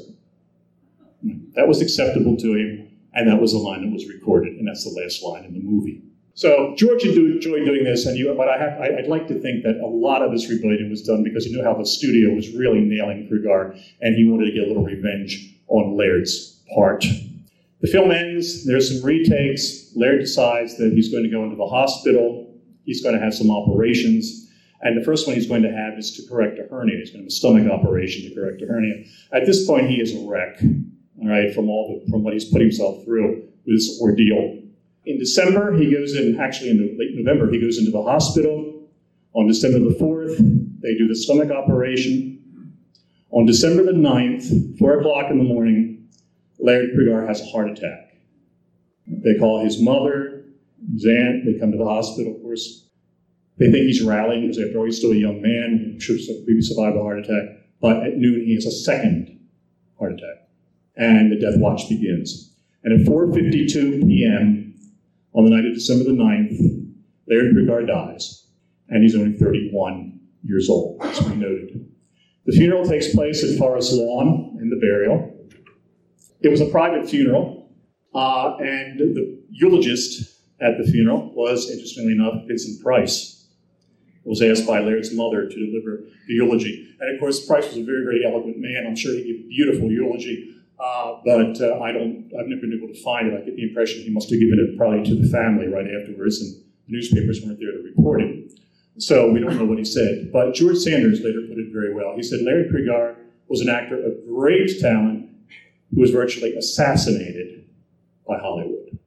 [1.56, 4.84] That was acceptable to him, and that was the line that was recorded, and that's
[4.84, 6.04] the last line in the movie.
[6.34, 9.62] So George enjoyed doing this, and you, but I have, I, would like to think
[9.64, 12.54] that a lot of this rebellion was done because he knew how the studio was
[12.54, 17.04] really nailing Cregar, and he wanted to get a little revenge on Laird's part.
[17.80, 19.92] The film ends, there's some retakes.
[19.96, 22.54] Laird decides that he's going to go into the hospital,
[22.84, 24.48] he's going to have some operations.
[24.82, 26.96] And the first one he's going to have is to correct a hernia.
[26.98, 29.04] He's going to have a stomach operation to correct a hernia.
[29.32, 30.58] At this point, he is a wreck,
[31.20, 34.58] all right, from all the, from what he's put himself through with this ordeal.
[35.06, 38.88] In December, he goes in, actually in late November, he goes into the hospital.
[39.32, 40.36] On December the 4th,
[40.80, 42.38] they do the stomach operation.
[43.30, 46.08] On December the 9th, 4 o'clock in the morning,
[46.58, 48.12] Laird Cregar has a heart attack.
[49.06, 50.44] They call his mother,
[50.92, 52.88] his aunt, they come to the hospital, of course.
[53.58, 56.62] They think he's rallying because after all, he's still a young man, he should maybe
[56.62, 57.56] survived a heart attack.
[57.80, 59.38] But at noon, he has a second
[59.98, 60.48] heart attack,
[60.96, 62.54] and the death watch begins.
[62.82, 64.59] And at 4:52 p.m.
[65.34, 66.86] on the night of December the 9th,
[67.28, 68.46] Laird Cregar dies,
[68.88, 71.88] and he's only 31 years old, as we noted.
[72.46, 75.36] The funeral takes place at Forest Lawn in the burial.
[76.40, 77.70] It was a private funeral,
[78.14, 83.36] uh, and the eulogist at the funeral was, interestingly enough, Vincent Price.
[84.24, 87.84] Was asked by Laird's mother to deliver the eulogy, and of course, Price was a
[87.84, 88.84] very, very eloquent man.
[88.86, 92.30] I'm sure he gave a beautiful eulogy, uh, but uh, I don't.
[92.38, 93.34] I've never been able to find it.
[93.34, 96.40] I get the impression he must have given it probably to the family right afterwards,
[96.40, 96.54] and
[96.86, 98.52] the newspapers weren't there to report it.
[98.98, 100.30] So we don't know what he said.
[100.32, 102.14] But George Sanders later put it very well.
[102.16, 103.16] He said Laird Cregar
[103.48, 105.28] was an actor of great talent
[105.92, 107.64] who was virtually assassinated
[108.26, 108.98] by Hollywood.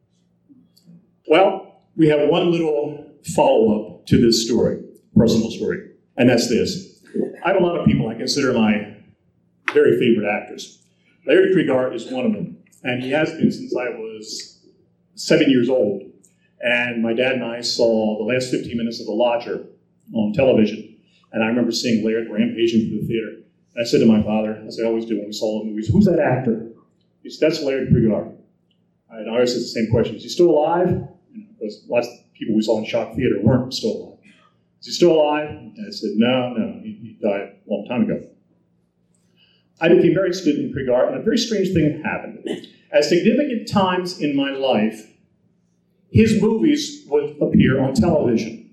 [1.28, 4.84] Well, we have one little follow up to this story,
[5.16, 7.02] personal story, and that's this.
[7.44, 8.96] I have a lot of people I consider my
[9.74, 10.83] very favorite actors.
[11.26, 14.60] Laird Cregar is one of them, and he has been since I was
[15.16, 16.04] seven years old.
[16.62, 19.66] And my dad and I saw the last 15 minutes of The Lodger
[20.14, 20.98] on television,
[21.32, 23.44] and I remember seeing Laird rampaging through the theater.
[23.76, 25.88] And I said to my father, as I always do when we saw the movies,
[25.88, 26.72] "Who's that actor?"
[27.22, 28.34] He said, "That's Laird Cregar."
[29.10, 31.08] And I always asked the same question: Is he still alive?
[31.34, 34.20] Because lots of people we saw in Shock Theater weren't still alive.
[34.82, 35.50] Is he still alive?
[35.50, 38.22] And I said, No, no, he, he died a long time ago.
[39.84, 42.48] I became very interested in Cregar, and a very strange thing happened.
[42.94, 45.12] At significant times in my life,
[46.10, 48.72] his movies would appear on television.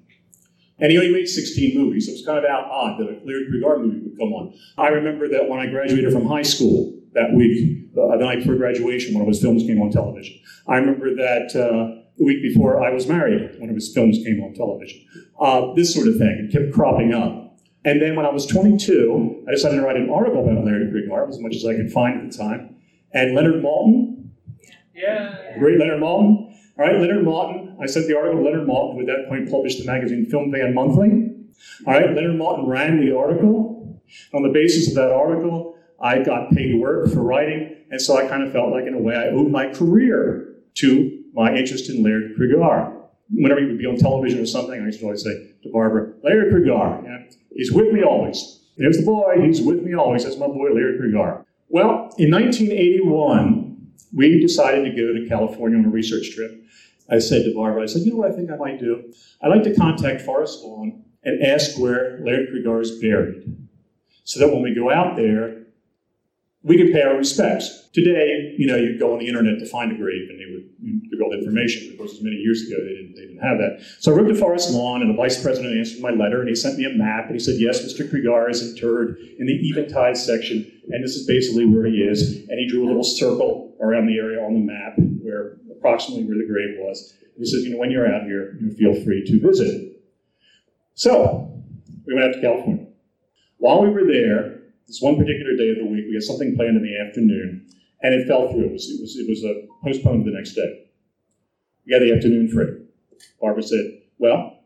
[0.79, 3.49] And he only made 16 movies, so it was kind of odd that a Laird
[3.49, 4.55] Cregar movie would come on.
[4.79, 8.55] I remember that when I graduated from high school that week, uh, the night before
[8.55, 10.39] graduation, one of his films came on television.
[10.69, 14.41] I remember that uh, the week before I was married, one of his films came
[14.45, 15.05] on television.
[15.41, 16.49] Uh, this sort of thing.
[16.49, 17.40] It kept cropping up.
[17.85, 21.29] And then when I was 22, I decided to write an article about Laird Cregar,
[21.29, 22.77] as much as I could find at the time.
[23.15, 24.29] And Leonard Maltin,
[24.95, 25.59] Yeah.
[25.59, 29.01] great Leonard Maltin, all right, Leonard Maltin, I sent the article to Leonard Maltin, who
[29.01, 31.31] at that point published the magazine Film Fan Monthly.
[31.87, 34.01] All right, Leonard Maltin ran the article.
[34.35, 38.27] On the basis of that article, I got paid work for writing, and so I
[38.27, 42.03] kind of felt like, in a way, I owed my career to my interest in
[42.03, 42.93] Laird Cregar.
[43.33, 46.13] Whenever he would be on television or something, I used to always say to Barbara,
[46.23, 47.19] Laird Cregar, yeah,
[47.55, 48.61] he's with me always.
[48.77, 50.25] There's the boy, he's with me always.
[50.25, 51.45] That's my boy, Laird Cregar.
[51.69, 56.63] Well, in 1981, we decided to go to California on a research trip.
[57.11, 59.13] I said to Barbara, I said, you know what I think I might do?
[59.43, 63.57] I'd like to contact Forest Lawn and ask where Laird Cregar is buried.
[64.25, 65.65] So that when we go out there,
[66.63, 67.89] we can pay our respects.
[67.95, 71.11] Today, you know, you go on the internet to find a grave and they would
[71.11, 71.91] give all the information.
[71.91, 73.81] Of course, as many years ago, they didn't, they didn't have that.
[73.99, 76.55] So I wrote to Forest Lawn and the vice president answered my letter and he
[76.55, 78.09] sent me a map and he said, yes, Mr.
[78.09, 82.37] Cregar is interred in the Eventide section and this is basically where he is.
[82.49, 86.37] And he drew a little circle around the area on the map where approximately where
[86.37, 87.15] the grave was.
[87.23, 90.03] And he says, you know, when you're out here, you feel free to visit.
[90.93, 91.51] So
[92.07, 92.87] we went out to California.
[93.57, 94.60] While we were there,
[94.91, 97.65] this one particular day of the week, we had something planned in the afternoon,
[98.03, 98.67] and it fell through.
[98.67, 100.87] It was, it was, it was uh, postponed to the next day.
[101.87, 102.87] We had the afternoon free.
[103.41, 104.59] Barbara said, Well,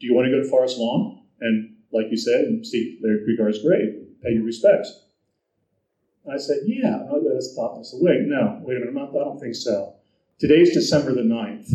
[0.00, 1.24] do you want to go to Forest Lawn?
[1.42, 3.92] And, like you said, and see Laird Cregar's grave,
[4.22, 5.04] pay your respects.
[6.32, 7.04] I said, Yeah.
[7.12, 9.96] I just thought, I said, Wait, no, wait a minute, not, I don't think so.
[10.38, 11.70] Today's December the 9th,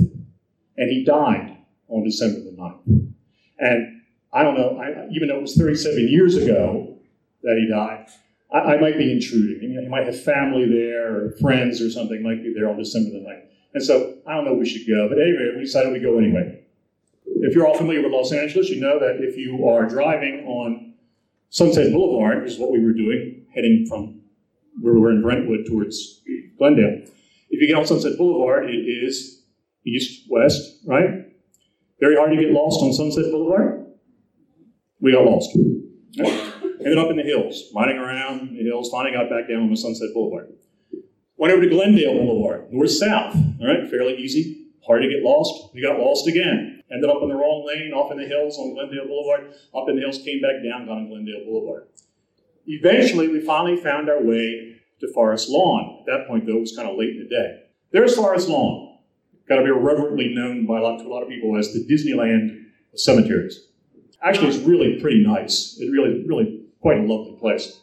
[0.78, 1.58] and he died
[1.90, 3.14] on December the 9th.
[3.60, 4.02] And
[4.34, 6.97] I don't know, I, even though it was 37 years ago,
[7.48, 8.07] that he died.
[8.53, 9.64] I, I might be intruding.
[9.64, 12.78] You know, he might have family there or friends or something might be there on
[12.78, 13.48] December the 9th.
[13.74, 15.07] And so I don't know we should go.
[15.07, 16.61] But anyway, we decided we go anyway.
[17.26, 20.94] If you're all familiar with Los Angeles, you know that if you are driving on
[21.49, 24.22] Sunset Boulevard, which is what we were doing, heading from
[24.82, 26.22] where we were in Brentwood towards
[26.57, 27.03] Glendale.
[27.49, 29.44] If you get on Sunset Boulevard, it is
[29.86, 31.26] east, west, right?
[31.99, 33.86] Very hard to get lost on Sunset Boulevard.
[34.99, 35.57] We got lost.
[36.88, 39.76] Ended up in the hills, riding around the hills, finally got back down on the
[39.76, 40.53] Sunset Boulevard.
[41.35, 43.35] Went over to Glendale Boulevard, north south.
[43.35, 44.68] All right, fairly easy.
[44.88, 45.73] Hard to get lost.
[45.76, 46.81] We got lost again.
[46.89, 49.53] Ended up in the wrong lane, off in the hills on Glendale Boulevard.
[49.76, 51.89] Up in the hills, came back down, got on Glendale Boulevard.
[52.68, 55.97] Eventually, we finally found our way to Forest Lawn.
[55.99, 57.64] At that point, though, it was kind of late in the day.
[57.91, 58.99] There's Forest Lawn.
[59.49, 61.84] Got to be reverently known by a lot, to a lot of people as the
[61.84, 63.68] Disneyland of cemeteries.
[64.23, 65.77] Actually, it's really pretty nice.
[65.81, 67.81] It really, really quite a lovely place.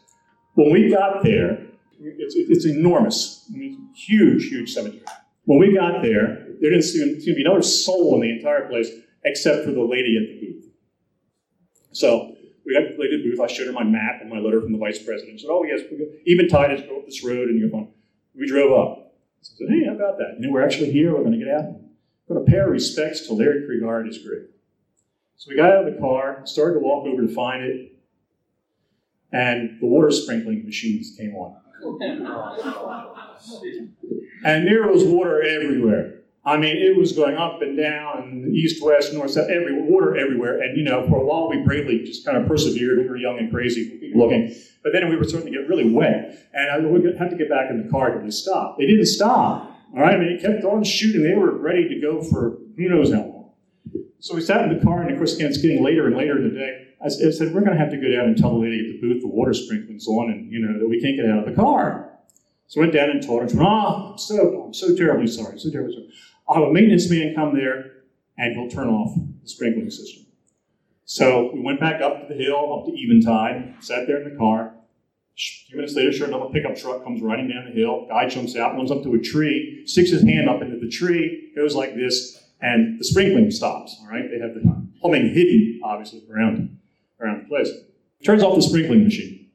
[0.55, 1.63] When we got there,
[1.99, 3.45] it's, it's enormous.
[3.53, 5.03] I mean, huge, huge cemetery.
[5.43, 8.89] When we got there, there didn't seem, to be another soul in the entire place
[9.23, 10.65] except for the lady at the booth.
[11.91, 13.39] So we got to the booth.
[13.39, 15.39] I showed her my map and my letter from the vice president.
[15.39, 15.81] She said, "Oh yes,
[16.25, 17.89] even is go up this road and you're fine."
[18.33, 19.13] We drove up.
[19.39, 20.37] I said, "Hey, how about that?
[20.39, 21.13] You know, we're actually here.
[21.13, 21.65] We're going to get out.
[22.27, 24.47] We're going to pay our respects to Laird Cregar and his grave."
[25.37, 27.94] So we got out of the car, started to walk over to find it,
[29.35, 31.57] and the water sprinkling machines came on.
[34.45, 36.13] And there was water everywhere.
[36.45, 40.15] I mean, it was going up and down, and east, west, north, south, every water
[40.15, 40.61] everywhere.
[40.61, 42.99] And you know, for a while we bravely just kind of persevered.
[42.99, 46.47] We were young and crazy looking, but then we were starting to get really wet,
[46.53, 48.77] and I would have to get back in the car to stop.
[48.77, 49.71] They didn't stop.
[49.93, 51.23] All right, I mean, it kept on shooting.
[51.23, 53.51] They were ready to go for who knows how long.
[54.19, 56.37] So we sat in the car, and of course, again, it's getting later and later
[56.37, 56.84] in the day.
[57.03, 58.99] I said, "We're going to have to go down and tell the lady at the
[59.01, 61.59] booth the water sprinkling's on, and you know that we can't get out of the
[61.59, 62.11] car."
[62.67, 65.69] So I went down and told her, "Ah, I'm so, I'm so terribly sorry, so
[65.69, 66.07] terribly sorry.
[66.47, 68.03] I'll have a maintenance man come there,
[68.37, 70.25] and he'll turn off the sprinkling system."
[71.05, 74.35] So we went back up to the hill, up to Eventide, sat there in the
[74.35, 74.73] car.
[75.37, 78.07] A few minutes later, sure enough, a pickup truck comes riding down the hill.
[78.07, 81.51] Guy jumps out, runs up to a tree, sticks his hand up into the tree,
[81.55, 83.95] goes like this, and the sprinkling stops.
[84.01, 84.61] All right, they have the
[84.99, 86.79] plumbing hidden, obviously, around
[87.25, 87.69] around the place.
[88.23, 89.49] Turns off the sprinkling machine.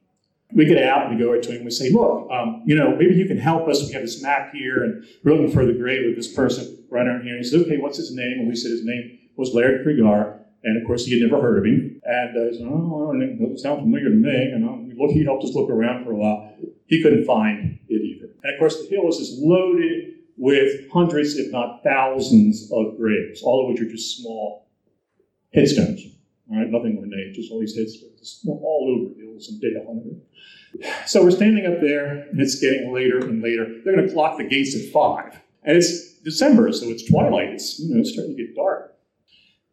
[0.53, 2.75] We get out and we go right to him and we say, look, um, you
[2.75, 3.85] know, maybe you can help us.
[3.85, 7.07] We have this map here and we're looking for the grave of this person right
[7.07, 7.35] around here.
[7.35, 8.39] And he said, okay, what's his name?
[8.39, 10.39] And we said his name was Laird Cregar.
[10.63, 12.01] And of course, he had never heard of him.
[12.03, 14.51] And uh, he said, oh, it doesn't sound familiar to me.
[14.53, 16.53] And um, look, he helped us look around for a while.
[16.87, 18.27] He couldn't find it either.
[18.43, 23.41] And of course, the hill is just loaded with hundreds, if not thousands, of graves,
[23.41, 24.67] all of which are just small
[25.53, 26.03] headstones.
[26.51, 29.81] All right, nothing name, just all these headstones, just all over the hills and data
[29.87, 30.21] hunting.
[31.05, 33.65] So we're standing up there, and it's getting later and later.
[33.83, 37.49] They're going to clock the gates at five, and it's December, so it's twilight.
[37.49, 38.97] It's you know starting to get dark,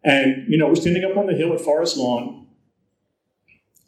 [0.04, 2.46] and you know we're standing up on the hill at Forest Lawn,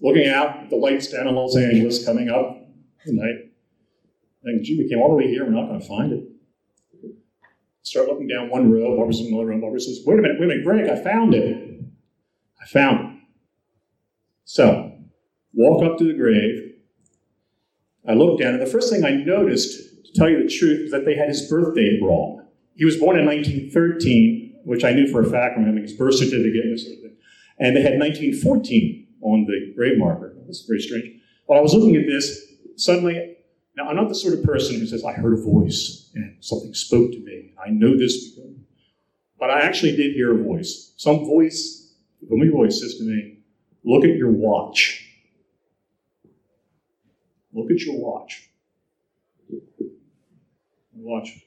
[0.01, 2.57] looking out at the lights down in Los Angeles coming up
[3.07, 3.53] at night.
[4.43, 5.45] Thinking, gee, we came all the way here.
[5.45, 6.25] We're not going to find it.
[7.83, 8.97] Start looking down one row.
[8.97, 9.61] Barbara's in another row.
[9.61, 11.60] Barbara says, "Wait a minute, wait a minute, Greg, I found it.
[12.61, 13.23] I found it."
[14.45, 14.93] So,
[15.55, 16.75] walk up to the grave.
[18.07, 20.91] I looked down, and the first thing I noticed, to tell you the truth, is
[20.91, 22.47] that they had his birth date wrong.
[22.75, 26.15] He was born in 1913, which I knew for a fact from having his birth
[26.15, 27.17] certificate and this sort of thing.
[27.59, 30.35] And they had 1914 on the grave marker.
[30.47, 31.21] That's very strange.
[31.47, 33.37] While I was looking at this, suddenly,
[33.77, 36.73] now I'm not the sort of person who says, I heard a voice and something
[36.75, 37.53] spoke to me.
[37.65, 38.51] I know this because.
[39.39, 40.93] But I actually did hear a voice.
[40.97, 41.80] Some voice,
[42.29, 43.39] voice says to me,
[43.85, 45.07] Look at your watch.
[47.53, 48.51] Look at your watch.
[50.95, 51.45] Watch.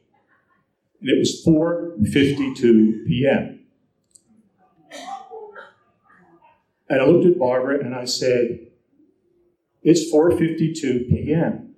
[0.99, 3.59] And it was 4:52 p.m.
[6.89, 8.67] And I looked at Barbara and I said,
[9.83, 11.75] "It's 4:52 p.m.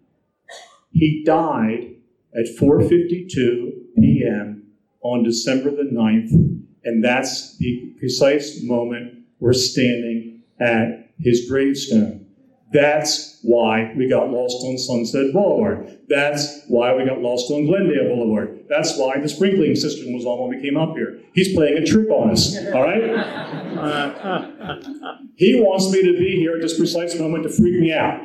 [0.91, 1.95] He died
[2.34, 4.63] at 4:52 p.m.
[5.01, 6.55] on December the 9th,
[6.85, 12.25] and that's the precise moment we're standing at his gravestone.
[12.71, 15.99] That's why we got lost on Sunset Boulevard.
[16.09, 18.65] That's why we got lost on Glendale Boulevard.
[18.67, 21.21] That's why the sprinkling system was on when we came up here.
[21.33, 23.01] He's playing a trick on us, all right?
[25.35, 28.21] he wants me to be here at this precise moment to freak me out.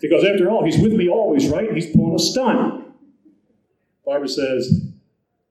[0.00, 1.72] Because after all, he's with me always, right?
[1.72, 2.86] He's pulling a stunt.
[4.04, 4.86] Barbara says,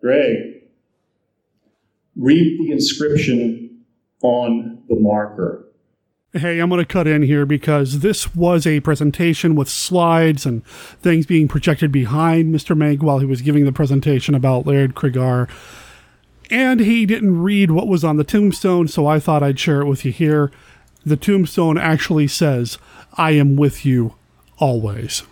[0.02, 0.49] Greg,
[2.20, 3.86] read the inscription
[4.22, 5.66] on the marker.
[6.34, 10.64] Hey, I'm going to cut in here because this was a presentation with slides and
[10.66, 12.78] things being projected behind Mr.
[12.78, 15.50] Mank while he was giving the presentation about Laird Cregar.
[16.52, 19.88] And he didn't read what was on the tombstone, so I thought I'd share it
[19.88, 20.52] with you here.
[21.04, 22.78] The tombstone actually says,
[23.14, 24.16] I am with you
[24.58, 25.24] always.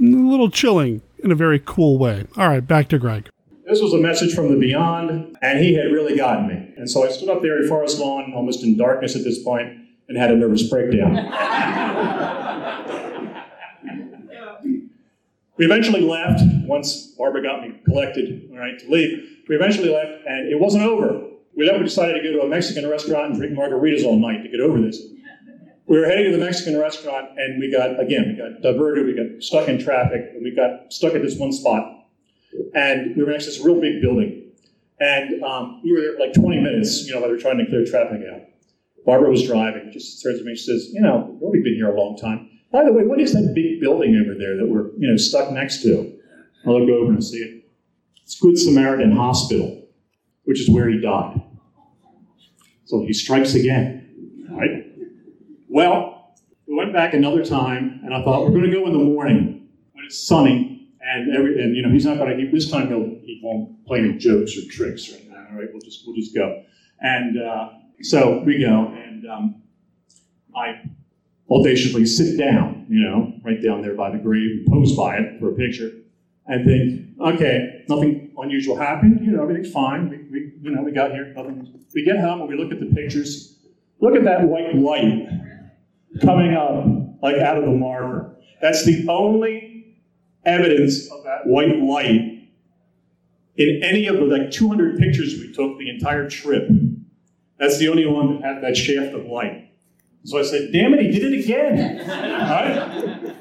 [0.00, 2.26] A little chilling in a very cool way.
[2.36, 3.31] All right, back to Greg.
[3.64, 6.74] This was a message from the beyond, and he had really gotten me.
[6.76, 9.68] And so I stood up there in Forest Lawn, almost in darkness at this point,
[10.08, 11.14] and had a nervous breakdown.
[15.56, 19.28] we eventually left once Barbara got me collected, all right, to leave.
[19.48, 21.28] We eventually left, and it wasn't over.
[21.56, 24.48] We then decided to go to a Mexican restaurant and drink margaritas all night to
[24.48, 25.00] get over this.
[25.86, 29.14] We were heading to the Mexican restaurant, and we got, again, we got diverted, we
[29.14, 32.01] got stuck in traffic, and we got stuck at this one spot.
[32.74, 34.50] And we were next to this real big building.
[35.00, 37.66] And um, we were there like 20 minutes, you know, while they were trying to
[37.66, 38.42] clear traffic out.
[39.04, 42.00] Barbara was driving, just turns to me, and says, You know, we've been here a
[42.00, 42.48] long time.
[42.70, 45.50] By the way, what is that big building over there that we're, you know, stuck
[45.50, 46.18] next to?
[46.64, 47.64] I look over and see it.
[48.22, 49.86] It's Good Samaritan Hospital,
[50.44, 51.42] which is where he died.
[52.84, 54.46] So he strikes again.
[54.50, 54.86] right?
[55.68, 56.34] Well,
[56.68, 59.68] we went back another time, and I thought we're going to go in the morning
[59.92, 60.71] when it's sunny,
[61.02, 62.50] and every, and you know he's not going to.
[62.50, 65.32] This time he'll he won't play any jokes or tricks or anything.
[65.34, 66.62] All right, we'll just we'll just go.
[67.00, 67.70] And uh,
[68.00, 69.62] so we go, and um,
[70.54, 70.82] I
[71.50, 75.50] audaciously sit down, you know, right down there by the grave, pose by it for
[75.50, 75.90] a picture,
[76.46, 80.08] and think, okay, nothing unusual happened, you know, everything's fine.
[80.08, 81.80] We, we you know, we got here, nothing.
[81.94, 83.58] We get home and we look at the pictures.
[84.00, 85.28] Look at that white light
[86.22, 86.86] coming up,
[87.22, 88.36] like out of the marker.
[88.60, 89.61] That's the only
[90.44, 92.48] evidence of that white light
[93.56, 96.68] in any of the like 200 pictures we took the entire trip.
[97.58, 99.70] That's the only one that had that shaft of light.
[100.24, 102.08] So I said, damn it, he did it again.
[102.52, 103.34] Right?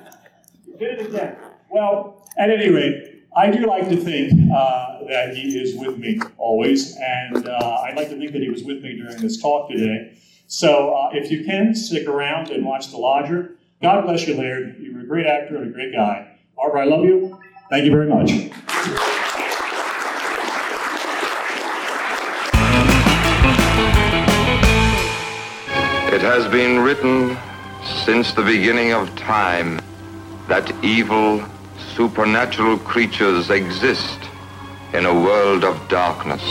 [0.66, 1.36] He did it again.
[1.70, 6.20] Well, at any rate, I do like to think uh, that he is with me
[6.38, 9.70] always, and uh, I'd like to think that he was with me during this talk
[9.70, 10.18] today.
[10.48, 13.56] So uh, if you can, stick around and watch The Lodger.
[13.82, 14.78] God bless you, Laird.
[14.80, 16.31] You're a great actor and a great guy.
[16.62, 17.40] Barbara, I love you.
[17.72, 18.30] Thank you very much.
[26.14, 27.36] It has been written
[28.06, 29.82] since the beginning of time
[30.48, 31.44] that evil,
[31.96, 34.20] supernatural creatures exist
[34.94, 36.44] in a world of darkness.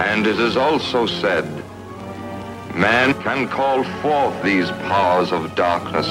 [0.00, 1.44] And it is also said,
[2.74, 6.08] man can call forth these powers of darkness,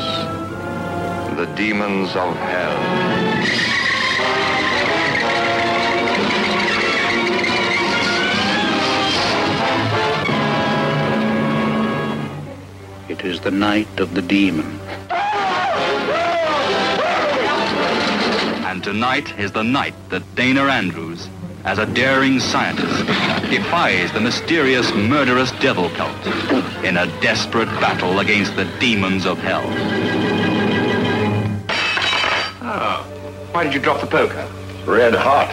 [1.46, 2.78] the demons of hell.
[13.10, 14.80] It is the night of the demon.
[18.70, 21.28] And tonight is the night that Dana Andrews,
[21.64, 23.08] as a daring scientist,
[23.50, 26.24] defies the mysterious murderous devil cult
[26.86, 30.01] in a desperate battle against the demons of hell.
[33.52, 34.48] Why did you drop the poker?
[34.86, 35.52] Red hot.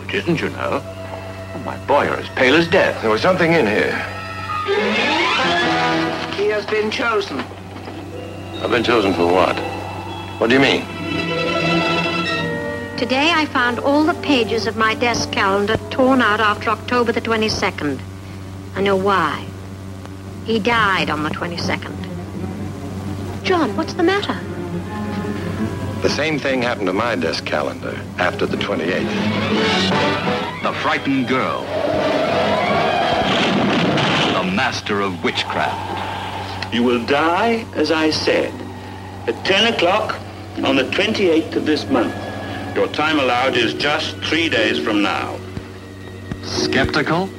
[0.00, 0.82] Which isn't, you know.
[1.54, 3.00] Oh, my boy, you're as pale as death.
[3.00, 3.92] There was something in here.
[6.36, 7.38] He has been chosen.
[7.38, 9.56] I've been chosen for what?
[10.38, 10.84] What do you mean?
[12.96, 17.20] Today I found all the pages of my desk calendar torn out after October the
[17.20, 18.00] 22nd.
[18.74, 19.46] I know why.
[20.44, 21.94] He died on the 22nd.
[23.44, 24.38] John, what's the matter?
[26.02, 29.04] The same thing happened to my desk calendar after the 28th.
[30.64, 31.62] The frightened girl.
[34.34, 36.74] The master of witchcraft.
[36.74, 38.52] You will die, as I said,
[39.28, 40.20] at 10 o'clock
[40.64, 42.14] on the 28th of this month.
[42.74, 45.38] Your time allowed is just three days from now.
[46.42, 47.30] Skeptical?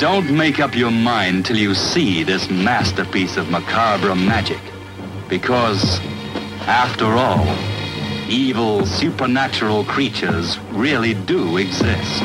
[0.00, 4.60] Don't make up your mind till you see this masterpiece of macabre magic.
[5.28, 6.00] Because,
[6.68, 7.46] after all,
[8.28, 12.24] evil supernatural creatures really do exist.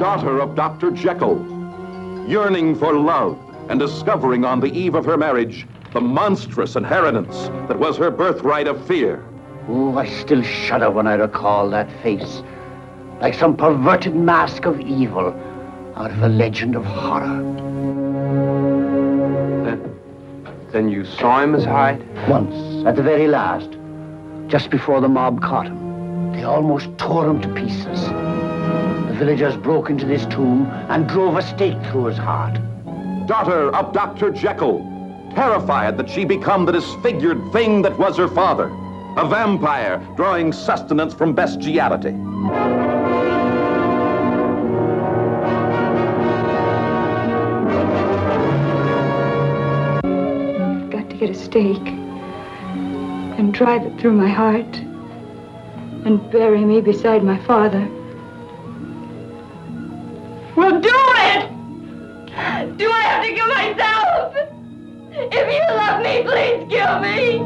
[0.00, 0.90] Daughter of Dr.
[0.90, 1.59] Jekyll,
[2.28, 3.38] yearning for love
[3.68, 8.66] and discovering on the eve of her marriage the monstrous inheritance that was her birthright
[8.66, 9.24] of fear.
[9.68, 12.42] Oh, I still shudder when I recall that face,
[13.20, 15.28] like some perverted mask of evil
[15.96, 17.42] out of a legend of horror.
[19.64, 20.00] Then
[20.72, 22.04] then you saw him, Miss Hyde?
[22.28, 23.70] Once, at the very last,
[24.46, 28.29] just before the mob caught him, they almost tore him to pieces.
[29.20, 32.58] The villagers broke into this tomb and drove a stake through his heart.
[33.26, 34.30] Daughter of Dr.
[34.30, 34.78] Jekyll,
[35.34, 38.72] terrified that she become the disfigured thing that was her father,
[39.18, 42.14] a vampire drawing sustenance from bestiality.
[50.78, 51.88] I've got to get a stake
[53.36, 54.78] and drive it through my heart
[56.06, 57.86] and bury me beside my father.
[60.56, 61.48] Well, do it!
[62.76, 64.34] Do I have to kill myself?
[65.12, 67.40] If you love me, please kill me!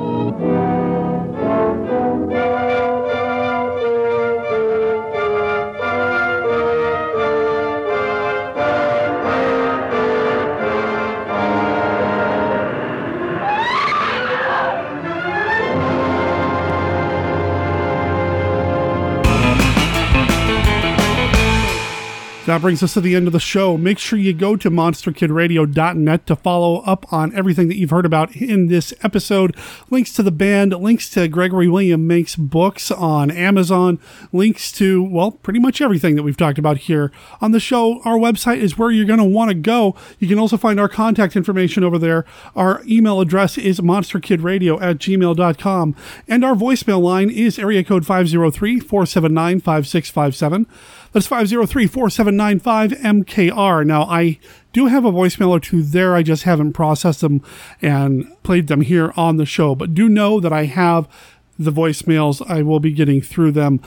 [22.46, 23.78] That brings us to the end of the show.
[23.78, 28.36] Make sure you go to monsterkidradio.net to follow up on everything that you've heard about
[28.36, 29.56] in this episode.
[29.88, 33.98] Links to the band, links to Gregory William Mank's books on Amazon,
[34.30, 37.10] links to, well, pretty much everything that we've talked about here
[37.40, 38.02] on the show.
[38.04, 39.96] Our website is where you're going to want to go.
[40.18, 42.26] You can also find our contact information over there.
[42.54, 45.96] Our email address is monsterkidradio at gmail.com.
[46.28, 50.66] And our voicemail line is area code 503 479 5657.
[51.15, 53.86] That's 503 4795 MKR.
[53.86, 54.41] Now, I
[54.73, 56.16] do have a voicemail or two there.
[56.16, 57.41] I just haven't processed them
[57.81, 59.77] and played them here on the show.
[59.77, 61.09] But do know that I have
[61.57, 62.45] the voicemails.
[62.51, 63.81] I will be getting through them,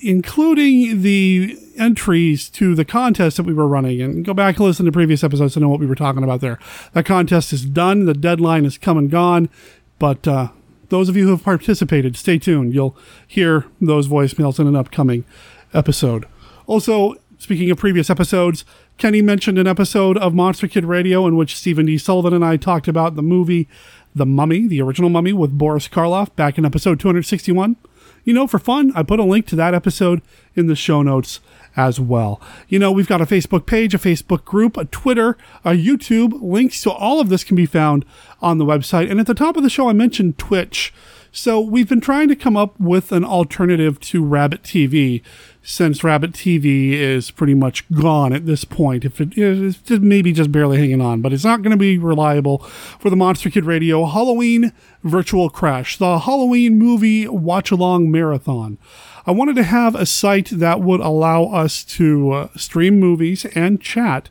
[0.00, 4.00] including the entries to the contest that we were running.
[4.00, 6.40] And go back and listen to previous episodes to know what we were talking about
[6.40, 6.58] there.
[6.94, 8.06] That contest is done.
[8.06, 9.50] The deadline is come and gone.
[9.98, 10.48] But uh,
[10.88, 12.72] those of you who have participated, stay tuned.
[12.72, 12.96] You'll
[13.28, 15.26] hear those voicemails in an upcoming
[15.74, 16.24] episode.
[16.66, 18.64] Also, speaking of previous episodes,
[18.98, 21.98] Kenny mentioned an episode of Monster Kid Radio in which Stephen D.
[21.98, 23.68] Sullivan and I talked about the movie
[24.14, 27.76] The Mummy, the original Mummy with Boris Karloff back in episode 261.
[28.24, 30.22] You know, for fun, I put a link to that episode
[30.54, 31.40] in the show notes
[31.76, 32.40] as well.
[32.68, 36.40] You know, we've got a Facebook page, a Facebook group, a Twitter, a YouTube.
[36.40, 38.04] Links to all of this can be found
[38.40, 39.10] on the website.
[39.10, 40.94] And at the top of the show, I mentioned Twitch.
[41.32, 45.22] So we've been trying to come up with an alternative to Rabbit TV
[45.62, 49.04] since Rabbit TV is pretty much gone at this point.
[49.04, 52.58] If it is maybe just barely hanging on, but it's not going to be reliable
[52.58, 54.72] for the Monster Kid Radio Halloween
[55.04, 58.78] Virtual Crash, the Halloween movie watch along marathon.
[59.24, 63.80] I wanted to have a site that would allow us to uh, stream movies and
[63.80, 64.28] chat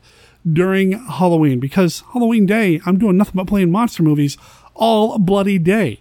[0.50, 4.36] during Halloween because Halloween day, I'm doing nothing but playing monster movies
[4.74, 6.00] all bloody day.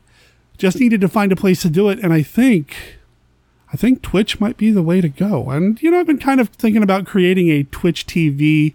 [0.58, 3.00] Just needed to find a place to do it, and I think
[3.74, 5.50] I think Twitch might be the way to go.
[5.50, 8.74] And, you know, I've been kind of thinking about creating a Twitch TV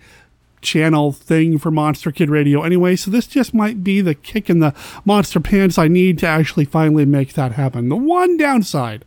[0.62, 4.58] channel thing for Monster Kid Radio anyway, so this just might be the kick in
[4.60, 4.74] the
[5.04, 7.88] monster pants I need to actually finally make that happen.
[7.88, 9.04] The one downside,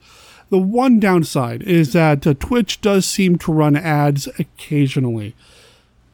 [0.49, 5.35] the one downside is that uh, Twitch does seem to run ads occasionally.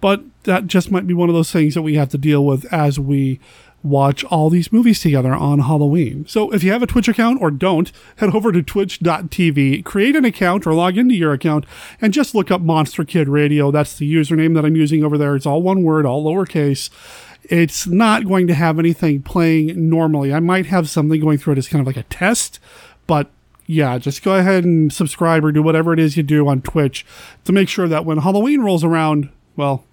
[0.01, 2.71] But that just might be one of those things that we have to deal with
[2.73, 3.39] as we
[3.85, 6.25] watch all these movies together on Halloween.
[6.27, 10.25] So if you have a Twitch account or don't, head over to twitch.tv, create an
[10.25, 11.65] account or log into your account
[12.01, 13.71] and just look up Monster Kid Radio.
[13.71, 15.35] That's the username that I'm using over there.
[15.35, 16.89] It's all one word, all lowercase.
[17.43, 20.33] It's not going to have anything playing normally.
[20.33, 22.59] I might have something going through it as kind of like a test,
[23.05, 23.29] but
[23.67, 27.05] yeah, just go ahead and subscribe or do whatever it is you do on Twitch
[27.45, 29.83] to make sure that when Halloween rolls around, well,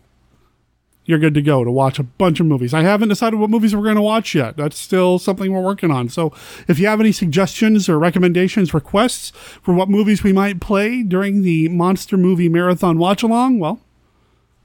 [1.05, 2.73] you're good to go to watch a bunch of movies.
[2.73, 4.57] I haven't decided what movies we're going to watch yet.
[4.57, 6.09] That's still something we're working on.
[6.09, 6.33] So
[6.69, 9.31] if you have any suggestions or recommendations, requests
[9.63, 13.81] for what movies we might play during the Monster Movie Marathon watch along, well,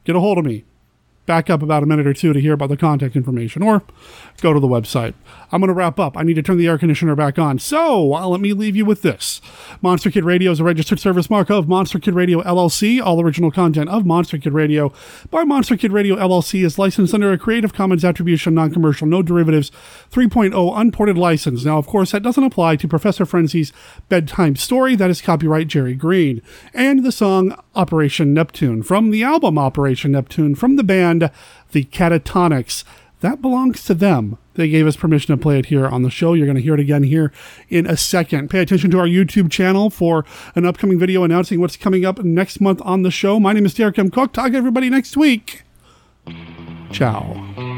[0.03, 0.63] get a hold of me
[1.27, 3.83] back up about a minute or two to hear about the contact information or
[4.41, 5.13] go to the website.
[5.51, 6.17] I'm going to wrap up.
[6.17, 7.59] I need to turn the air conditioner back on.
[7.59, 9.39] So uh, let me leave you with this.
[9.81, 13.01] Monster Kid Radio is a registered service mark of Monster Kid Radio LLC.
[13.01, 14.91] All original content of Monster Kid Radio
[15.29, 19.71] by Monster Kid Radio LLC is licensed under a Creative Commons Attribution Non-Commercial No Derivatives
[20.11, 21.65] 3.0 unported license.
[21.65, 23.73] Now, of course, that doesn't apply to Professor Frenzy's
[24.09, 24.95] bedtime story.
[24.95, 26.41] That is copyright Jerry Green.
[26.73, 30.83] And the song Operation Neptune from the album Operation Neptune from the
[31.19, 32.83] The Catatonics.
[33.21, 34.37] That belongs to them.
[34.53, 36.33] They gave us permission to play it here on the show.
[36.33, 37.31] You're going to hear it again here
[37.69, 38.49] in a second.
[38.49, 40.25] Pay attention to our YouTube channel for
[40.55, 43.39] an upcoming video announcing what's coming up next month on the show.
[43.39, 44.11] My name is Derek M.
[44.11, 44.33] Koch.
[44.33, 45.63] Talk to everybody next week.
[46.91, 47.76] Ciao.